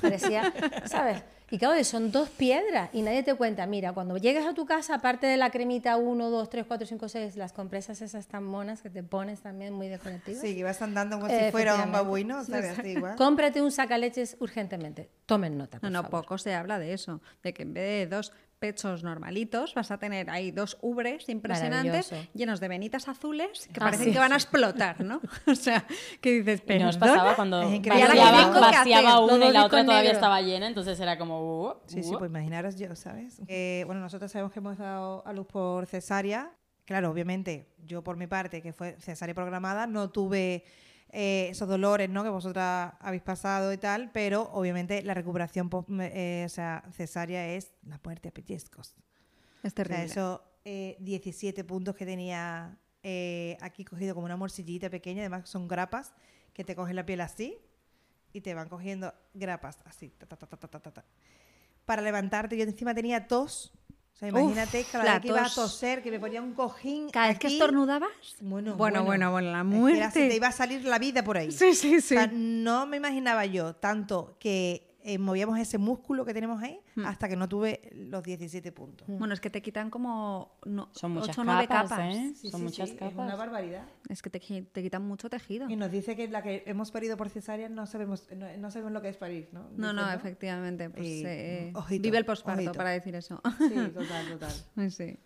Parecía, 0.00 0.51
¿sabes? 0.86 1.22
Y 1.50 1.58
claro, 1.58 1.84
son 1.84 2.10
dos 2.12 2.30
piedras 2.30 2.88
y 2.94 3.02
nadie 3.02 3.22
te 3.22 3.34
cuenta, 3.34 3.66
mira, 3.66 3.92
cuando 3.92 4.16
llegues 4.16 4.46
a 4.46 4.54
tu 4.54 4.64
casa, 4.64 4.94
aparte 4.94 5.26
de 5.26 5.36
la 5.36 5.50
cremita 5.50 5.98
1, 5.98 6.30
2, 6.30 6.48
3, 6.48 6.64
4, 6.66 6.86
5, 6.86 7.08
6, 7.10 7.36
las 7.36 7.52
compresas 7.52 8.00
esas 8.00 8.26
tan 8.26 8.42
monas 8.44 8.80
que 8.80 8.88
te 8.88 9.02
pones 9.02 9.40
también 9.42 9.74
muy 9.74 9.88
decorativas. 9.88 10.40
Sí, 10.40 10.56
que 10.56 10.64
vas 10.64 10.80
andando 10.80 11.20
como 11.20 11.30
Eh, 11.30 11.46
si 11.46 11.50
fuera 11.50 11.76
un 11.82 11.92
babuino, 11.92 12.42
¿sabes? 12.44 12.78
Así 12.78 12.88
igual. 12.92 13.16
Cómprate 13.16 13.60
un 13.60 13.70
sacaleches 13.70 14.38
urgentemente. 14.40 15.10
Tomen 15.26 15.58
nota, 15.58 15.76
No, 15.76 15.80
por 15.82 15.90
no, 15.92 16.02
favor. 16.04 16.22
poco 16.22 16.38
se 16.38 16.54
habla 16.54 16.78
de 16.78 16.94
eso, 16.94 17.20
de 17.42 17.52
que 17.52 17.64
en 17.64 17.74
vez 17.74 18.08
de 18.08 18.16
dos 18.16 18.32
pechos 18.62 19.02
normalitos 19.02 19.74
vas 19.74 19.90
a 19.90 19.98
tener 19.98 20.30
ahí 20.30 20.52
dos 20.52 20.78
ubres 20.82 21.28
impresionantes 21.28 22.12
llenos 22.32 22.60
de 22.60 22.68
venitas 22.68 23.08
azules 23.08 23.66
que 23.72 23.80
Ah, 23.80 23.86
parecen 23.86 24.06
sí. 24.06 24.12
que 24.12 24.18
van 24.20 24.32
a 24.32 24.36
explotar, 24.36 25.00
¿no? 25.04 25.20
O 25.50 25.54
sea, 25.56 25.84
que 26.20 26.30
dices, 26.38 26.62
pero 26.64 26.84
nos 26.86 26.96
pasaba 26.96 27.34
cuando 27.34 27.62
increíble. 27.64 28.06
vaciaba, 28.06 28.14
¿Y 28.14 28.20
ahora 28.20 28.36
qué 28.38 28.44
tengo 28.44 28.54
que 28.54 28.76
vaciaba 28.76 29.20
uno 29.20 29.48
y 29.48 29.52
la 29.52 29.64
otra 29.66 29.82
todavía 29.84 30.02
negro. 30.02 30.14
estaba 30.14 30.40
llena, 30.40 30.66
entonces 30.68 31.00
era 31.00 31.18
como... 31.18 31.64
uh, 31.66 31.74
Sí, 31.86 32.02
sí, 32.04 32.14
uh. 32.14 32.18
pues 32.18 32.30
imaginaros 32.30 32.76
yo, 32.76 32.94
¿sabes? 32.94 33.40
Eh, 33.48 33.82
bueno, 33.86 34.00
nosotros 34.00 34.30
sabemos 34.30 34.52
que 34.52 34.60
hemos 34.60 34.78
dado 34.78 35.26
a 35.26 35.32
luz 35.32 35.46
por 35.48 35.86
cesárea. 35.86 36.52
Claro, 36.84 37.10
obviamente, 37.10 37.66
yo 37.84 38.02
por 38.04 38.16
mi 38.16 38.26
parte, 38.28 38.62
que 38.62 38.72
fue 38.72 38.96
cesárea 39.00 39.34
programada, 39.34 39.86
no 39.88 40.10
tuve 40.10 40.64
eh, 41.12 41.48
esos 41.50 41.68
dolores 41.68 42.08
¿no? 42.08 42.22
que 42.24 42.30
vosotras 42.30 42.94
habéis 43.00 43.22
pasado 43.22 43.72
y 43.72 43.78
tal, 43.78 44.10
pero 44.12 44.50
obviamente 44.52 45.02
la 45.02 45.14
recuperación 45.14 45.68
post- 45.68 45.90
eh, 46.00 46.42
o 46.46 46.48
sea, 46.48 46.82
cesárea 46.92 47.46
es 47.54 47.72
la 47.86 48.00
muerte 48.02 48.28
a 48.28 48.32
pellizcos. 48.32 48.94
Es 49.62 49.72
O 49.72 49.76
sea, 49.76 49.84
terrible. 49.84 50.04
esos 50.04 50.40
eh, 50.64 50.96
17 51.00 51.64
puntos 51.64 51.94
que 51.94 52.06
tenía 52.06 52.78
eh, 53.02 53.56
aquí 53.60 53.84
cogido 53.84 54.14
como 54.14 54.24
una 54.24 54.36
morcillita 54.36 54.88
pequeña, 54.90 55.20
además 55.22 55.48
son 55.48 55.68
grapas 55.68 56.14
que 56.54 56.64
te 56.64 56.74
cogen 56.74 56.96
la 56.96 57.04
piel 57.04 57.20
así 57.20 57.58
y 58.32 58.40
te 58.40 58.54
van 58.54 58.68
cogiendo 58.68 59.12
grapas 59.34 59.78
así. 59.84 60.08
ta, 60.10 60.26
ta, 60.26 60.36
ta. 60.46 61.04
Para 61.84 62.00
levantarte, 62.00 62.56
yo 62.56 62.64
encima 62.64 62.94
tenía 62.94 63.26
tos. 63.28 63.72
O 64.14 64.18
sea, 64.18 64.28
imagínate 64.28 64.84
cada 64.84 65.04
la 65.04 65.12
vez 65.14 65.22
que 65.22 65.28
iba 65.28 65.40
a 65.40 65.44
tos. 65.44 65.54
toser, 65.54 66.02
que 66.02 66.10
me 66.10 66.20
ponía 66.20 66.40
un 66.40 66.52
cojín. 66.54 67.10
Cada 67.10 67.28
vez 67.28 67.38
que 67.38 67.48
estornudabas. 67.48 68.10
Bueno, 68.40 68.74
bueno, 68.76 69.04
bueno, 69.04 69.30
bueno, 69.32 69.50
la 69.50 69.60
Es 69.62 69.66
que 69.66 69.96
era 69.96 70.06
así, 70.08 70.18
muerte. 70.18 70.28
te 70.28 70.36
iba 70.36 70.46
a 70.48 70.52
salir 70.52 70.84
la 70.84 70.98
vida 70.98 71.24
por 71.24 71.36
ahí. 71.38 71.50
Sí, 71.50 71.74
sí, 71.74 71.96
O 71.96 72.00
sí. 72.00 72.08
sea, 72.14 72.28
no 72.32 72.86
me 72.86 72.98
imaginaba 72.98 73.46
yo 73.46 73.74
tanto 73.74 74.36
que 74.38 74.91
eh, 75.04 75.18
movíamos 75.18 75.58
ese 75.58 75.78
músculo 75.78 76.24
que 76.24 76.32
tenemos 76.34 76.62
ahí 76.62 76.78
Hmm. 76.94 77.06
hasta 77.06 77.28
que 77.28 77.36
no 77.36 77.48
tuve 77.48 77.90
los 77.94 78.22
17 78.22 78.70
puntos. 78.72 79.06
Bueno, 79.08 79.32
es 79.34 79.40
que 79.40 79.48
te 79.50 79.62
quitan 79.62 79.88
como 79.90 80.58
no, 80.64 80.88
Son 80.92 81.12
muchas 81.12 81.30
8 81.30 81.40
o 81.40 81.44
9 81.44 81.66
capas, 81.66 81.90
capas. 81.90 82.14
¿eh? 82.14 82.32
Sí, 82.36 82.50
Son 82.50 82.60
sí, 82.60 82.64
muchas 82.64 82.88
sí, 82.90 82.94
Es 82.94 82.98
capas. 83.00 83.14
una 83.26 83.34
barbaridad. 83.36 83.84
Es 84.08 84.20
que 84.22 84.30
te, 84.30 84.38
te 84.40 84.82
quitan 84.82 85.02
mucho 85.06 85.30
tejido. 85.30 85.68
Y 85.70 85.76
nos 85.76 85.90
dice 85.90 86.14
que 86.16 86.28
la 86.28 86.42
que 86.42 86.62
hemos 86.66 86.90
parido 86.90 87.16
por 87.16 87.28
cesárea 87.30 87.68
no 87.68 87.86
sabemos, 87.86 88.26
no, 88.36 88.46
no 88.58 88.70
sabemos 88.70 88.92
lo 88.92 89.00
que 89.02 89.08
es 89.08 89.16
parir, 89.16 89.48
¿no? 89.52 89.62
No, 89.76 89.90
Dicen, 89.92 89.96
no, 89.96 90.12
efectivamente. 90.12 90.90
Pues, 90.90 91.06
Y, 91.06 91.22
eh, 91.26 91.72
ojito, 91.74 92.02
vive 92.02 92.18
el 92.18 92.24
posparto 92.24 92.72
para 92.72 92.90
decir 92.90 93.14
eso. 93.14 93.40
Sí, 93.58 93.74
total, 93.94 94.28
total. 94.32 94.52
Ay, 94.76 94.90
sí. 94.90 95.18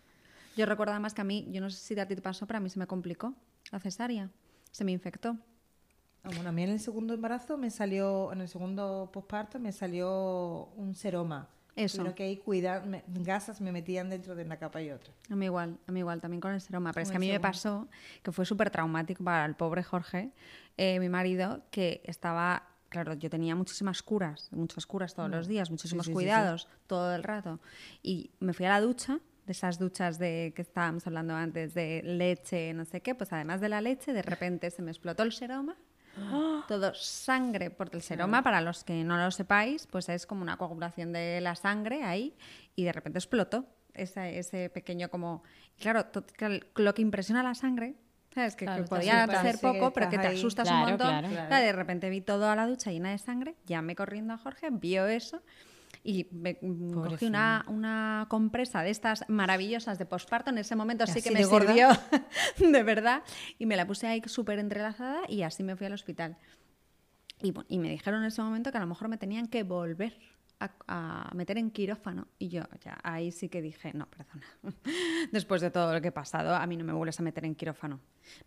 Yo 0.55 0.65
recuerdo 0.65 0.93
además 0.93 1.13
que 1.13 1.21
a 1.21 1.23
mí, 1.23 1.47
yo 1.51 1.61
no 1.61 1.69
sé 1.69 1.77
si 1.77 1.99
a 1.99 2.07
ti 2.07 2.15
te 2.15 2.21
pasó, 2.21 2.47
pero 2.47 2.57
a 2.57 2.59
mí 2.59 2.69
se 2.69 2.79
me 2.79 2.87
complicó 2.87 3.35
la 3.71 3.79
cesárea. 3.79 4.31
Se 4.71 4.83
me 4.83 4.91
infectó. 4.91 5.37
Ah, 6.27 6.31
Bueno, 6.35 6.49
a 6.49 6.51
mí 6.51 6.63
en 6.63 6.69
el 6.71 6.79
segundo 6.79 7.13
embarazo 7.13 7.57
me 7.57 7.69
salió, 7.69 8.31
en 8.33 8.41
el 8.41 8.47
segundo 8.49 9.09
posparto 9.13 9.59
me 9.59 9.71
salió 9.71 10.65
un 10.75 10.93
seroma. 10.95 11.47
Eso. 11.75 11.97
Tuvieron 11.97 12.15
que 12.15 12.39
cuidar, 12.39 12.85
me- 12.87 13.03
gasas 13.07 13.61
me 13.61 13.71
metían 13.71 14.09
dentro 14.09 14.35
de 14.35 14.43
una 14.43 14.57
capa 14.57 14.81
y 14.81 14.89
otra. 14.89 15.13
A 15.29 15.35
mí 15.35 15.45
igual, 15.45 15.77
a 15.85 15.91
mí 15.91 15.99
igual, 15.99 16.19
también 16.19 16.41
con 16.41 16.51
el 16.51 16.59
seroma. 16.59 16.91
Pero 16.91 17.03
es 17.03 17.11
que 17.11 17.17
a 17.17 17.19
mí 17.19 17.29
me 17.31 17.39
pasó 17.39 17.87
que 18.23 18.31
fue 18.31 18.45
súper 18.45 18.71
traumático 18.71 19.23
para 19.23 19.45
el 19.45 19.55
pobre 19.55 19.83
Jorge, 19.83 20.31
eh, 20.75 20.99
mi 20.99 21.07
marido, 21.07 21.61
que 21.69 22.01
estaba, 22.03 22.63
claro, 22.89 23.13
yo 23.13 23.29
tenía 23.29 23.55
muchísimas 23.55 24.01
curas, 24.01 24.49
muchas 24.51 24.87
curas 24.87 25.13
todos 25.13 25.29
los 25.29 25.47
días, 25.47 25.69
muchísimos 25.69 26.07
Mm. 26.07 26.09
sí, 26.09 26.11
sí, 26.11 26.13
sí. 26.13 26.13
cuidados 26.15 26.67
todo 26.87 27.13
el 27.15 27.21
rato. 27.23 27.59
Y 28.01 28.31
me 28.39 28.53
fui 28.53 28.65
a 28.65 28.69
la 28.69 28.81
ducha, 28.81 29.19
de 29.45 29.51
esas 29.51 29.77
duchas 29.79 30.17
de 30.19 30.51
que 30.55 30.63
estábamos 30.63 31.05
hablando 31.07 31.35
antes, 31.35 31.73
de 31.75 32.01
leche, 32.03 32.73
no 32.73 32.83
sé 32.85 33.01
qué, 33.01 33.13
pues 33.15 33.31
además 33.31 33.61
de 33.61 33.69
la 33.69 33.81
leche, 33.81 34.11
de 34.13 34.21
repente 34.23 34.71
se 34.71 34.81
me 34.81 34.89
explotó 34.91 35.21
el 35.23 35.31
seroma. 35.31 35.75
Todo 36.67 36.93
sangre 36.93 37.69
por 37.69 37.89
el 37.93 38.01
seroma, 38.01 38.41
para 38.43 38.61
los 38.61 38.83
que 38.83 39.03
no 39.03 39.17
lo 39.17 39.31
sepáis, 39.31 39.87
pues 39.87 40.09
es 40.09 40.25
como 40.25 40.41
una 40.41 40.57
coagulación 40.57 41.13
de 41.13 41.39
la 41.41 41.55
sangre 41.55 42.03
ahí 42.03 42.35
y 42.75 42.83
de 42.83 42.91
repente 42.91 43.19
explotó 43.19 43.65
ese, 43.93 44.39
ese 44.39 44.69
pequeño 44.69 45.09
como... 45.09 45.43
Claro, 45.79 46.07
claro, 46.35 46.59
lo 46.75 46.93
que 46.93 47.01
impresiona 47.01 47.43
la 47.43 47.53
sangre, 47.55 47.95
¿sabes? 48.33 48.55
Que, 48.55 48.65
Claro, 48.65 48.83
que 48.83 48.89
podía 48.89 49.23
hacer 49.23 49.59
poco, 49.59 49.93
pero 49.93 50.09
que 50.09 50.17
te 50.17 50.27
ahí. 50.27 50.37
asustas 50.37 50.67
Claro, 50.67 50.83
un 50.83 50.89
montón. 50.89 51.07
claro. 51.07 51.47
Claro, 51.47 51.65
de 51.65 51.71
repente 51.71 52.09
vi 52.09 52.21
toda 52.21 52.55
la 52.55 52.67
ducha 52.67 52.91
llena 52.91 53.11
de 53.11 53.17
sangre, 53.17 53.55
llamé 53.65 53.95
corriendo 53.95 54.33
a 54.33 54.37
Jorge, 54.37 54.69
vio 54.71 55.05
eso 55.07 55.41
y 56.09 56.29
me 56.31 56.57
mm, 56.61 56.91
cogí 56.93 57.25
una, 57.25 57.65
una 57.67 58.27
compresa 58.29 58.81
de 58.81 58.91
estas 58.91 59.25
maravillosas 59.27 59.99
de 59.99 60.05
posparto. 60.05 60.51
En 60.51 60.57
ese 60.57 60.73
momento 60.77 61.05
sí 61.05 61.21
que 61.21 61.31
me 61.31 61.39
de 61.39 61.45
sirvió 61.45 61.89
de 62.71 62.83
verdad 62.83 63.23
y 63.59 63.65
me 63.65 63.75
la 63.75 63.85
puse 63.85 64.07
ahí 64.07 64.21
súper 64.25 64.57
entrelazada 64.59 65.19
y 65.27 65.41
así 65.41 65.63
me 65.63 65.75
fui 65.75 65.85
al 65.85 65.93
hospital. 65.93 66.37
Y, 67.41 67.53
y 67.67 67.77
me 67.77 67.89
dijeron 67.89 68.21
en 68.21 68.27
ese 68.27 68.41
momento 68.41 68.71
que 68.71 68.77
a 68.77 68.81
lo 68.81 68.87
mejor 68.87 69.09
me 69.09 69.17
tenían 69.17 69.47
que 69.47 69.63
volver 69.63 70.17
a, 70.61 70.71
a 70.87 71.35
meter 71.35 71.57
en 71.57 71.71
quirófano. 71.71 72.29
Y 72.39 72.47
yo 72.47 72.63
ya 72.81 72.97
ahí 73.03 73.33
sí 73.33 73.49
que 73.49 73.61
dije, 73.61 73.91
no, 73.93 74.07
perdona. 74.09 74.45
Después 75.33 75.59
de 75.61 75.71
todo 75.71 75.93
lo 75.93 76.01
que 76.01 76.07
he 76.07 76.11
pasado, 76.13 76.55
a 76.55 76.65
mí 76.67 76.77
no 76.77 76.85
me 76.85 76.93
vuelves 76.93 77.19
a 77.19 77.23
meter 77.23 77.43
en 77.43 77.53
quirófano. 77.53 77.99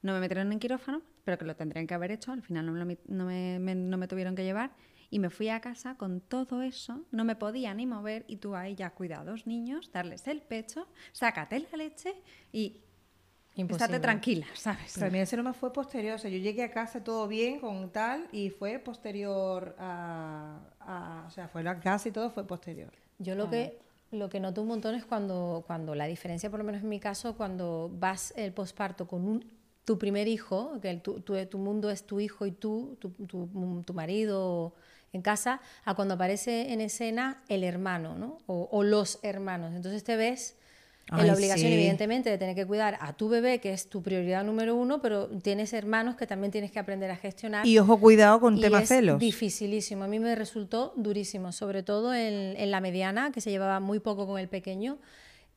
No 0.03 0.14
me 0.14 0.20
metieron 0.20 0.51
en 0.51 0.59
quirófano, 0.59 1.03
pero 1.25 1.37
que 1.38 1.44
lo 1.44 1.55
tendrían 1.57 1.87
que 1.87 1.92
haber 1.94 2.11
hecho. 2.11 2.33
Al 2.33 2.42
final 2.42 2.64
no 2.66 2.73
me, 2.87 2.99
no 3.07 3.27
me- 3.27 3.59
me- 3.61 3.75
no 3.75 3.96
me 3.99 4.09
tuvieron 4.09 4.35
que 4.35 4.44
llevar. 4.44 4.70
Y 5.11 5.18
me 5.18 5.29
fui 5.31 5.49
a 5.49 5.61
casa 5.61 5.96
con 5.96 6.20
todo 6.20 6.62
eso, 6.62 7.03
no 7.11 7.25
me 7.25 7.35
podía 7.35 7.75
ni 7.75 7.85
mover. 7.87 8.25
Y 8.29 8.37
tú 8.37 8.55
ahí 8.55 8.75
ya, 8.77 8.90
cuidados, 8.90 9.46
niños, 9.46 9.90
darles 9.92 10.27
el 10.29 10.40
pecho, 10.40 10.87
sácate 11.12 11.59
la 11.70 11.77
leche 11.79 12.14
y 12.53 12.81
Imposible. 13.57 13.85
estate 13.87 14.01
tranquila, 14.01 14.46
¿sabes? 14.55 14.96
Para 14.96 15.11
mí 15.11 15.18
el 15.18 15.27
seroma 15.27 15.53
fue 15.53 15.73
posterior, 15.73 16.14
o 16.14 16.18
sea, 16.18 16.31
yo 16.31 16.38
llegué 16.38 16.62
a 16.62 16.70
casa 16.70 17.03
todo 17.03 17.27
bien 17.27 17.59
con 17.59 17.90
tal 17.90 18.29
y 18.31 18.51
fue 18.51 18.79
posterior 18.79 19.75
a, 19.79 20.61
a- 20.79 21.25
o 21.27 21.31
sea, 21.31 21.49
fue 21.49 21.64
la 21.64 21.81
casa 21.81 22.09
y 22.09 22.12
todo 22.12 22.31
fue 22.31 22.46
posterior. 22.46 22.92
Yo 23.18 23.35
lo 23.35 23.51
que 23.51 23.79
lo 24.12 24.29
que 24.29 24.40
noto 24.40 24.62
un 24.62 24.68
montón 24.68 24.96
es 24.96 25.05
cuando, 25.05 25.62
cuando 25.68 25.94
la 25.94 26.07
diferencia, 26.07 26.51
por 26.51 26.59
lo 26.59 26.64
menos 26.64 26.83
en 26.83 26.88
mi 26.88 26.99
caso, 26.99 27.37
cuando 27.37 27.90
vas 27.94 28.33
el 28.37 28.53
posparto 28.53 29.07
con 29.07 29.25
un, 29.25 29.44
tu 29.85 29.99
primer 29.99 30.27
hijo, 30.27 30.81
que 30.81 30.90
el- 30.90 31.01
tu, 31.03 31.20
tu- 31.20 31.44
tu 31.46 31.59
mundo 31.59 31.90
es 31.90 32.05
tu 32.07 32.18
hijo 32.18 32.44
y 32.46 32.51
tú, 32.53 32.96
tu, 33.01 33.11
tu- 33.11 33.83
tu 33.87 33.94
marido 33.94 34.75
en 35.12 35.23
casa, 35.23 35.61
a 35.85 35.94
cuando 35.94 36.14
aparece 36.14 36.73
en 36.73 36.81
escena 36.81 37.42
el 37.49 37.64
hermano, 37.64 38.16
¿no? 38.16 38.38
O, 38.46 38.68
o 38.70 38.83
los 38.83 39.18
hermanos. 39.23 39.73
Entonces 39.75 40.05
te 40.05 40.16
ves 40.16 40.57
en 41.11 41.18
Ay, 41.18 41.27
la 41.27 41.35
obligación, 41.35 41.66
sí. 41.68 41.75
evidentemente, 41.75 42.31
de 42.31 42.38
tener 42.38 42.55
que 42.55 42.64
cuidar 42.64 42.96
a 43.01 43.12
tu 43.14 43.29
bebé, 43.29 43.59
que 43.59 43.73
es 43.73 43.88
tu 43.88 44.01
prioridad 44.01 44.44
número 44.44 44.77
uno, 44.77 45.01
pero 45.03 45.27
tienes 45.27 45.73
hermanos 45.73 46.14
que 46.14 46.25
también 46.29 46.53
tienes 46.53 46.70
que 46.70 46.79
aprender 46.79 47.11
a 47.11 47.16
gestionar. 47.16 47.66
Y 47.66 47.79
ojo, 47.81 47.99
cuidado 47.99 48.38
con 48.38 48.57
Y 48.57 48.61
temas 48.61 48.83
es 48.83 48.88
celos. 48.90 49.18
dificilísimo. 49.18 50.05
A 50.05 50.07
mí 50.07 50.20
me 50.20 50.37
resultó 50.37 50.92
durísimo, 50.96 51.51
sobre 51.51 51.83
todo 51.83 52.14
en, 52.14 52.55
en 52.57 52.70
la 52.70 52.81
mediana, 52.81 53.33
que 53.33 53.40
se 53.40 53.51
llevaba 53.51 53.81
muy 53.81 53.99
poco 53.99 54.27
con 54.29 54.38
el 54.38 54.46
pequeño. 54.49 54.99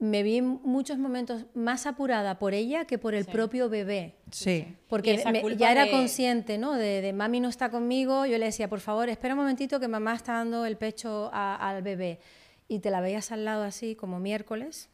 Me 0.04 0.22
vi 0.22 0.38
en 0.39 0.60
muchos 0.63 0.98
momentos 0.98 1.46
más 1.54 1.86
apurada 1.86 2.38
por 2.38 2.54
ella 2.54 2.84
que 2.84 2.98
por 2.98 3.13
el 3.16 3.24
propio 3.26 3.70
bebé. 3.70 4.16
Sí. 4.32 4.76
Porque 4.89 5.24
me- 5.32 5.56
ya 5.56 5.72
era 5.72 5.86
de- 5.86 5.92
consciente, 5.92 6.58
¿no? 6.58 6.74
De, 6.74 7.02
de 7.02 7.13
mami 7.13 7.39
no 7.39 7.48
está 7.48 7.70
conmigo. 7.70 8.26
Yo 8.26 8.38
le 8.38 8.46
decía, 8.48 8.68
por 8.68 8.82
favor, 8.82 9.08
espera 9.08 9.34
un 9.34 9.39
momentito 9.39 9.80
que 9.80 9.88
mamá 9.88 10.13
está 10.16 10.34
dando 10.34 10.66
el 10.66 10.76
pecho 10.76 11.30
a- 11.32 11.56
al 11.70 11.84
bebé. 11.84 12.20
Y 12.68 12.80
te 12.80 12.89
la 12.92 13.00
veías 13.00 13.32
al 13.32 13.46
lado 13.46 13.63
así, 13.63 13.96
como 13.96 14.20
miércoles, 14.20 14.89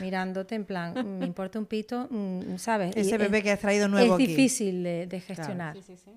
mirándote 0.00 0.54
en 0.54 0.64
plan, 0.64 0.94
"Mm, 0.94 1.18
me 1.18 1.26
importa 1.26 1.58
un 1.58 1.66
pito, 1.66 2.08
mm, 2.10 2.56
¿sabes? 2.56 2.96
Y 2.96 3.00
Ese 3.00 3.12
es- 3.16 3.18
bebé 3.18 3.42
que 3.42 3.50
has 3.50 3.60
traído 3.60 3.86
nuevo 3.88 4.14
Es 4.16 4.22
aquí. 4.22 4.26
difícil 4.28 4.82
de, 4.82 5.06
de 5.06 5.20
gestionar. 5.20 5.76
Sí, 5.76 5.82
sí, 5.82 5.96
sí. 5.96 6.10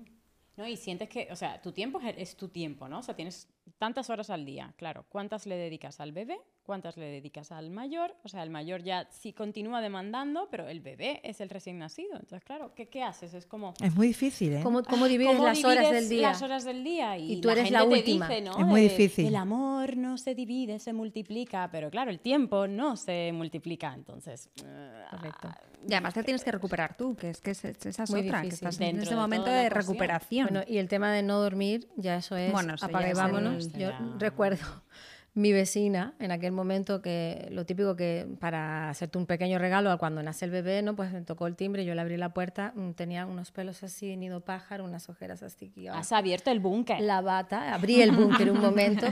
No, 0.56 0.66
y 0.66 0.76
sientes 0.78 1.08
que, 1.10 1.28
o 1.30 1.36
sea, 1.36 1.60
tu 1.60 1.72
tiempo 1.72 2.00
es, 2.00 2.14
es 2.16 2.34
tu 2.36 2.48
tiempo, 2.48 2.88
¿no? 2.88 3.00
O 3.00 3.02
sea, 3.02 3.14
tienes 3.14 3.46
tantas 3.78 4.10
horas 4.10 4.30
al 4.30 4.44
día, 4.46 4.72
claro. 4.76 5.04
¿Cuántas 5.08 5.46
le 5.46 5.56
dedicas 5.56 6.00
al 6.00 6.12
bebé? 6.12 6.38
¿Cuántas 6.62 6.96
le 6.96 7.06
dedicas 7.06 7.52
al 7.52 7.70
mayor? 7.70 8.14
O 8.24 8.28
sea, 8.28 8.42
el 8.42 8.50
mayor 8.50 8.82
ya 8.82 9.06
sí 9.10 9.32
continúa 9.32 9.80
demandando, 9.80 10.48
pero 10.50 10.68
el 10.68 10.80
bebé 10.80 11.20
es 11.22 11.40
el 11.40 11.48
recién 11.48 11.78
nacido. 11.78 12.14
Entonces, 12.14 12.42
claro, 12.42 12.72
¿qué, 12.74 12.88
qué 12.88 13.02
haces? 13.04 13.34
Es 13.34 13.46
como... 13.46 13.74
Es 13.80 13.94
muy 13.94 14.08
difícil, 14.08 14.52
¿eh? 14.54 14.60
¿Cómo, 14.62 14.82
cómo 14.82 15.06
divides 15.06 15.32
¿Cómo 15.36 15.46
las 15.46 15.62
horas 15.64 15.84
divides 15.84 16.00
del 16.00 16.08
día? 16.08 16.28
Las 16.30 16.42
horas 16.42 16.64
del 16.64 16.82
día 16.82 17.16
y, 17.18 17.34
Y 17.34 17.40
tú 17.40 17.50
eres 17.50 17.70
la 17.70 17.80
gente 17.80 17.94
te 17.94 18.00
última. 18.00 18.28
dice, 18.28 18.40
¿no? 18.40 18.58
Es 18.58 18.66
muy 18.66 18.80
difícil. 18.80 19.26
El 19.26 19.36
amor 19.36 19.96
no 19.96 20.18
se 20.18 20.34
divide, 20.34 20.78
se 20.80 20.92
multiplica, 20.92 21.68
pero 21.70 21.88
claro, 21.90 22.10
el 22.10 22.18
tiempo 22.18 22.66
no 22.66 22.96
se 22.96 23.30
multiplica, 23.32 23.92
entonces. 23.94 24.50
eh, 24.64 25.04
Correcto. 25.10 25.48
Y 25.88 25.92
además 25.92 26.14
te 26.14 26.24
tienes 26.24 26.42
que 26.42 26.50
recuperar 26.50 26.96
tú, 26.96 27.14
que 27.14 27.30
es 27.30 27.40
que 27.40 27.52
es- 27.52 27.64
esa 27.64 28.02
es 28.04 28.10
Muy 28.10 28.22
otra, 28.22 28.40
que 28.40 28.46
difícil. 28.46 28.66
estás 28.68 28.80
en 28.80 28.86
Dentro 28.88 29.02
ese 29.04 29.14
de 29.14 29.20
momento 29.20 29.46
la 29.46 29.56
de 29.58 29.68
recuperación. 29.70 30.48
Bueno, 30.50 30.64
y 30.66 30.78
el 30.78 30.88
tema 30.88 31.12
de 31.12 31.22
no 31.22 31.38
dormir, 31.38 31.86
ya 31.96 32.16
eso 32.16 32.36
es 32.36 32.50
Bueno, 32.50 32.74
eso 32.74 32.86
es 32.86 33.16
vámonos. 33.16 33.55
Yo 33.58 33.90
recuerdo 34.18 34.64
mi 35.34 35.52
vecina 35.52 36.14
en 36.18 36.32
aquel 36.32 36.52
momento 36.52 37.02
que 37.02 37.48
lo 37.50 37.66
típico 37.66 37.94
que 37.94 38.26
para 38.40 38.88
hacerte 38.88 39.18
un 39.18 39.26
pequeño 39.26 39.58
regalo 39.58 39.96
cuando 39.98 40.22
nace 40.22 40.46
el 40.46 40.50
bebé, 40.50 40.80
¿no? 40.82 40.96
Pues 40.96 41.12
me 41.12 41.20
tocó 41.20 41.46
el 41.46 41.56
timbre, 41.56 41.84
yo 41.84 41.94
le 41.94 42.00
abrí 42.00 42.16
la 42.16 42.30
puerta, 42.30 42.72
mm, 42.74 42.92
tenía 42.92 43.26
unos 43.26 43.52
pelos 43.52 43.82
así, 43.82 44.16
nido 44.16 44.40
pájaro, 44.40 44.84
unas 44.84 45.08
ojeras 45.10 45.42
así 45.42 45.70
Has 45.92 46.12
abierto 46.12 46.50
el 46.50 46.60
búnker. 46.60 47.00
la 47.00 47.20
bata, 47.20 47.74
abrí 47.74 48.00
el 48.00 48.12
búnker 48.12 48.50
un 48.50 48.60
momento 48.60 49.06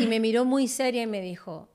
y 0.00 0.06
me 0.06 0.18
miró 0.18 0.44
muy 0.44 0.66
seria 0.66 1.02
y 1.02 1.06
me 1.06 1.20
dijo, 1.20 1.68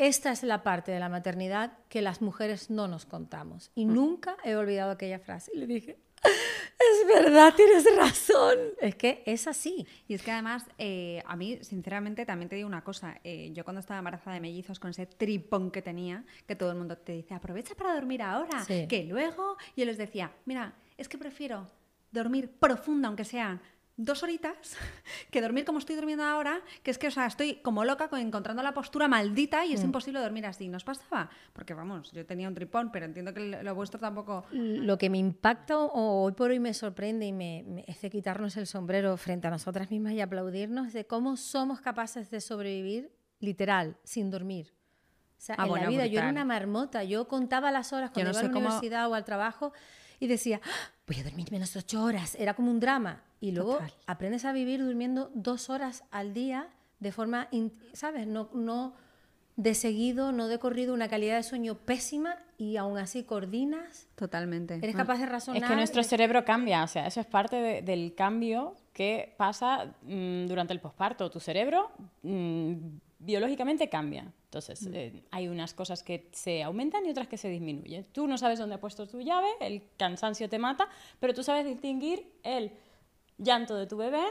esta 0.00 0.32
es 0.32 0.42
la 0.42 0.62
parte 0.62 0.92
de 0.92 0.98
la 0.98 1.10
maternidad 1.10 1.72
que 1.88 2.00
las 2.00 2.22
mujeres 2.22 2.70
no 2.70 2.88
nos 2.88 3.04
contamos. 3.04 3.70
Y 3.74 3.84
nunca 3.84 4.36
he 4.44 4.56
olvidado 4.56 4.92
aquella 4.92 5.18
frase. 5.18 5.50
Y 5.54 5.58
le 5.58 5.66
dije, 5.66 5.98
es 6.22 7.06
verdad, 7.06 7.54
tienes 7.54 7.84
razón. 7.96 8.58
Es 8.80 8.94
que 8.94 9.22
es 9.26 9.46
así. 9.46 9.86
Y 10.08 10.14
es 10.14 10.22
que 10.22 10.30
además, 10.30 10.64
eh, 10.78 11.22
a 11.26 11.36
mí, 11.36 11.58
sinceramente, 11.62 12.24
también 12.26 12.48
te 12.48 12.56
digo 12.56 12.68
una 12.68 12.82
cosa. 12.84 13.18
eh, 13.24 13.50
yo 13.52 13.64
cuando 13.64 13.80
estaba 13.80 13.98
embarazada 13.98 14.34
de 14.34 14.40
mellizos, 14.40 14.78
con 14.78 14.90
ese 14.90 15.06
tripón 15.06 15.70
que 15.70 15.82
tenía, 15.82 16.24
que 16.46 16.56
todo 16.56 16.70
el 16.70 16.78
mundo 16.78 16.96
te 16.98 17.12
dice, 17.12 17.34
aprovecha 17.34 17.74
para 17.74 17.94
dormir 17.94 18.22
ahora, 18.22 18.64
Sí. 18.64 18.86
que 18.88 19.04
luego 19.04 19.56
yo 19.76 19.84
les 19.84 19.98
decía, 19.98 20.32
mira, 20.46 20.74
es 20.96 21.08
que 21.08 21.18
prefiero 21.18 21.66
dormir 22.12 22.50
profunda, 22.58 23.08
aunque 23.08 23.24
sea 23.24 23.60
dos 24.02 24.22
horitas 24.22 24.56
que 25.30 25.40
dormir 25.42 25.64
como 25.64 25.78
estoy 25.78 25.96
durmiendo 25.96 26.24
ahora, 26.24 26.60
que 26.82 26.90
es 26.90 26.98
que, 26.98 27.08
o 27.08 27.10
sea, 27.10 27.26
estoy 27.26 27.56
como 27.56 27.84
loca 27.84 28.08
con- 28.08 28.20
encontrando 28.20 28.62
la 28.62 28.72
postura 28.74 29.08
maldita 29.08 29.64
y 29.66 29.74
es 29.74 29.84
imposible 29.84 30.20
dormir 30.20 30.46
así. 30.46 30.68
¿Nos 30.68 30.84
pasaba? 30.84 31.28
Porque 31.52 31.74
vamos, 31.74 32.10
yo 32.12 32.24
tenía 32.26 32.48
un 32.48 32.54
tripón, 32.54 32.90
pero 32.92 33.04
entiendo 33.06 33.34
que 33.34 33.40
lo 33.62 33.74
vuestro 33.74 34.00
tampoco... 34.00 34.44
Lo 34.52 34.96
que 34.98 35.10
me 35.10 35.18
impacta 35.18 35.76
o 35.78 36.22
hoy 36.24 36.32
por 36.32 36.50
hoy 36.50 36.60
me 36.60 36.72
sorprende 36.74 37.26
y 37.26 37.32
me, 37.32 37.64
me- 37.66 37.84
es 37.86 38.00
de 38.00 38.10
quitarnos 38.10 38.56
el 38.56 38.66
sombrero 38.66 39.16
frente 39.16 39.46
a 39.48 39.50
nosotras 39.50 39.90
mismas 39.90 40.12
y 40.14 40.20
aplaudirnos 40.20 40.92
de 40.92 41.06
cómo 41.06 41.36
somos 41.36 41.80
capaces 41.80 42.30
de 42.30 42.40
sobrevivir 42.40 43.12
literal, 43.40 43.96
sin 44.04 44.30
dormir. 44.30 44.72
O 45.38 45.42
sea, 45.42 45.54
Ah, 45.58 45.62
en 45.64 45.68
bueno, 45.70 45.84
la 45.84 45.90
vida 45.90 46.06
yo 46.06 46.18
era 46.20 46.28
una 46.28 46.44
marmota, 46.44 47.02
yo 47.04 47.26
contaba 47.26 47.70
las 47.70 47.92
horas 47.94 48.10
Yo 48.10 48.14
cuando 48.14 48.32
no 48.32 48.38
iba 48.38 48.40
a 48.40 48.42
la 48.48 48.52
cómo- 48.52 48.66
universidad 48.66 49.10
o 49.10 49.14
al 49.14 49.24
trabajo 49.24 49.72
y 50.18 50.26
decía, 50.26 50.60
"Ah, 50.62 50.90
voy 51.10 51.18
a 51.20 51.24
dormir 51.24 51.50
menos 51.50 51.74
ocho 51.74 52.04
horas, 52.04 52.36
era 52.38 52.54
como 52.54 52.70
un 52.70 52.78
drama. 52.78 53.20
Y 53.40 53.50
luego 53.50 53.72
Total. 53.74 53.92
aprendes 54.06 54.44
a 54.44 54.52
vivir 54.52 54.80
durmiendo 54.84 55.28
dos 55.34 55.68
horas 55.68 56.04
al 56.12 56.34
día 56.34 56.68
de 57.00 57.10
forma, 57.10 57.48
¿sabes? 57.94 58.28
No, 58.28 58.48
no 58.54 58.94
de 59.56 59.74
seguido, 59.74 60.30
no 60.30 60.46
de 60.46 60.58
corrido, 60.60 60.94
una 60.94 61.08
calidad 61.08 61.34
de 61.36 61.42
sueño 61.42 61.74
pésima 61.74 62.36
y 62.58 62.76
aún 62.76 62.96
así 62.96 63.24
coordinas 63.24 64.06
Totalmente. 64.14 64.74
Eres 64.74 64.94
capaz 64.94 65.18
de 65.18 65.26
razonar. 65.26 65.60
Es 65.62 65.68
que 65.68 65.74
nuestro 65.74 66.02
cerebro 66.04 66.44
cambia, 66.44 66.84
o 66.84 66.86
sea, 66.86 67.06
eso 67.08 67.20
es 67.20 67.26
parte 67.26 67.56
de- 67.56 67.82
del 67.82 68.14
cambio 68.14 68.76
que 68.92 69.34
pasa 69.36 69.92
mm, 70.02 70.46
durante 70.46 70.72
el 70.74 70.80
posparto. 70.80 71.28
Tu 71.28 71.40
cerebro 71.40 71.90
mm, 72.22 72.74
biológicamente 73.18 73.88
cambia. 73.88 74.30
Entonces, 74.50 74.84
eh, 74.92 75.22
hay 75.30 75.46
unas 75.46 75.74
cosas 75.74 76.02
que 76.02 76.28
se 76.32 76.64
aumentan 76.64 77.06
y 77.06 77.10
otras 77.10 77.28
que 77.28 77.36
se 77.36 77.48
disminuyen. 77.48 78.04
Tú 78.10 78.26
no 78.26 78.36
sabes 78.36 78.58
dónde 78.58 78.74
has 78.74 78.80
puesto 78.80 79.06
tu 79.06 79.20
llave, 79.20 79.46
el 79.60 79.84
cansancio 79.96 80.48
te 80.48 80.58
mata, 80.58 80.88
pero 81.20 81.32
tú 81.32 81.44
sabes 81.44 81.64
distinguir 81.64 82.32
el 82.42 82.72
llanto 83.38 83.76
de 83.76 83.86
tu 83.86 83.96
bebé 83.96 84.24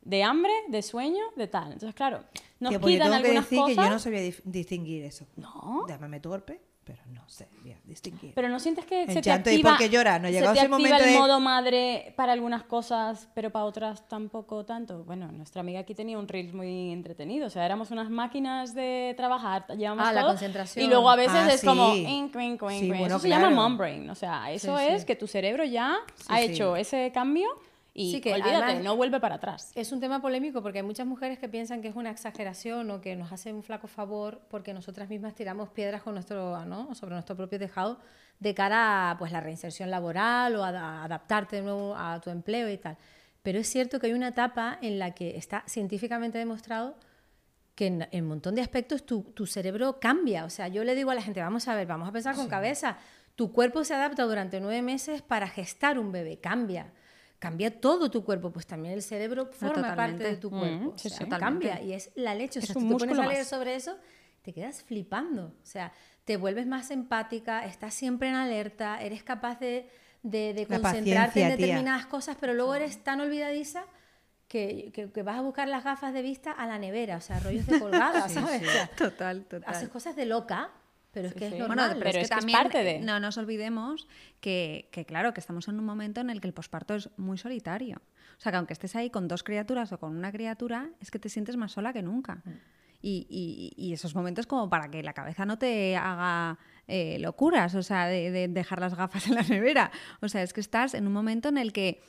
de 0.00 0.22
hambre, 0.22 0.52
de 0.68 0.80
sueño, 0.82 1.22
de 1.36 1.46
tal. 1.48 1.72
Entonces, 1.72 1.94
claro, 1.94 2.24
nos 2.58 2.70
Que, 2.70 2.78
yo 2.78 2.86
quitan 2.86 3.10
tengo 3.10 3.10
que 3.10 3.16
algunas 3.16 3.44
decir 3.44 3.58
cosas. 3.58 3.76
que 3.76 3.82
yo 3.82 3.90
no 3.90 3.98
sabía 3.98 4.32
distinguir 4.44 5.04
eso. 5.04 5.26
No. 5.36 5.84
Llámame 5.86 6.20
torpe, 6.20 6.60
pero 6.86 7.02
no 7.08 7.20
sabía 7.28 7.76
distinguir. 7.84 8.32
Pero 8.32 8.48
no 8.48 8.60
sientes 8.60 8.84
que 8.86 9.02
El 9.02 9.08
se 9.12 9.20
te 9.20 9.28
llanto, 9.28 9.50
¿y 9.50 9.54
activa, 9.54 9.70
por 9.70 9.78
qué 9.78 9.88
llora? 9.90 10.20
No 10.20 10.28
se 10.28 10.34
te 10.34 10.38
ese 10.38 10.48
activa 10.48 10.68
momento 10.68 10.96
el 11.04 11.10
de- 11.10 11.18
modo 11.18 11.40
madre 11.40 12.14
para 12.16 12.32
algunas 12.32 12.62
cosas, 12.62 13.28
pero 13.34 13.50
para 13.50 13.64
otras 13.64 14.06
tampoco 14.06 14.64
tanto. 14.64 15.02
Bueno, 15.02 15.32
nuestra 15.32 15.62
amiga 15.62 15.80
aquí 15.80 15.96
tenía 15.96 16.16
un 16.16 16.28
reel 16.28 16.54
muy 16.54 16.92
entretenido. 16.92 17.48
O 17.48 17.50
sea, 17.50 17.66
éramos 17.66 17.90
unas 17.90 18.08
máquinas 18.08 18.72
de 18.72 19.14
trabajar, 19.16 19.66
llevamos 19.76 20.06
Ah, 20.06 20.12
la 20.12 20.20
todo, 20.20 20.30
concentración. 20.30 20.84
Y 20.84 20.88
luego 20.88 21.10
a 21.10 21.16
veces 21.16 21.34
Ah, 21.34 21.52
es 21.52 21.64
como... 21.64 21.92
sí. 21.92 22.04
"Inc, 22.04 22.36
inc, 22.36 22.62
inc, 22.62 22.70
Sí, 22.70 22.76
inc". 22.76 22.88
bueno, 22.88 23.06
eso 23.06 23.18
se 23.18 23.26
claro. 23.26 23.50
llama 23.50 23.62
mom 23.68 23.76
brain. 23.76 24.08
O 24.08 24.14
sea, 24.14 24.52
eso 24.52 24.78
Sí, 24.78 24.84
es 24.88 25.00
sí. 25.00 25.06
que 25.06 25.16
tu 25.16 25.26
cerebro 25.26 25.64
ya 25.64 25.96
ha 26.28 26.38
Sí, 26.38 26.44
hecho 26.44 26.76
ese 26.76 27.10
cambio 27.12 27.48
y 27.98 28.12
Sí, 28.12 28.20
que 28.20 28.34
olvídate, 28.34 28.54
además- 28.64 28.84
no 28.84 28.94
vuelve 28.96 29.18
para 29.20 29.36
atrás. 29.36 29.72
Es 29.74 29.90
un 29.90 30.00
tema 30.00 30.20
polémico 30.20 30.62
porque 30.62 30.78
hay 30.80 30.84
muchas 30.84 31.06
mujeres 31.06 31.38
que 31.38 31.48
piensan 31.48 31.80
que 31.80 31.88
es 31.88 31.96
una 31.96 32.10
exageración 32.10 32.90
o 32.90 33.00
que 33.00 33.16
nos 33.16 33.32
hace 33.32 33.52
un 33.52 33.62
flaco 33.62 33.88
favor 33.88 34.42
porque 34.50 34.74
nosotras 34.74 35.08
mismas 35.08 35.34
tiramos 35.34 35.70
piedras 35.70 36.02
con 36.02 36.14
nuestro, 36.14 36.64
¿no? 36.66 36.94
sobre 36.94 37.14
nuestro 37.14 37.34
propio 37.36 37.58
tejado 37.58 37.98
de 38.38 38.54
cara 38.54 39.10
a 39.12 39.18
pues, 39.18 39.32
la 39.32 39.40
reinserción 39.40 39.90
laboral 39.90 40.54
o 40.56 40.62
a, 40.62 40.68
a 40.68 41.04
adaptarte 41.04 41.56
de 41.56 41.62
nuevo 41.62 41.94
a 41.96 42.20
tu 42.20 42.28
empleo 42.30 42.68
y 42.70 42.76
tal. 42.76 42.98
Pero 43.42 43.58
es 43.60 43.68
cierto 43.68 43.98
que 43.98 44.08
hay 44.08 44.12
una 44.12 44.28
etapa 44.28 44.76
en 44.82 44.98
la 44.98 45.12
que 45.12 45.36
está 45.38 45.62
científicamente 45.66 46.36
demostrado 46.36 46.96
que 47.74 47.86
en, 47.86 48.08
en 48.10 48.24
un 48.24 48.28
montón 48.30 48.54
de 48.56 48.62
aspectos 48.62 49.06
tu, 49.06 49.22
tu 49.22 49.46
cerebro 49.46 50.00
cambia. 50.00 50.44
O 50.44 50.50
sea, 50.50 50.68
yo 50.68 50.82
le 50.84 50.94
digo 50.94 51.10
a 51.10 51.14
la 51.14 51.22
gente, 51.22 51.40
vamos 51.40 51.68
a 51.68 51.74
ver, 51.74 51.86
vamos 51.86 52.08
a 52.08 52.12
pensar 52.12 52.34
con 52.34 52.48
cabeza. 52.48 52.98
Tu 53.36 53.52
cuerpo 53.52 53.84
se 53.84 53.94
adapta 53.94 54.22
durante 54.24 54.60
nueve 54.60 54.82
meses 54.82 55.22
para 55.22 55.46
gestar 55.46 55.98
un 55.98 56.10
bebé, 56.10 56.38
cambia. 56.38 56.92
Cambia 57.38 57.80
todo 57.80 58.10
tu 58.10 58.24
cuerpo, 58.24 58.50
pues 58.50 58.66
también 58.66 58.94
el 58.94 59.02
cerebro 59.02 59.46
forma 59.52 59.94
parte 59.94 60.22
de 60.24 60.36
tu 60.36 60.50
Mm, 60.50 60.58
cuerpo. 60.58 60.92
o 60.94 60.98
sea, 60.98 61.10
sí. 61.18 61.28
cambia 61.28 61.80
y 61.82 61.92
es 61.92 62.10
la 62.14 62.34
leche. 62.34 62.58
O 62.58 62.62
Es 62.62 62.68
sea, 62.68 62.76
un 62.76 62.82
si 62.82 62.88
te 62.88 62.94
pones 63.06 63.18
a 63.18 63.26
leer 63.26 63.44
sobre 63.44 63.74
eso, 63.74 63.96
te 64.42 64.52
quedas 64.54 64.82
flipando. 64.82 65.46
O 65.62 65.66
sea, 65.66 65.92
te 66.24 66.36
vuelves 66.38 66.66
más 66.66 66.90
empática, 66.90 67.66
estás 67.66 67.92
siempre 67.94 68.28
en 68.28 68.36
alerta, 68.36 69.02
eres 69.02 69.22
capaz 69.22 69.60
de, 69.60 69.88
de- 70.22 70.54
de 70.54 70.66
La 70.68 70.80
concentrarte 70.80 71.42
en 71.42 71.48
tía. 71.48 71.56
determinadas 71.56 72.06
cosas, 72.06 72.36
pero 72.40 72.54
luego 72.54 72.74
eres 72.74 73.04
tan 73.04 73.20
olvidadiza 73.20 73.84
que, 74.48 74.90
que- 74.94 75.10
que 75.12 75.22
vas 75.22 75.36
a 75.38 75.42
buscar 75.42 75.68
las 75.68 75.84
gafas 75.84 76.12
de 76.14 76.22
vista 76.22 76.52
a 76.52 76.66
la 76.66 76.78
nevera, 76.78 77.16
o 77.16 77.20
sea, 77.20 77.38
rollos 77.40 77.66
de 77.66 77.78
colgada, 77.80 78.28
¿sabes? 78.28 78.62
O 78.62 78.64
sea, 78.64 78.86
Total, 78.96 79.44
total. 79.44 79.74
haces 79.74 79.88
cosas 79.88 80.16
de 80.16 80.24
loca, 80.26 80.70
pero 81.22 81.28
es 81.28 81.34
que 81.34 81.38
sí. 81.40 81.44
es 81.46 81.50
Bueno, 81.52 81.74
normal. 81.74 81.86
Bueno, 81.88 81.98
pero, 82.00 82.10
Pero 82.12 82.18
es, 82.18 82.24
es 82.24 82.28
que, 82.28 82.34
que 82.34 82.38
es 82.38 82.40
también 82.40 82.62
parte 82.62 82.84
de- 82.84 82.98
no 83.00 83.20
nos 83.20 83.38
olvidemos 83.38 84.06
que, 84.40 84.88
que, 84.92 85.04
claro, 85.04 85.32
que 85.34 85.40
estamos 85.40 85.66
en 85.68 85.78
un 85.78 85.84
momento 85.84 86.20
en 86.20 86.30
el 86.30 86.40
que 86.40 86.46
el 86.48 86.54
posparto 86.54 86.94
es 86.94 87.10
muy 87.16 87.38
solitario. 87.38 88.02
O 88.36 88.40
sea, 88.40 88.52
que 88.52 88.58
aunque 88.58 88.72
estés 88.74 88.94
ahí 88.96 89.08
con 89.10 89.28
dos 89.28 89.42
criaturas 89.42 89.92
o 89.92 89.98
con 89.98 90.16
una 90.16 90.30
criatura, 90.30 90.90
es 91.00 91.10
que 91.10 91.18
te 91.18 91.28
sientes 91.28 91.56
más 91.56 91.72
sola 91.72 91.92
que 91.92 92.02
nunca. 92.02 92.42
Y, 93.02 93.26
y- 93.30 93.72
y 93.76 93.92
esos 93.92 94.14
momentos 94.14 94.46
como 94.46 94.68
para 94.68 94.90
que 94.90 95.02
la 95.02 95.12
cabeza 95.12 95.46
no 95.46 95.58
te 95.58 95.96
haga 95.96 96.58
eh, 96.88 97.18
locuras, 97.18 97.74
o 97.74 97.82
sea, 97.82 98.06
de, 98.06 98.30
de 98.30 98.48
dejar 98.48 98.80
las 98.80 98.94
gafas 98.94 99.26
en 99.28 99.34
la 99.36 99.42
nevera. 99.42 99.90
O 100.20 100.28
sea, 100.28 100.42
es 100.42 100.52
que 100.52 100.60
estás 100.60 100.94
en 100.94 101.06
un 101.06 101.12
momento 101.12 101.48
en 101.48 101.58
el 101.58 101.72
que, 101.72 102.00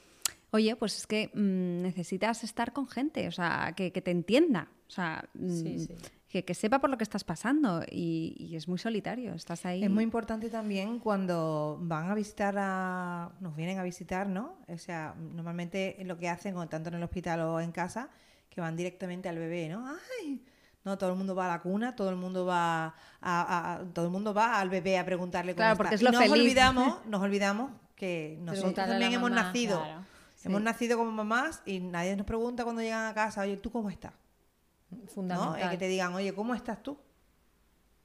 oye, 0.52 0.76
pues 0.76 0.98
es 0.98 1.08
que 1.08 1.30
mm, 1.34 1.82
necesitas 1.82 2.44
estar 2.44 2.74
con 2.74 2.88
gente, 2.88 3.28
o 3.28 3.32
sea, 3.32 3.74
que, 3.76 3.92
que 3.92 4.02
te 4.02 4.12
entienda. 4.12 4.70
O 4.88 4.92
sea, 4.92 5.24
Sí, 5.34 5.76
mm, 5.76 5.80
sí. 5.80 5.96
Que, 6.30 6.44
que 6.44 6.54
sepa 6.54 6.80
por 6.80 6.90
lo 6.90 6.98
que 6.98 7.06
estás 7.06 7.24
pasando 7.24 7.84
y, 7.90 8.36
y 8.38 8.58
es 8.58 8.68
muy 8.68 8.78
solitario, 8.78 9.34
estás 9.34 9.66
ahí. 9.66 9.82
Es 9.84 9.90
muy 9.90 10.04
importante 10.04 10.50
también 10.50 11.00
cuando 11.00 11.78
van 11.82 12.12
a 12.12 12.16
visitar 12.16 12.54
a. 12.58 13.32
nos 13.40 13.56
vienen 13.56 13.80
a 13.80 13.84
visitar, 13.84 14.28
¿no? 14.28 14.58
O 14.68 14.78
sea, 14.78 15.16
normalmente 15.18 15.98
lo 16.04 16.18
que 16.18 16.28
hacen, 16.28 16.58
o 16.58 16.68
tanto 16.68 16.90
en 16.90 16.96
el 16.96 17.04
hospital 17.04 17.40
o 17.42 17.62
en 17.62 17.72
casa, 17.72 18.10
que 18.50 18.60
van 18.60 18.76
directamente 18.76 19.30
al 19.30 19.38
bebé, 19.38 19.70
¿no? 19.70 19.88
¡Ay! 20.22 20.44
No, 20.84 20.98
todo 20.98 21.12
el 21.12 21.16
mundo 21.18 21.34
va 21.34 21.46
a 21.46 21.50
la 21.50 21.62
cuna, 21.62 21.96
todo 21.96 22.10
el 22.10 22.18
mundo 22.18 22.46
va 22.46 22.86
a, 22.88 22.94
a- 23.22 23.74
a- 23.76 23.80
todo 23.94 24.06
el 24.06 24.12
mundo 24.12 24.34
va 24.34 24.60
al 24.60 24.70
bebé 24.70 24.98
a 24.98 25.06
preguntarle 25.06 25.54
cómo 25.54 25.58
Claro, 25.60 25.74
está. 25.74 25.78
porque 25.84 25.96
es 25.96 26.02
Y 26.02 26.06
lo 26.06 26.12
nos 26.12 26.22
feliz. 26.24 26.34
olvidamos, 26.34 26.98
nos 27.08 27.22
olvidamos 27.22 27.72
que 27.96 28.38
nosotros 28.42 28.74
también 28.74 29.14
hemos 29.14 29.30
mamá, 29.30 29.44
nacido. 29.44 29.80
claro. 29.82 30.02
Hemos 30.44 30.62
nacido 30.62 30.98
como 30.98 31.12
mamás 31.12 31.62
y 31.66 31.80
nadie 31.80 32.16
nos 32.18 32.26
pregunta 32.26 32.64
cuando 32.66 32.82
llegan 32.82 33.06
a 33.06 33.14
casa, 33.14 33.42
oye, 33.42 33.56
¿tú 33.58 33.72
cómo 33.72 33.90
estás? 33.90 34.12
¿No? 34.90 35.08
fundamental. 35.08 35.62
Es 35.62 35.70
que 35.70 35.78
te 35.78 35.88
digan, 35.88 36.14
oye, 36.14 36.34
¿cómo 36.34 36.54
estás 36.56 36.82
tú? 36.84 36.98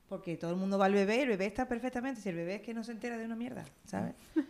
Porque 0.09 0.37
todo 0.37 0.51
el 0.51 0.57
mundo 0.57 0.77
va 0.79 0.87
al 0.87 0.93
bebé 0.95 1.17
y 1.17 1.21
el 1.21 1.29
bebé 1.29 1.47
está 1.47 1.67
perfectamente. 1.67 2.21
Si 2.21 2.29
el 2.29 2.37
bebé 2.37 2.57
es 2.57 2.63
que 2.63 2.75
no 2.75 2.85
se 2.85 2.93
entera 2.93 3.17
de 3.17 3.25
una 3.25 3.37
mierda, 3.37 3.65
¿sabes? 3.87 4.15
O 4.37 4.41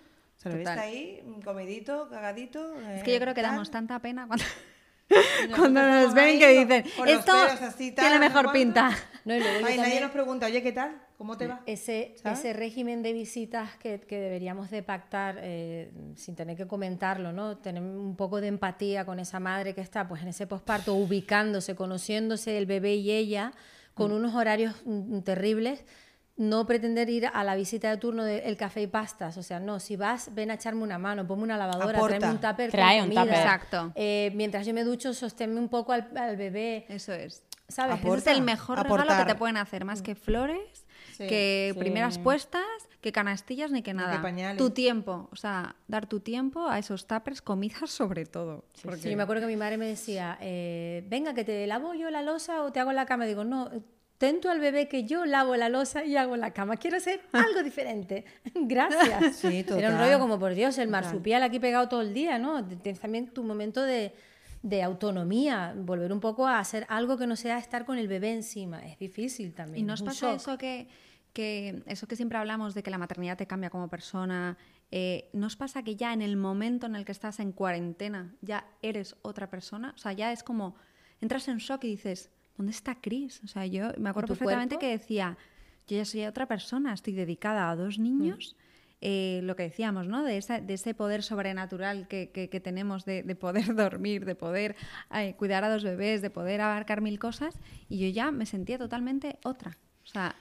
sea, 0.42 0.50
el 0.50 0.58
bebé 0.58 0.70
está 0.70 0.82
ahí, 0.82 1.22
mm, 1.24 1.40
comidito, 1.42 2.08
cagadito. 2.10 2.80
Es 2.90 3.04
que 3.04 3.12
yo 3.12 3.20
creo 3.20 3.34
que 3.34 3.42
tal. 3.42 3.52
damos 3.52 3.70
tanta 3.70 3.98
pena 4.00 4.26
cuando, 4.26 4.44
nosotros 5.08 5.58
cuando 5.58 5.82
nos 5.82 6.14
ven 6.14 6.38
que 6.40 6.48
dicen, 6.48 6.84
esto 7.06 7.32
así, 7.32 7.92
tal, 7.92 8.04
tiene 8.06 8.14
no 8.14 8.20
mejor 8.20 8.44
cuánto". 8.46 8.52
pinta. 8.52 8.90
No, 9.24 9.36
y 9.36 9.38
luego 9.38 9.60
yo 9.60 9.66
Ay, 9.66 9.76
nadie 9.78 10.00
nos 10.00 10.10
pregunta, 10.10 10.46
oye, 10.46 10.62
¿qué 10.64 10.72
tal? 10.72 11.00
¿Cómo 11.22 11.36
te 11.38 11.46
va? 11.46 11.60
Ese, 11.66 12.14
¿Sabes? 12.20 12.40
ese 12.40 12.52
régimen 12.52 13.00
de 13.04 13.12
visitas 13.12 13.76
que, 13.76 14.00
que 14.00 14.18
deberíamos 14.18 14.70
de 14.70 14.82
pactar 14.82 15.36
eh, 15.40 15.92
sin 16.16 16.34
tener 16.34 16.56
que 16.56 16.66
comentarlo, 16.66 17.32
¿no? 17.32 17.58
Tener 17.58 17.80
un 17.80 18.16
poco 18.16 18.40
de 18.40 18.48
empatía 18.48 19.04
con 19.04 19.20
esa 19.20 19.38
madre 19.38 19.72
que 19.72 19.80
está 19.82 20.08
pues 20.08 20.22
en 20.22 20.28
ese 20.28 20.48
posparto, 20.48 20.94
ubicándose, 20.94 21.76
conociéndose 21.76 22.58
el 22.58 22.66
bebé 22.66 22.96
y 22.96 23.12
ella, 23.12 23.52
con 23.94 24.10
Mm. 24.10 24.14
unos 24.14 24.34
horarios 24.34 24.74
mm, 24.84 25.20
terribles. 25.20 25.84
No 26.36 26.66
pretender 26.66 27.08
ir 27.10 27.26
a 27.32 27.44
la 27.44 27.54
visita 27.54 27.90
de 27.90 27.98
turno 27.98 28.24
del 28.24 28.56
café 28.56 28.82
y 28.82 28.86
pastas, 28.88 29.36
o 29.36 29.42
sea, 29.44 29.60
no, 29.60 29.78
si 29.78 29.96
vas, 29.96 30.34
ven 30.34 30.50
a 30.50 30.54
echarme 30.54 30.82
una 30.82 30.98
mano, 30.98 31.24
ponme 31.26 31.42
una 31.44 31.58
lavadora, 31.58 31.98
Aporta. 31.98 32.18
tráeme 32.18 32.34
un 32.34 32.40
tupper 32.40 32.70
con 32.70 32.78
Trae 32.80 32.96
un 33.00 33.04
comida. 33.08 33.22
tupper. 33.22 33.36
Exacto. 33.38 33.92
Eh, 33.94 34.32
mientras 34.34 34.66
yo 34.66 34.72
me 34.74 34.82
ducho, 34.82 35.12
sosténme 35.14 35.60
un 35.60 35.68
poco 35.68 35.92
al, 35.92 36.08
al 36.16 36.36
bebé, 36.36 36.86
Eso 36.88 37.12
es. 37.12 37.44
¿sabes? 37.68 37.96
Aporta. 37.98 38.18
Ese 38.18 38.30
es 38.32 38.36
el 38.38 38.42
mejor 38.42 38.78
regalo 38.78 39.02
aportar. 39.02 39.26
que 39.26 39.32
te 39.34 39.38
pueden 39.38 39.56
hacer, 39.58 39.84
más 39.84 40.00
que 40.02 40.14
flores, 40.14 40.86
que 41.28 41.70
Sí. 41.74 41.78
primeras 41.78 42.18
puestas, 42.18 42.62
que 43.00 43.10
canastillas, 43.12 43.70
ni 43.70 43.82
que 43.82 43.94
nada. 43.94 44.22
pañales. 44.22 44.58
Tu 44.58 44.70
tiempo, 44.70 45.28
o 45.32 45.36
sea, 45.36 45.74
dar 45.88 46.06
tu 46.06 46.20
tiempo 46.20 46.68
a 46.68 46.78
esos 46.78 47.06
tuppers, 47.06 47.42
comidas 47.42 47.90
sobre 47.90 48.26
todo. 48.26 48.64
Sí, 48.74 49.10
yo 49.10 49.16
me 49.16 49.22
acuerdo 49.24 49.42
que 49.42 49.46
mi 49.48 49.56
madre 49.56 49.76
me 49.76 49.86
decía, 49.86 50.38
eh, 50.40 51.04
venga, 51.08 51.34
que 51.34 51.44
te 51.44 51.66
lavo 51.66 51.94
yo 51.94 52.10
la 52.10 52.22
losa 52.22 52.62
o 52.62 52.72
te 52.72 52.80
hago 52.80 52.92
la 52.92 53.06
cama. 53.06 53.24
Digo, 53.26 53.42
no, 53.44 53.70
ten 54.18 54.40
tú 54.40 54.48
al 54.48 54.60
bebé 54.60 54.86
que 54.86 55.02
yo 55.04 55.26
lavo 55.26 55.56
la 55.56 55.68
losa 55.68 56.04
y 56.04 56.16
hago 56.16 56.36
la 56.36 56.52
cama. 56.52 56.76
Quiero 56.76 56.96
hacer 56.98 57.20
algo 57.32 57.62
diferente. 57.64 58.24
Gracias. 58.54 59.36
Sí, 59.36 59.64
Era 59.66 59.74
un 59.88 59.94
total. 59.94 59.98
rollo 59.98 60.18
como, 60.20 60.38
por 60.38 60.54
Dios, 60.54 60.78
el 60.78 60.88
marsupial 60.88 61.42
aquí 61.42 61.58
pegado 61.58 61.88
todo 61.88 62.02
el 62.02 62.14
día, 62.14 62.38
¿no? 62.38 62.64
Tienes 62.64 63.00
también 63.00 63.26
tu 63.28 63.42
momento 63.42 63.82
de, 63.82 64.12
de 64.62 64.80
autonomía, 64.84 65.74
volver 65.76 66.12
un 66.12 66.20
poco 66.20 66.46
a 66.46 66.60
hacer 66.60 66.86
algo 66.88 67.18
que 67.18 67.26
no 67.26 67.34
sea 67.34 67.58
estar 67.58 67.84
con 67.84 67.98
el 67.98 68.06
bebé 68.06 68.32
encima. 68.32 68.78
Es 68.86 68.96
difícil 68.96 69.52
también. 69.54 69.84
¿Y 69.84 69.88
nos 69.88 70.02
pasa 70.02 70.28
shock. 70.28 70.36
eso 70.36 70.56
que, 70.58 70.86
que 71.32 71.82
eso 71.86 72.06
que 72.06 72.16
siempre 72.16 72.38
hablamos 72.38 72.74
de 72.74 72.82
que 72.82 72.90
la 72.90 72.98
maternidad 72.98 73.36
te 73.36 73.46
cambia 73.46 73.70
como 73.70 73.88
persona? 73.88 74.56
Eh, 74.90 75.30
¿Nos 75.32 75.56
pasa 75.56 75.82
que 75.82 75.96
ya 75.96 76.12
en 76.12 76.22
el 76.22 76.36
momento 76.36 76.86
en 76.86 76.96
el 76.96 77.04
que 77.04 77.12
estás 77.12 77.40
en 77.40 77.52
cuarentena 77.52 78.34
ya 78.42 78.66
eres 78.82 79.16
otra 79.22 79.48
persona? 79.50 79.92
O 79.94 79.98
sea, 79.98 80.12
ya 80.12 80.32
es 80.32 80.42
como 80.42 80.74
entras 81.20 81.48
en 81.48 81.58
shock 81.58 81.84
y 81.84 81.88
dices, 81.88 82.30
¿dónde 82.56 82.72
está 82.72 83.00
Chris? 83.00 83.40
O 83.44 83.46
sea, 83.46 83.64
yo 83.66 83.92
me 83.98 84.10
acuerdo 84.10 84.28
perfectamente 84.28 84.76
cuerpo? 84.76 84.80
que 84.80 84.98
decía, 84.98 85.38
yo 85.88 85.96
ya 85.96 86.04
soy 86.04 86.24
otra 86.26 86.46
persona, 86.46 86.92
estoy 86.92 87.14
dedicada 87.14 87.70
a 87.70 87.76
dos 87.76 87.98
niños 87.98 88.56
eh, 89.04 89.40
lo 89.42 89.56
que 89.56 89.64
decíamos, 89.64 90.06
¿no? 90.06 90.22
De, 90.22 90.36
esa- 90.36 90.60
de 90.60 90.74
ese 90.74 90.94
poder 90.94 91.24
sobrenatural 91.24 92.06
que, 92.06 92.30
que- 92.30 92.48
que 92.48 92.60
tenemos 92.60 93.04
de, 93.04 93.24
de 93.24 93.34
poder 93.34 93.74
dormir, 93.74 94.24
de 94.24 94.36
poder 94.36 94.76
eh, 95.12 95.34
cuidar 95.36 95.64
a 95.64 95.70
los 95.70 95.82
bebés, 95.82 96.22
de 96.22 96.30
poder 96.30 96.60
abarcar 96.60 97.00
mil 97.00 97.18
cosas, 97.18 97.58
y 97.88 97.98
yo 97.98 98.08
ya 98.14 98.30
me 98.30 98.46
sentía 98.46 98.78
totalmente 98.78 99.38
otra. 99.42 99.76
O 100.04 100.06
sea, 100.06 100.36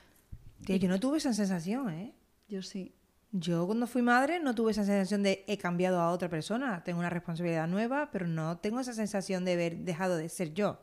Tía, 0.66 0.78
yo 0.78 0.88
no 0.90 1.00
tuve 1.00 1.18
esa 1.18 1.34
sensación, 1.34 1.90
¿eh? 1.90 2.14
yo 2.48 2.62
sí. 2.62 2.94
Yo 3.34 3.66
cuando 3.66 3.88
fui 3.88 4.02
madre 4.02 4.40
no 4.42 4.54
tuve 4.54 4.72
esa 4.72 4.84
sensación 4.84 5.24
de 5.24 5.46
he 5.48 5.58
cambiado 5.58 6.02
a 6.02 6.12
otra 6.12 6.28
persona, 6.28 6.84
tengo 6.84 7.00
una 7.00 7.10
responsabilidad 7.10 7.66
nueva, 7.68 8.10
pero 8.12 8.28
no 8.28 8.58
tengo 8.58 8.80
esa 8.82 8.92
sensación 8.94 9.46
de 9.46 9.54
haber 9.54 9.78
dejado 9.78 10.18
de 10.18 10.28
ser 10.28 10.54
yo 10.54 10.80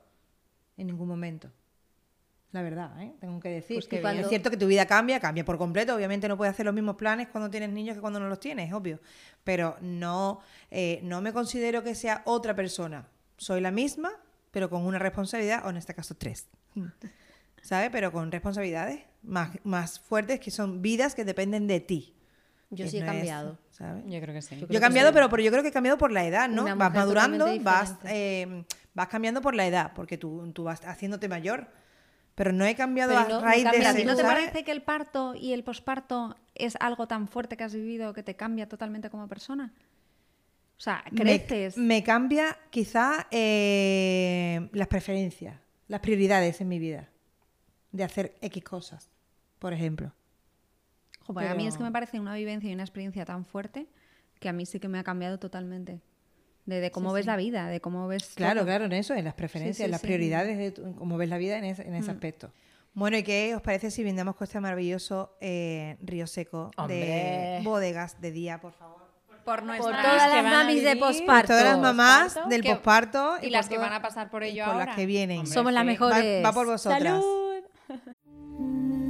en 0.78 0.86
ningún 0.86 1.08
momento. 1.08 1.50
La 2.52 2.62
verdad, 2.62 3.02
¿eh? 3.02 3.14
tengo 3.20 3.38
que 3.40 3.50
decir. 3.50 3.76
Pues 3.76 3.86
que 3.86 3.96
que 3.96 4.02
cuando- 4.02 4.22
Es 4.22 4.28
cierto 4.30 4.48
que 4.50 4.56
tu 4.56 4.66
vida 4.66 4.86
cambia, 4.86 5.20
cambia 5.20 5.44
por 5.44 5.58
completo. 5.58 5.94
Obviamente 5.94 6.26
no 6.28 6.38
puedes 6.38 6.54
hacer 6.54 6.64
los 6.64 6.74
mismos 6.74 6.96
planes 6.96 7.28
cuando 7.28 7.50
tienes 7.50 7.68
niños 7.68 7.94
que 7.96 8.00
cuando 8.00 8.18
no 8.18 8.28
los 8.30 8.40
tienes, 8.40 8.72
obvio. 8.72 8.98
Pero 9.44 9.76
no, 9.82 10.40
eh, 10.70 11.00
no 11.02 11.20
me 11.20 11.34
considero 11.34 11.82
que 11.82 11.94
sea 11.94 12.22
otra 12.24 12.54
persona. 12.54 13.06
Soy 13.36 13.60
la 13.60 13.70
misma, 13.70 14.12
pero 14.50 14.70
con 14.70 14.86
una 14.86 14.98
responsabilidad, 14.98 15.66
o 15.66 15.68
en 15.70 15.76
este 15.76 15.92
caso 15.94 16.14
tres. 16.16 16.48
¿Sabes? 17.62 17.90
Pero 17.90 18.12
con 18.12 18.30
responsabilidades 18.32 19.00
más, 19.22 19.50
más 19.64 20.00
fuertes 20.00 20.40
que 20.40 20.50
son 20.50 20.80
vidas 20.82 21.14
que 21.14 21.24
dependen 21.24 21.66
de 21.66 21.80
ti. 21.80 22.14
Yo 22.70 22.86
sí 22.86 22.98
he 22.98 23.00
no 23.00 23.06
es, 23.06 23.12
cambiado. 23.12 23.58
¿sabes? 23.70 24.04
Yo 24.06 24.20
creo 24.20 24.34
que 24.34 24.42
sí. 24.42 24.54
Yo 24.54 24.60
Yo 24.62 24.66
creo 24.66 24.76
he 24.78 24.80
que 24.80 24.84
cambiado, 24.84 25.08
sí. 25.08 25.14
pero, 25.14 25.28
pero 25.30 25.42
yo 25.42 25.50
creo 25.50 25.62
que 25.62 25.68
he 25.70 25.72
cambiado 25.72 25.98
por 25.98 26.12
la 26.12 26.24
edad, 26.26 26.48
¿no? 26.48 26.64
Vas 26.76 26.92
madurando, 26.94 27.46
vas, 27.62 27.96
eh, 28.04 28.64
vas 28.94 29.08
cambiando 29.08 29.40
por 29.40 29.54
la 29.54 29.66
edad, 29.66 29.92
porque 29.94 30.18
tú, 30.18 30.50
tú 30.52 30.64
vas 30.64 30.84
haciéndote 30.86 31.28
mayor. 31.28 31.66
Pero 32.34 32.52
no 32.52 32.64
he 32.64 32.76
cambiado 32.76 33.10
Pero 33.10 33.20
a 33.20 33.28
no- 33.28 33.40
no 33.40 33.40
raíz 33.40 33.64
de 33.64 33.78
ese, 33.78 34.04
no 34.04 34.14
te 34.14 34.22
¿sabes? 34.22 34.38
parece 34.44 34.64
que 34.64 34.70
el 34.70 34.82
parto 34.82 35.34
y 35.34 35.52
el 35.54 35.64
posparto 35.64 36.36
es 36.54 36.76
algo 36.78 37.08
tan 37.08 37.26
fuerte 37.26 37.56
que 37.56 37.64
has 37.64 37.74
vivido 37.74 38.12
que 38.14 38.22
te 38.22 38.36
cambia 38.36 38.68
totalmente 38.68 39.10
como 39.10 39.26
persona? 39.26 39.72
O 40.76 40.80
sea, 40.80 41.02
Me- 41.10 41.20
creces. 41.22 41.76
Me, 41.76 42.04
cambia 42.04 42.56
quizá 42.70 43.26
eh, 43.32 44.68
las 44.72 44.86
preferencias, 44.86 45.56
las 45.88 46.00
prioridades 46.00 46.60
en 46.60 46.68
mi 46.68 46.78
vida. 46.78 47.08
De 47.92 48.04
hacer 48.04 48.36
X 48.42 48.62
cosas, 48.64 49.08
por 49.58 49.72
ejemplo. 49.72 50.12
Joder, 51.26 51.48
A 51.48 51.54
mí 51.54 51.66
es 51.66 51.76
que 51.76 51.82
me 51.82 51.92
parece 51.92 52.20
una 52.20 52.34
vivencia 52.34 52.70
y 52.70 52.74
una 52.74 52.82
experiencia 52.84 53.24
tan 53.24 53.44
fuerte 53.44 53.86
que 54.40 54.48
a 54.48 54.52
mí 54.52 54.66
sí 54.66 54.78
que 54.80 54.88
me 54.88 54.98
ha 54.98 55.04
cambiado 55.04 55.38
totalmente. 55.38 56.00
De, 56.64 56.80
de 56.80 56.90
cómo 56.90 57.12
ves 57.14 57.24
la 57.26 57.36
vida, 57.36 57.68
de 57.68 57.80
cómo 57.80 58.06
ves. 58.08 58.32
Claro, 58.34 58.60
todo. 58.60 58.66
claro, 58.66 58.84
en 58.84 58.92
eso, 58.92 59.14
en 59.14 59.24
las 59.24 59.34
preferencias, 59.34 59.76
Sí, 59.76 59.82
sí, 59.82 59.84
en 59.86 59.90
las 59.90 60.00
sí. 60.02 60.06
prioridades, 60.06 60.58
de 60.58 60.70
tu- 60.70 60.94
cómo 60.96 61.16
ves 61.16 61.28
la 61.30 61.38
vida 61.38 61.56
en 61.56 61.64
ese, 61.64 61.86
en 61.88 61.94
ese 61.94 62.10
aspecto. 62.10 62.52
Bueno, 62.92 63.16
¿y 63.16 63.22
qué 63.22 63.54
os 63.54 63.62
parece 63.62 63.90
si 63.90 64.02
brindamos 64.02 64.36
con 64.36 64.44
este 64.44 64.60
maravilloso 64.60 65.36
eh, 65.40 65.96
río 66.02 66.26
seco 66.26 66.70
de 66.86 67.60
bodegas 67.64 68.20
de 68.20 68.32
día, 68.32 68.60
por 68.60 68.72
favor? 68.74 68.98
Por 69.28 69.44
Por 69.44 69.62
nuestras 69.62 70.02
todas 70.02 70.34
las 70.34 70.44
mamis 70.44 70.82
de 70.84 70.96
posparto. 70.96 71.48
Todas 71.48 71.64
las 71.64 71.78
mamás 71.78 72.38
del 72.50 72.62
posparto 72.64 73.36
y 73.40 73.48
las 73.50 73.68
que 73.68 73.78
van 73.78 73.92
a 73.94 74.02
pasar 74.02 74.30
por 74.30 74.42
y 74.44 74.48
ello 74.48 74.64
por 74.64 74.74
ahora. 74.74 74.86
las 74.86 74.96
que 74.96 75.06
vienen. 75.06 75.38
Hombre, 75.38 75.52
Somos 75.54 75.72
las. 75.72 75.82
Va, 75.82 75.86
mejores. 75.86 76.44
va 76.44 76.52
por 76.52 76.66
vosotras. 76.66 77.02
¡Salud! 77.02 77.24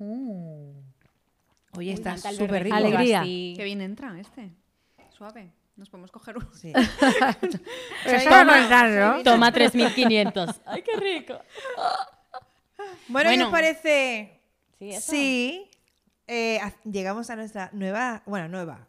Oye, 0.00 1.92
está 1.92 2.12
Canta 2.14 2.30
el 2.30 2.36
súper 2.36 2.64
rico. 2.64 2.76
Alegría. 2.76 3.20
así. 3.20 3.54
Qué 3.56 3.64
bien 3.64 3.80
entra 3.80 4.18
este. 4.18 4.50
Suave. 5.10 5.52
Nos 5.76 5.88
podemos 5.90 6.10
coger 6.10 6.36
uno. 6.36 6.48
Sí. 6.54 6.72
Toma, 8.28 9.22
Toma 9.22 9.52
3.500. 9.52 10.60
¡Ay, 10.66 10.82
qué 10.82 10.96
rico! 10.96 11.34
Bueno, 13.08 13.30
¿qué 13.30 13.36
Bueno. 13.36 13.46
os 13.46 13.50
parece? 13.50 14.40
Sí, 14.78 14.90
eso. 14.90 15.10
Sí, 15.10 15.70
eh, 16.28 16.60
llegamos 16.84 17.28
a 17.28 17.34
nuestra 17.36 17.70
nueva, 17.72 18.22
bueno, 18.24 18.48
nueva. 18.48 18.86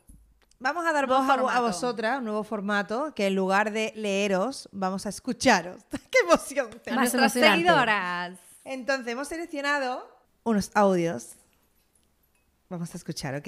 Vamos 0.59 0.85
a 0.85 0.91
dar 0.93 1.07
Nuevo 1.07 1.23
voz 1.23 1.51
a, 1.51 1.57
a 1.57 1.61
vosotras, 1.61 2.19
un 2.19 2.25
nuevo 2.25 2.43
formato, 2.43 3.13
que 3.15 3.27
en 3.27 3.35
lugar 3.35 3.71
de 3.71 3.91
leeros, 3.95 4.69
vamos 4.71 5.05
a 5.05 5.09
escucharos. 5.09 5.83
¡Qué 6.11 6.19
emoción! 6.23 6.69
A 6.91 6.95
nuestras 6.95 7.33
seguidoras. 7.33 8.37
Entonces, 8.63 9.07
hemos 9.07 9.27
seleccionado 9.27 10.05
unos 10.43 10.71
audios. 10.73 11.35
Vamos 12.69 12.93
a 12.93 12.97
escuchar, 12.97 13.35
¿ok? 13.35 13.47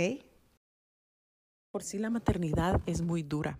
Por 1.71 1.83
sí 1.83 1.97
la 1.97 2.09
maternidad 2.09 2.81
es 2.85 3.01
muy 3.01 3.23
dura. 3.23 3.59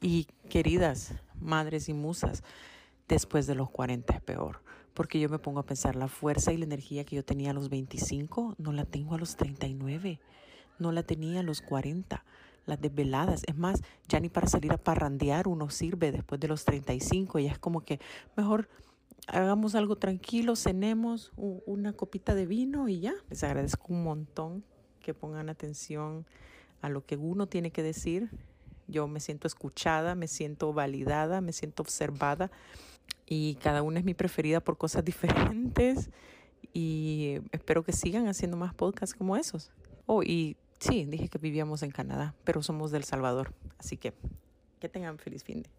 Y 0.00 0.26
queridas 0.48 1.14
madres 1.40 1.88
y 1.88 1.94
musas, 1.94 2.42
después 3.08 3.46
de 3.46 3.54
los 3.54 3.70
40 3.70 4.14
es 4.14 4.20
peor. 4.20 4.62
Porque 4.94 5.20
yo 5.20 5.28
me 5.28 5.38
pongo 5.38 5.60
a 5.60 5.66
pensar, 5.66 5.96
la 5.96 6.08
fuerza 6.08 6.52
y 6.52 6.56
la 6.56 6.64
energía 6.64 7.04
que 7.04 7.16
yo 7.16 7.24
tenía 7.24 7.50
a 7.50 7.54
los 7.54 7.68
25, 7.68 8.56
no 8.58 8.72
la 8.72 8.84
tengo 8.84 9.14
a 9.14 9.18
los 9.18 9.36
39. 9.36 10.20
No 10.78 10.92
la 10.92 11.02
tenía 11.02 11.40
a 11.40 11.42
los 11.42 11.60
40. 11.62 12.24
Las 12.66 12.80
desveladas. 12.80 13.42
Es 13.46 13.56
más, 13.56 13.82
ya 14.08 14.20
ni 14.20 14.28
para 14.28 14.46
salir 14.46 14.72
a 14.72 14.78
parrandear 14.78 15.48
uno 15.48 15.70
sirve 15.70 16.12
después 16.12 16.40
de 16.40 16.48
los 16.48 16.64
35. 16.64 17.38
Ya 17.38 17.52
es 17.52 17.58
como 17.58 17.80
que 17.80 17.98
mejor 18.36 18.68
hagamos 19.28 19.74
algo 19.74 19.96
tranquilo, 19.96 20.56
cenemos 20.56 21.32
una 21.36 21.92
copita 21.92 22.34
de 22.34 22.46
vino 22.46 22.88
y 22.88 23.00
ya. 23.00 23.14
Les 23.30 23.44
agradezco 23.44 23.92
un 23.92 24.02
montón 24.02 24.64
que 25.00 25.14
pongan 25.14 25.48
atención 25.48 26.26
a 26.80 26.88
lo 26.88 27.04
que 27.04 27.16
uno 27.16 27.46
tiene 27.46 27.70
que 27.70 27.82
decir. 27.82 28.30
Yo 28.86 29.06
me 29.06 29.20
siento 29.20 29.46
escuchada, 29.46 30.14
me 30.14 30.28
siento 30.28 30.72
validada, 30.72 31.40
me 31.40 31.52
siento 31.52 31.82
observada 31.82 32.50
y 33.26 33.56
cada 33.56 33.82
una 33.82 33.98
es 33.98 34.04
mi 34.04 34.14
preferida 34.14 34.60
por 34.60 34.78
cosas 34.78 35.04
diferentes 35.04 36.10
y 36.72 37.38
espero 37.52 37.84
que 37.84 37.92
sigan 37.92 38.28
haciendo 38.28 38.56
más 38.56 38.74
podcasts 38.74 39.14
como 39.14 39.36
esos. 39.36 39.70
Oh, 40.06 40.22
y 40.22 40.56
sí, 40.78 41.04
dije 41.04 41.28
que 41.28 41.38
vivíamos 41.38 41.82
en 41.82 41.90
Canadá, 41.90 42.34
pero 42.44 42.62
somos 42.62 42.90
del 42.90 43.04
Salvador, 43.04 43.52
así 43.78 43.96
que 43.96 44.14
que 44.80 44.88
tengan 44.88 45.18
feliz 45.18 45.42
fin 45.42 45.62
de. 45.62 45.70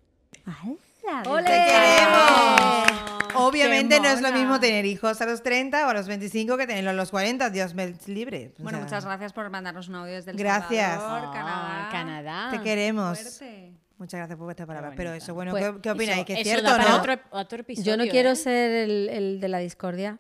¡Ole! 1.26 1.46
¡Te 1.46 1.66
queremos! 1.66 3.19
Obviamente 3.36 3.96
¡Qué 3.96 4.02
no 4.02 4.08
es 4.10 4.22
lo 4.22 4.32
mismo 4.32 4.60
tener 4.60 4.86
hijos 4.86 5.20
a 5.22 5.26
los 5.26 5.42
30 5.44 5.86
o 5.88 5.90
a 5.90 5.94
los 5.94 6.08
25 6.08 6.58
que 6.58 6.68
tenerlos 6.68 6.92
a 6.92 6.96
los 6.96 7.12
40. 7.12 7.50
Dios 7.50 7.74
me 7.74 7.94
libre. 8.08 8.54
O 8.60 8.64
Bueno, 8.64 8.78
sea, 8.80 8.86
muchas 8.86 9.06
gracias 9.06 9.34
por 9.34 9.50
mandarnos 9.50 9.88
un 9.88 9.96
audio 9.96 10.14
desde 10.16 10.32
El 10.32 10.38
Gracias. 10.38 10.92
Salvador, 11.00 11.30
Ah, 11.30 11.32
Canadá. 11.34 11.90
Canadá. 11.92 12.52
Te 12.52 12.62
queremos. 12.64 13.20
Fuerte. 13.20 13.74
Muchas 13.98 14.18
gracias 14.20 14.38
por 14.38 14.46
vuestra 14.46 14.66
palabra. 14.66 14.90
bonito. 14.90 14.98
Pero 15.04 15.14
eso, 15.14 15.34
bueno, 15.34 15.52
Pues, 15.52 15.66
¿qué, 15.72 15.82
qué 15.82 15.92
opináis? 15.92 16.26
¿Que 16.26 16.34
es 16.34 16.44
cierto 16.44 16.64
da 16.70 16.74
o 16.74 16.78
para 16.78 16.90
no? 16.90 16.96
otro, 16.98 17.14
otro 17.32 17.60
episodio. 17.62 17.86
Yo 17.92 17.98
no 17.98 18.10
quiero 18.10 18.30
¿eh? 18.32 18.36
ser 18.38 18.72
el, 18.72 19.10
el 19.10 19.40
de 19.42 19.48
la 19.50 19.58
discordia 19.60 20.20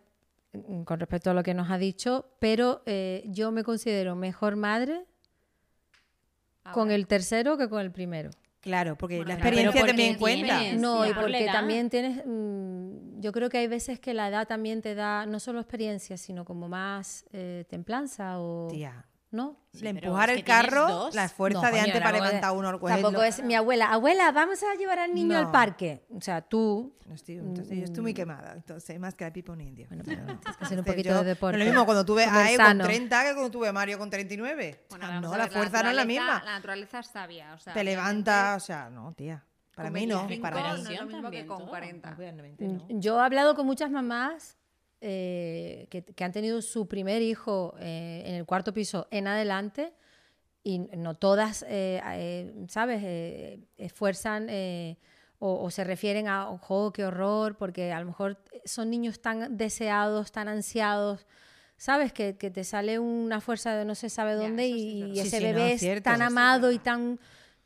con 0.85 0.99
respecto 0.99 1.29
a 1.29 1.33
lo 1.33 1.43
que 1.43 1.53
nos 1.53 1.69
ha 1.71 1.77
dicho, 1.77 2.25
pero 2.39 2.81
eh, 2.87 3.23
yo 3.27 3.51
me 3.51 3.63
considero 3.63 4.15
mejor 4.15 4.55
madre 4.55 5.05
con 6.73 6.91
el 6.91 7.07
tercero 7.07 7.57
que 7.57 7.69
con 7.69 7.81
el 7.81 7.91
primero. 7.91 8.31
Claro, 8.61 8.97
porque 8.97 9.15
Bueno, 9.17 9.29
la 9.29 9.33
experiencia 9.35 9.71
porque 9.79 9.87
también 9.91 10.15
cuenta. 10.17 10.59
tienes- 10.59 10.79
No, 10.81 11.05
y 11.07 11.13
porque 11.13 11.45
también 11.45 11.89
tienes, 11.89 12.23
mm, 12.25 13.19
yo 13.21 13.31
creo 13.31 13.49
que 13.49 13.57
hay 13.57 13.67
veces 13.67 13.99
que 13.99 14.13
la 14.13 14.27
edad 14.27 14.47
también 14.47 14.81
te 14.81 14.95
da 14.95 15.25
no 15.25 15.39
solo 15.39 15.59
experiencia, 15.61 16.17
sino 16.17 16.43
como 16.43 16.67
más 16.67 17.25
eh, 17.31 17.63
templanza 17.69 18.39
o... 18.39 18.67
Tía, 18.69 19.05
¿No? 19.31 19.57
Sí, 19.73 19.81
le 19.83 19.91
empujar 19.91 20.31
el 20.31 20.43
carro, 20.43 20.87
dos. 20.87 21.13
la 21.15 21.29
fuerza 21.29 21.61
No, 21.69 21.71
de 21.71 21.79
antes 21.81 22.01
para 22.01 22.11
levantar 22.13 22.51
uno. 22.53 22.69
Tampoco 22.71 22.81
cogerlo. 22.81 23.23
es 23.23 23.43
mi 23.43 23.53
abuela. 23.53 23.91
Abuela, 23.91 24.31
vamos 24.31 24.59
a 24.63 24.73
llevar 24.75 24.97
al 24.97 25.13
niño 25.13 25.33
No. 25.33 25.37
al 25.37 25.51
parque. 25.51 26.03
O 26.09 26.19
sea, 26.19 26.41
tú... 26.41 26.95
No 27.05 27.13
estoy- 27.13 27.35
entonces, 27.37 27.77
yo 27.77 27.83
estoy 27.83 28.01
muy 28.01 28.13
quemada, 28.15 28.53
entonces, 28.53 28.99
más 28.99 29.13
que 29.13 29.25
la 29.25 29.31
pipa 29.33 29.51
un 29.53 29.61
indio. 29.61 29.87
Bueno, 29.87 30.03
pero 30.05 30.25
tienes 30.25 30.57
que 30.57 30.63
hacer 30.63 30.79
un 30.79 30.85
poquito 30.85 31.09
yo- 31.09 31.15
de 31.15 31.21
no 31.21 31.23
deporte. 31.25 31.57
es 31.59 31.63
lo 31.65 31.71
mismo 31.71 31.85
cuando 31.85 32.05
tuve 32.05 32.23
a 32.25 32.49
Evo 32.51 32.57
con 32.57 32.65
sano. 32.67 32.83
30 32.85 33.23
que 33.23 33.33
cuando 33.33 33.51
tuve 33.51 33.67
a 33.67 33.73
Mario 33.73 33.99
con 33.99 34.09
39. 34.09 34.85
Bueno, 34.89 35.05
O 35.05 35.07
sea, 35.07 35.21
no, 35.21 35.37
la 35.37 35.47
fuerza 35.47 35.83
no 35.83 35.89
es 35.91 35.95
la 35.95 36.05
misma. 36.05 36.41
La 36.43 36.51
naturaleza 36.53 36.99
es 36.99 37.07
sabia. 37.07 37.53
O 37.53 37.59
sea, 37.59 37.73
Te 37.73 37.83
levanta, 37.83 38.55
o 38.55 38.59
sea, 38.59 38.89
no, 38.89 39.13
tía. 39.13 39.43
Para 39.75 39.89
mí 39.91 40.05
no, 40.07 40.27
25 40.27 40.41
para 40.41 40.55
no 40.55 40.73
mí. 40.83 40.93
es 40.93 40.99
lo 40.99 41.05
mismo 41.07 41.31
que 41.31 41.45
con 41.45 41.59
todo. 41.59 41.69
40. 41.69 42.15
Obviamente 42.17 42.67
no. 42.67 42.83
Mm, 42.89 42.99
Yo 42.99 43.19
he 43.19 43.23
hablado 43.25 43.55
con 43.55 43.65
muchas 43.65 43.89
mamás 43.89 44.57
eh, 45.01 45.87
que, 45.89 46.03
que 46.03 46.23
han 46.23 46.31
tenido 46.31 46.61
su 46.61 46.87
primer 46.87 47.21
hijo 47.21 47.75
eh, 47.79 48.23
en 48.25 48.35
el 48.35 48.45
cuarto 48.45 48.73
piso 48.73 49.07
en 49.11 49.27
adelante 49.27 49.93
y 50.63 50.79
no 50.79 51.15
todas, 51.15 51.63
eh, 51.67 52.01
eh, 52.13 52.53
¿sabes?, 52.67 53.01
eh, 53.03 53.59
esfuerzan 53.77 54.47
eh, 54.49 54.97
o, 55.39 55.63
o 55.63 55.71
se 55.71 55.85
refieren 55.85 56.27
a, 56.27 56.49
ojo, 56.49 56.91
qué 56.91 57.05
horror, 57.05 57.55
porque 57.57 57.93
a 57.93 57.99
lo 58.01 58.05
mejor 58.05 58.37
son 58.65 58.89
niños 58.89 59.21
tan 59.21 59.55
deseados, 59.57 60.33
tan 60.33 60.49
ansiados, 60.49 61.25
¿sabes? 61.77 62.11
Que, 62.11 62.35
que 62.35 62.51
te 62.51 62.65
sale 62.65 62.99
una 62.99 63.39
fuerza 63.39 63.73
de 63.73 63.85
no 63.85 63.95
se 63.95 64.09
sabe 64.09 64.33
dónde 64.33 64.63
sí 64.65 64.73
y, 64.75 64.99
verdad. 64.99 65.13
y 65.13 65.15
Sí, 65.15 65.27
ese 65.27 65.37
sí, 65.37 65.43
no, 65.45 65.53
bebé 65.53 65.71
es 65.73 65.79
cierto. 65.79 66.03
tan 66.03 66.21
amado 66.21 66.71
y 66.73 66.79
tan 66.79 67.19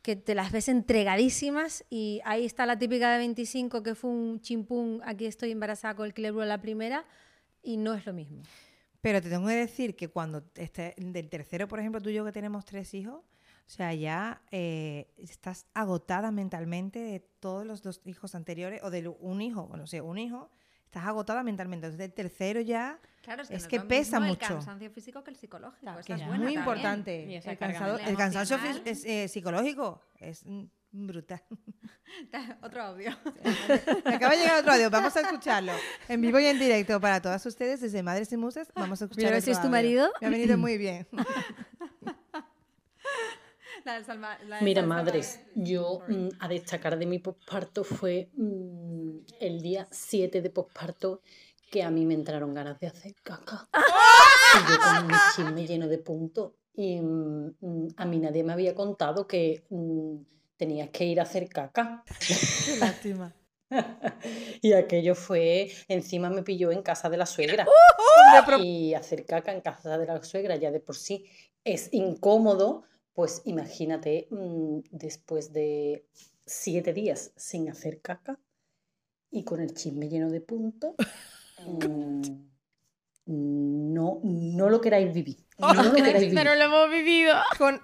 que 0.03 0.15
te 0.15 0.35
las 0.35 0.51
ves 0.51 0.67
entregadísimas 0.67 1.83
y 1.89 2.21
ahí 2.25 2.45
está 2.45 2.65
la 2.65 2.77
típica 2.77 3.11
de 3.11 3.17
25 3.19 3.81
que 3.83 3.95
fue 3.95 4.09
un 4.11 4.39
chimpún, 4.41 5.01
aquí 5.05 5.25
estoy 5.25 5.51
embarazada 5.51 5.95
con 5.95 6.05
el 6.05 6.13
clebro 6.13 6.43
la 6.45 6.59
primera 6.61 7.05
y 7.63 7.77
no 7.77 7.93
es 7.93 8.05
lo 8.05 8.13
mismo. 8.13 8.43
Pero 9.01 9.21
te 9.21 9.29
tengo 9.29 9.47
que 9.47 9.55
decir 9.55 9.95
que 9.95 10.07
cuando 10.09 10.43
esté 10.55 10.93
del 10.97 11.29
tercero, 11.29 11.67
por 11.67 11.79
ejemplo, 11.79 11.99
tú 12.01 12.09
y 12.09 12.13
yo 12.13 12.23
que 12.23 12.31
tenemos 12.31 12.63
tres 12.65 12.93
hijos, 12.93 13.21
o 13.65 13.69
sea, 13.69 13.93
ya 13.93 14.41
eh, 14.51 15.07
estás 15.17 15.65
agotada 15.73 16.31
mentalmente 16.31 16.99
de 16.99 17.19
todos 17.39 17.65
los 17.65 17.81
dos 17.81 18.01
hijos 18.05 18.35
anteriores, 18.35 18.81
o 18.83 18.89
de 18.91 19.07
un 19.07 19.41
hijo, 19.41 19.67
bueno, 19.67 19.85
o 19.85 19.87
sea, 19.87 20.03
un 20.03 20.17
hijo, 20.17 20.49
estás 20.85 21.05
agotada 21.05 21.43
mentalmente. 21.43 21.87
Entonces, 21.87 21.97
del 21.97 22.13
tercero 22.13 22.61
ya 22.61 22.99
Claro, 23.23 23.41
es 23.43 23.47
que, 23.49 23.55
es 23.55 23.63
no 23.63 23.69
que 23.69 23.77
lo 23.79 23.87
pesa 23.87 24.19
mismo 24.19 24.33
mucho. 24.35 24.45
el 24.45 24.53
cansancio 24.55 24.91
físico 24.91 25.23
que 25.23 25.31
el 25.31 25.37
psicológico. 25.37 25.79
Claro, 25.81 25.99
esa 26.01 26.07
que 26.07 26.13
es 26.21 26.27
muy 26.27 26.37
también. 26.37 26.59
importante. 26.59 27.35
El, 27.37 27.57
cansado- 27.57 27.97
el 27.99 28.17
cansancio 28.17 28.57
es, 28.85 29.05
eh, 29.05 29.27
psicológico 29.29 30.01
es 30.19 30.45
mm, 30.45 30.63
brutal. 30.93 31.41
Otro 32.61 32.81
audio. 32.83 33.11
Me 34.05 34.15
acaba 34.15 34.33
de 34.33 34.39
llegar 34.41 34.59
otro 34.61 34.71
audio, 34.73 34.89
vamos 34.89 35.15
a 35.17 35.21
escucharlo. 35.21 35.71
En 36.07 36.21
vivo 36.21 36.39
y 36.39 36.45
en 36.45 36.59
directo 36.59 37.01
para 37.01 37.21
todas 37.21 37.43
ustedes 37.45 37.81
desde 37.81 38.03
Madres 38.03 38.31
y 38.31 38.37
Musas. 38.37 38.71
Vamos 38.75 39.01
a 39.01 39.05
escuchar 39.05 39.25
Mira, 39.25 39.37
otro 39.37 39.45
si 39.45 39.51
es 39.51 39.61
tu 39.61 39.69
marido. 39.69 40.09
Me 40.21 40.27
ha 40.27 40.29
venido 40.29 40.57
muy 40.57 40.77
bien. 40.77 41.07
La 43.85 43.95
del 43.95 44.05
Salma- 44.05 44.37
la 44.47 44.57
del 44.57 44.65
Mira, 44.65 44.81
Salma- 44.81 44.95
madres, 44.95 45.41
yo 45.55 46.01
mm, 46.07 46.29
a 46.39 46.47
destacar 46.47 46.97
de 46.97 47.05
mi 47.05 47.19
posparto 47.19 47.83
fue 47.83 48.29
mm, 48.33 49.17
el 49.41 49.61
día 49.61 49.87
7 49.91 50.41
de 50.41 50.49
posparto 50.49 51.21
que 51.69 51.83
a 51.83 51.89
mí 51.89 52.05
me 52.05 52.13
entraron 52.13 52.53
ganas 52.53 52.79
de 52.79 52.87
hacer 52.87 53.15
caca. 53.23 53.67
Y 54.55 54.71
yo 54.71 54.77
con 54.79 55.07
mi 55.07 55.13
chisme 55.35 55.65
lleno 55.67 55.87
de 55.87 55.97
puntos. 55.97 56.53
Y 56.75 57.01
mm, 57.01 57.55
mm, 57.59 57.87
a 57.97 58.05
mí 58.05 58.19
nadie 58.19 58.43
me 58.43 58.53
había 58.53 58.73
contado 58.75 59.25
que 59.27 59.65
mm, 59.69 60.15
tenías 60.63 60.91
que 60.91 61.03
ir 61.03 61.19
a 61.19 61.23
hacer 61.23 61.49
caca. 61.49 62.05
Qué 62.25 62.77
lástima. 62.79 63.35
Y 64.61 64.73
aquello 64.73 65.15
fue, 65.15 65.71
encima 65.87 66.29
me 66.29 66.43
pilló 66.43 66.71
en 66.71 66.83
casa 66.83 67.09
de 67.09 67.17
la 67.17 67.25
suegra. 67.25 67.65
Y 68.61 68.93
hacer 68.93 69.25
caca 69.25 69.51
en 69.51 69.61
casa 69.61 69.97
de 69.97 70.05
la 70.05 70.23
suegra 70.23 70.55
ya 70.55 70.71
de 70.71 70.79
por 70.79 70.95
sí 70.95 71.25
es 71.63 71.89
incómodo, 71.91 72.83
pues 73.13 73.41
imagínate 73.45 74.27
mm, 74.29 74.79
después 74.91 75.51
de 75.53 76.05
siete 76.45 76.93
días 76.93 77.33
sin 77.35 77.69
hacer 77.69 77.99
caca 77.99 78.39
y 79.31 79.43
con 79.43 79.59
el 79.59 79.73
chisme 79.73 80.07
lleno 80.07 80.29
de 80.29 80.39
puntos. 80.39 80.93
mm, 81.65 82.21
no, 83.25 84.21
no 84.23 84.69
lo 84.69 84.79
queráis 84.79 85.13
vivir. 85.13 85.45
No 85.57 85.73
lo 85.73 85.93
queráis 85.93 86.19
vivir. 86.19 86.35
Pero 86.35 86.55
lo 86.55 86.63
hemos 86.63 86.89
vivido. 86.89 87.33
Con, 87.57 87.81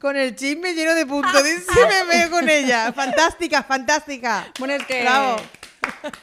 con 0.00 0.16
el 0.16 0.34
chisme 0.36 0.74
lleno 0.74 0.94
de 0.94 1.06
puntos. 1.06 1.32
Dice, 1.44 1.64
me 1.88 2.04
veo 2.18 2.30
con 2.30 2.48
ella. 2.48 2.92
Fantástica, 2.92 3.62
fantástica. 3.62 4.46
Bueno, 4.58 4.74
es 4.74 4.84
que 4.84 5.02
Bravo. 5.02 5.36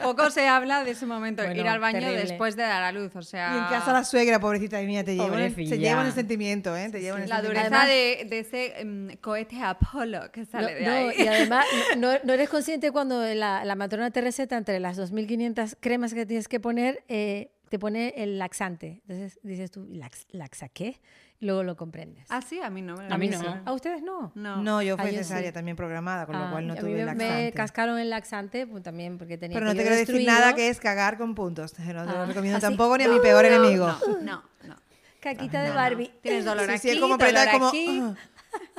poco 0.02 0.30
se 0.30 0.46
habla 0.46 0.84
de 0.84 0.92
ese 0.92 1.06
momento, 1.06 1.42
Bueno, 1.42 1.60
ir 1.60 1.66
al 1.68 1.80
baño 1.80 1.98
terrible. 1.98 2.22
después 2.22 2.56
de 2.56 2.62
dar 2.62 2.82
a 2.82 2.92
luz. 2.92 3.14
O 3.16 3.22
sea, 3.22 3.52
Y 3.54 3.58
en 3.58 3.64
casa 3.64 3.92
la 3.92 4.04
suegra, 4.04 4.38
pobrecita 4.38 4.80
mía, 4.82 5.02
te 5.04 5.14
llevan, 5.16 5.40
el, 5.40 5.54
se 5.54 5.78
llevan 5.78 6.06
el 6.06 6.12
sentimiento, 6.12 6.76
¿eh? 6.76 6.88
Te 6.90 7.00
llevan 7.00 7.22
el 7.22 7.28
la 7.28 7.40
sentimiento. 7.40 7.68
dureza 7.70 7.86
de, 7.86 8.26
de 8.28 8.38
ese 8.38 8.80
em, 8.80 9.16
cohete 9.16 9.60
Apolo 9.60 10.30
que 10.32 10.40
No, 10.40 10.46
sale 10.46 10.74
de 10.74 10.86
no, 10.86 10.92
ahí. 10.92 11.14
y 11.18 11.26
además, 11.26 11.64
no, 11.96 12.12
no 12.22 12.32
eres 12.32 12.48
consciente 12.48 12.92
cuando 12.92 13.22
la, 13.34 13.64
la 13.64 13.74
matrona 13.74 14.10
te 14.10 14.20
receta 14.20 14.56
entre 14.56 14.78
las 14.80 14.98
2.500 14.98 15.76
cremas 15.80 16.14
que 16.14 16.26
tienes 16.26 16.48
que 16.48 16.60
poner, 16.60 17.02
eh, 17.08 17.50
te 17.68 17.78
pone 17.78 18.14
el 18.16 18.38
laxante. 18.38 19.02
Entonces 19.08 19.38
dices 19.42 19.70
tú, 19.70 19.86
¿lax, 19.90 20.26
¿laxa 20.30 20.68
qué? 20.68 21.00
Y 21.38 21.46
luego 21.46 21.62
lo 21.64 21.76
comprendes. 21.76 22.24
Ah, 22.30 22.40
sí, 22.40 22.60
a 22.60 22.70
mí 22.70 22.80
no. 22.80 22.96
me 22.96 23.12
A 23.12 23.18
mí 23.18 23.28
lo 23.28 23.42
no. 23.42 23.60
¿A 23.64 23.72
ustedes 23.72 24.02
no? 24.02 24.32
No. 24.34 24.62
No, 24.62 24.80
yo 24.82 24.94
Ah, 24.98 25.02
fui 25.02 25.10
yo 25.12 25.18
cesárea 25.18 25.50
sí. 25.50 25.54
también 25.54 25.76
programada, 25.76 26.24
con 26.26 26.38
lo 26.38 26.44
Ah, 26.46 26.50
cual 26.50 26.66
no 26.66 26.72
a 26.72 26.76
mí 26.76 26.80
tuve 26.80 26.92
me, 26.92 27.04
laxante. 27.04 27.44
me 27.44 27.52
cascaron 27.52 27.98
el 27.98 28.08
laxante 28.10 28.66
pues, 28.66 28.82
también 28.82 29.18
porque 29.18 29.36
tenía 29.36 29.54
Pero 29.56 29.66
no 29.66 29.72
que 29.72 29.78
te 29.78 29.82
quiero 29.82 29.96
decir 29.96 30.26
nada 30.26 30.54
que 30.54 30.68
es 30.68 30.80
cagar 30.80 31.18
con 31.18 31.34
puntos. 31.34 31.78
No 31.78 31.84
te 31.84 31.92
lo 31.92 32.00
Ah, 32.00 32.24
recomiendo 32.26 32.56
¿así? 32.58 32.66
tampoco 32.66 32.96
ni 32.96 33.04
a 33.04 33.08
mi 33.08 33.20
peor 33.20 33.44
enemigo. 33.44 33.86
No, 33.86 34.20
no, 34.22 34.42
no. 34.64 34.76
Caquita 35.20 35.62
de 35.62 35.70
Barbie. 35.72 36.12
Tienes 36.22 36.44
dolor 36.44 36.64
Sí, 36.66 36.70
aquí, 36.70 36.80
sí, 36.80 36.88
es 36.90 36.98
como 37.00 37.16
dolor 37.18 37.50
como... 37.52 37.68
aquí. 37.68 38.02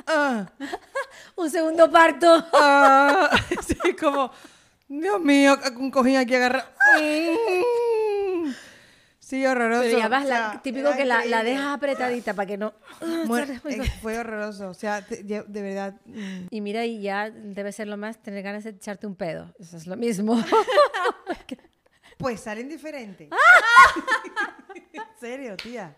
ah, 0.06 0.46
ah, 0.58 0.66
Un 1.36 1.50
segundo 1.50 1.90
parto. 1.90 2.44
ah. 2.54 3.30
Sí, 3.66 3.92
como... 4.00 4.32
Dios 4.88 5.20
mío, 5.20 5.56
un 5.76 5.90
cojín 5.90 6.16
aquí 6.16 6.34
agarrado. 6.34 6.66
Sí, 9.28 9.44
horroroso. 9.44 9.82
Pero 9.82 9.98
ya 9.98 10.08
vas, 10.08 10.24
o 10.24 10.28
la- 10.28 10.50
sea, 10.52 10.62
típico 10.62 10.88
era 10.88 10.96
que 10.96 11.04
la, 11.04 11.22
la 11.26 11.42
dejas 11.42 11.66
apretadita 11.76 12.32
para 12.32 12.46
que 12.46 12.56
no... 12.56 12.72
Eh, 13.02 13.90
fue 14.02 14.18
horroroso. 14.18 14.70
O 14.70 14.74
sea, 14.74 15.02
te- 15.04 15.22
yo- 15.26 15.44
de 15.44 15.60
verdad... 15.62 15.94
mm, 16.06 16.46
Y 16.50 16.60
mira, 16.62 16.86
y 16.86 17.02
ya 17.02 17.28
debe 17.28 17.72
ser 17.72 17.88
lo 17.88 17.98
más 17.98 18.22
tener 18.22 18.42
ganas 18.42 18.64
de 18.64 18.70
echarte 18.70 19.06
un 19.06 19.16
pedo. 19.16 19.54
Eso 19.60 19.76
es 19.76 19.86
lo 19.86 19.96
mismo. 19.98 20.42
Pues 22.16 22.40
salen 22.40 22.68
diferentes. 22.70 23.28
en 24.94 25.02
serio, 25.20 25.56
tía. 25.58 25.94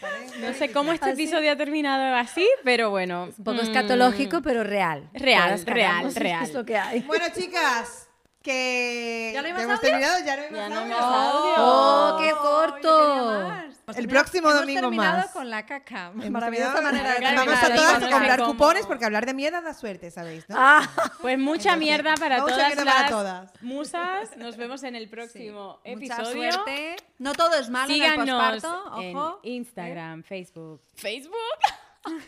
Salen 0.00 0.40
No 0.40 0.52
sé 0.54 0.72
cómo 0.72 0.92
este 0.92 1.10
Así. 1.10 1.22
episodio 1.22 1.52
ha 1.52 1.56
terminado 1.56 2.16
así, 2.16 2.48
pero 2.64 2.88
bueno. 2.90 3.24
Un 3.36 3.44
poco 3.44 3.58
mm, 3.58 3.66
escatológico, 3.66 4.40
pero 4.42 4.64
real. 4.64 5.08
Real, 5.12 5.60
real, 5.66 6.14
real. 6.14 6.44
Es 6.44 6.54
lo 6.54 6.64
que 6.64 6.76
hay. 6.78 7.00
Bueno, 7.02 7.26
chicas, 7.34 8.08
que 8.42 9.30
¿Ya 9.34 9.42
no 9.42 9.46
hay 9.48 9.52
más 9.52 9.62
hemos 9.62 9.80
terminado, 9.80 10.24
ya 10.24 10.36
no 10.36 10.42
hay 10.42 10.48
Ya 10.50 10.68
más 10.68 10.70
no 10.70 10.80
audio. 10.80 10.96
más 10.96 11.04
audio. 11.34 11.54
¡Oh, 11.58 12.16
qué 12.20 12.30
corto! 12.32 13.48
más. 13.48 13.64
El 13.96 14.06
próximo 14.08 14.48
hemos 14.50 14.60
domingo 14.60 14.80
terminado 14.82 15.18
más. 15.18 15.30
con 15.30 15.50
la 15.50 15.66
caca. 15.66 16.06
Hemos 16.14 16.30
Maravillosa 16.30 16.74
terminado- 16.74 17.02
manera 17.04 17.30
de 17.30 17.36
Vamos 17.36 17.62
a 17.62 17.74
todas 17.74 18.02
a 18.02 18.10
comprar 18.10 18.42
cupones 18.44 18.86
porque 18.86 19.04
hablar 19.04 19.26
de 19.26 19.34
mierda 19.34 19.60
da 19.60 19.74
suerte, 19.74 20.10
¿sabéis? 20.12 20.48
¿no? 20.48 20.54
Ah, 20.58 20.88
Pues 21.20 21.38
mucha 21.38 21.74
Entonces, 21.74 21.78
mierda 21.78 22.14
para 22.14 22.40
mucha 22.40 22.54
todas 22.54 22.66
mierda 22.68 22.84
para 22.92 23.08
todas. 23.08 23.62
musas. 23.62 24.28
Nos 24.36 24.56
vemos 24.56 24.82
en 24.84 24.94
el 24.94 25.08
próximo 25.08 25.80
Mucha 25.84 25.90
episodio. 25.90 26.52
suerte. 26.52 26.96
No 27.18 27.32
todo 27.34 27.56
es 27.56 27.68
malo 27.68 27.92
en 27.92 28.02
el 28.02 28.10
Síganos 28.10 28.60
posparto, 28.60 29.00
en 29.02 29.16
ojo. 29.16 29.40
Instagram, 29.42 30.22
Facebook. 30.22 30.80
¿Facebook? 30.94 31.36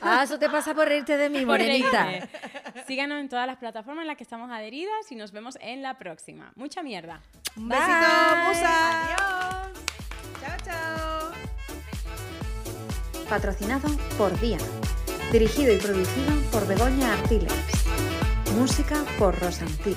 Ah, 0.01 0.23
eso 0.25 0.39
te 0.39 0.49
pasa 0.49 0.75
por 0.75 0.89
reírte 0.89 1.17
de 1.17 1.29
mí, 1.29 1.45
morenita. 1.45 2.29
Síganos 2.87 3.21
en 3.21 3.29
todas 3.29 3.47
las 3.47 3.57
plataformas 3.57 4.03
en 4.03 4.09
las 4.09 4.17
que 4.17 4.25
estamos 4.25 4.51
adheridas 4.51 5.11
y 5.11 5.17
nos 5.17 5.33
vemos 5.33 5.59
en 5.61 5.83
la 5.83 5.99
próxima. 5.99 6.53
Mucha 6.57 6.83
mierda. 6.83 7.21
Un 7.57 7.69
besito, 7.69 7.93
musa. 8.49 9.05
Adiós. 9.05 9.85
Chao, 10.41 10.57
chao. 10.65 11.33
Patrocinado 13.29 13.89
por 14.19 14.39
Diana. 14.41 14.65
Dirigido 15.31 15.73
y 15.73 15.79
producido 15.79 16.35
por 16.51 16.67
Begoña 16.67 17.15
Artiles. 17.15 17.53
Música 18.55 19.03
por 19.19 19.39
Rosantic. 19.41 19.97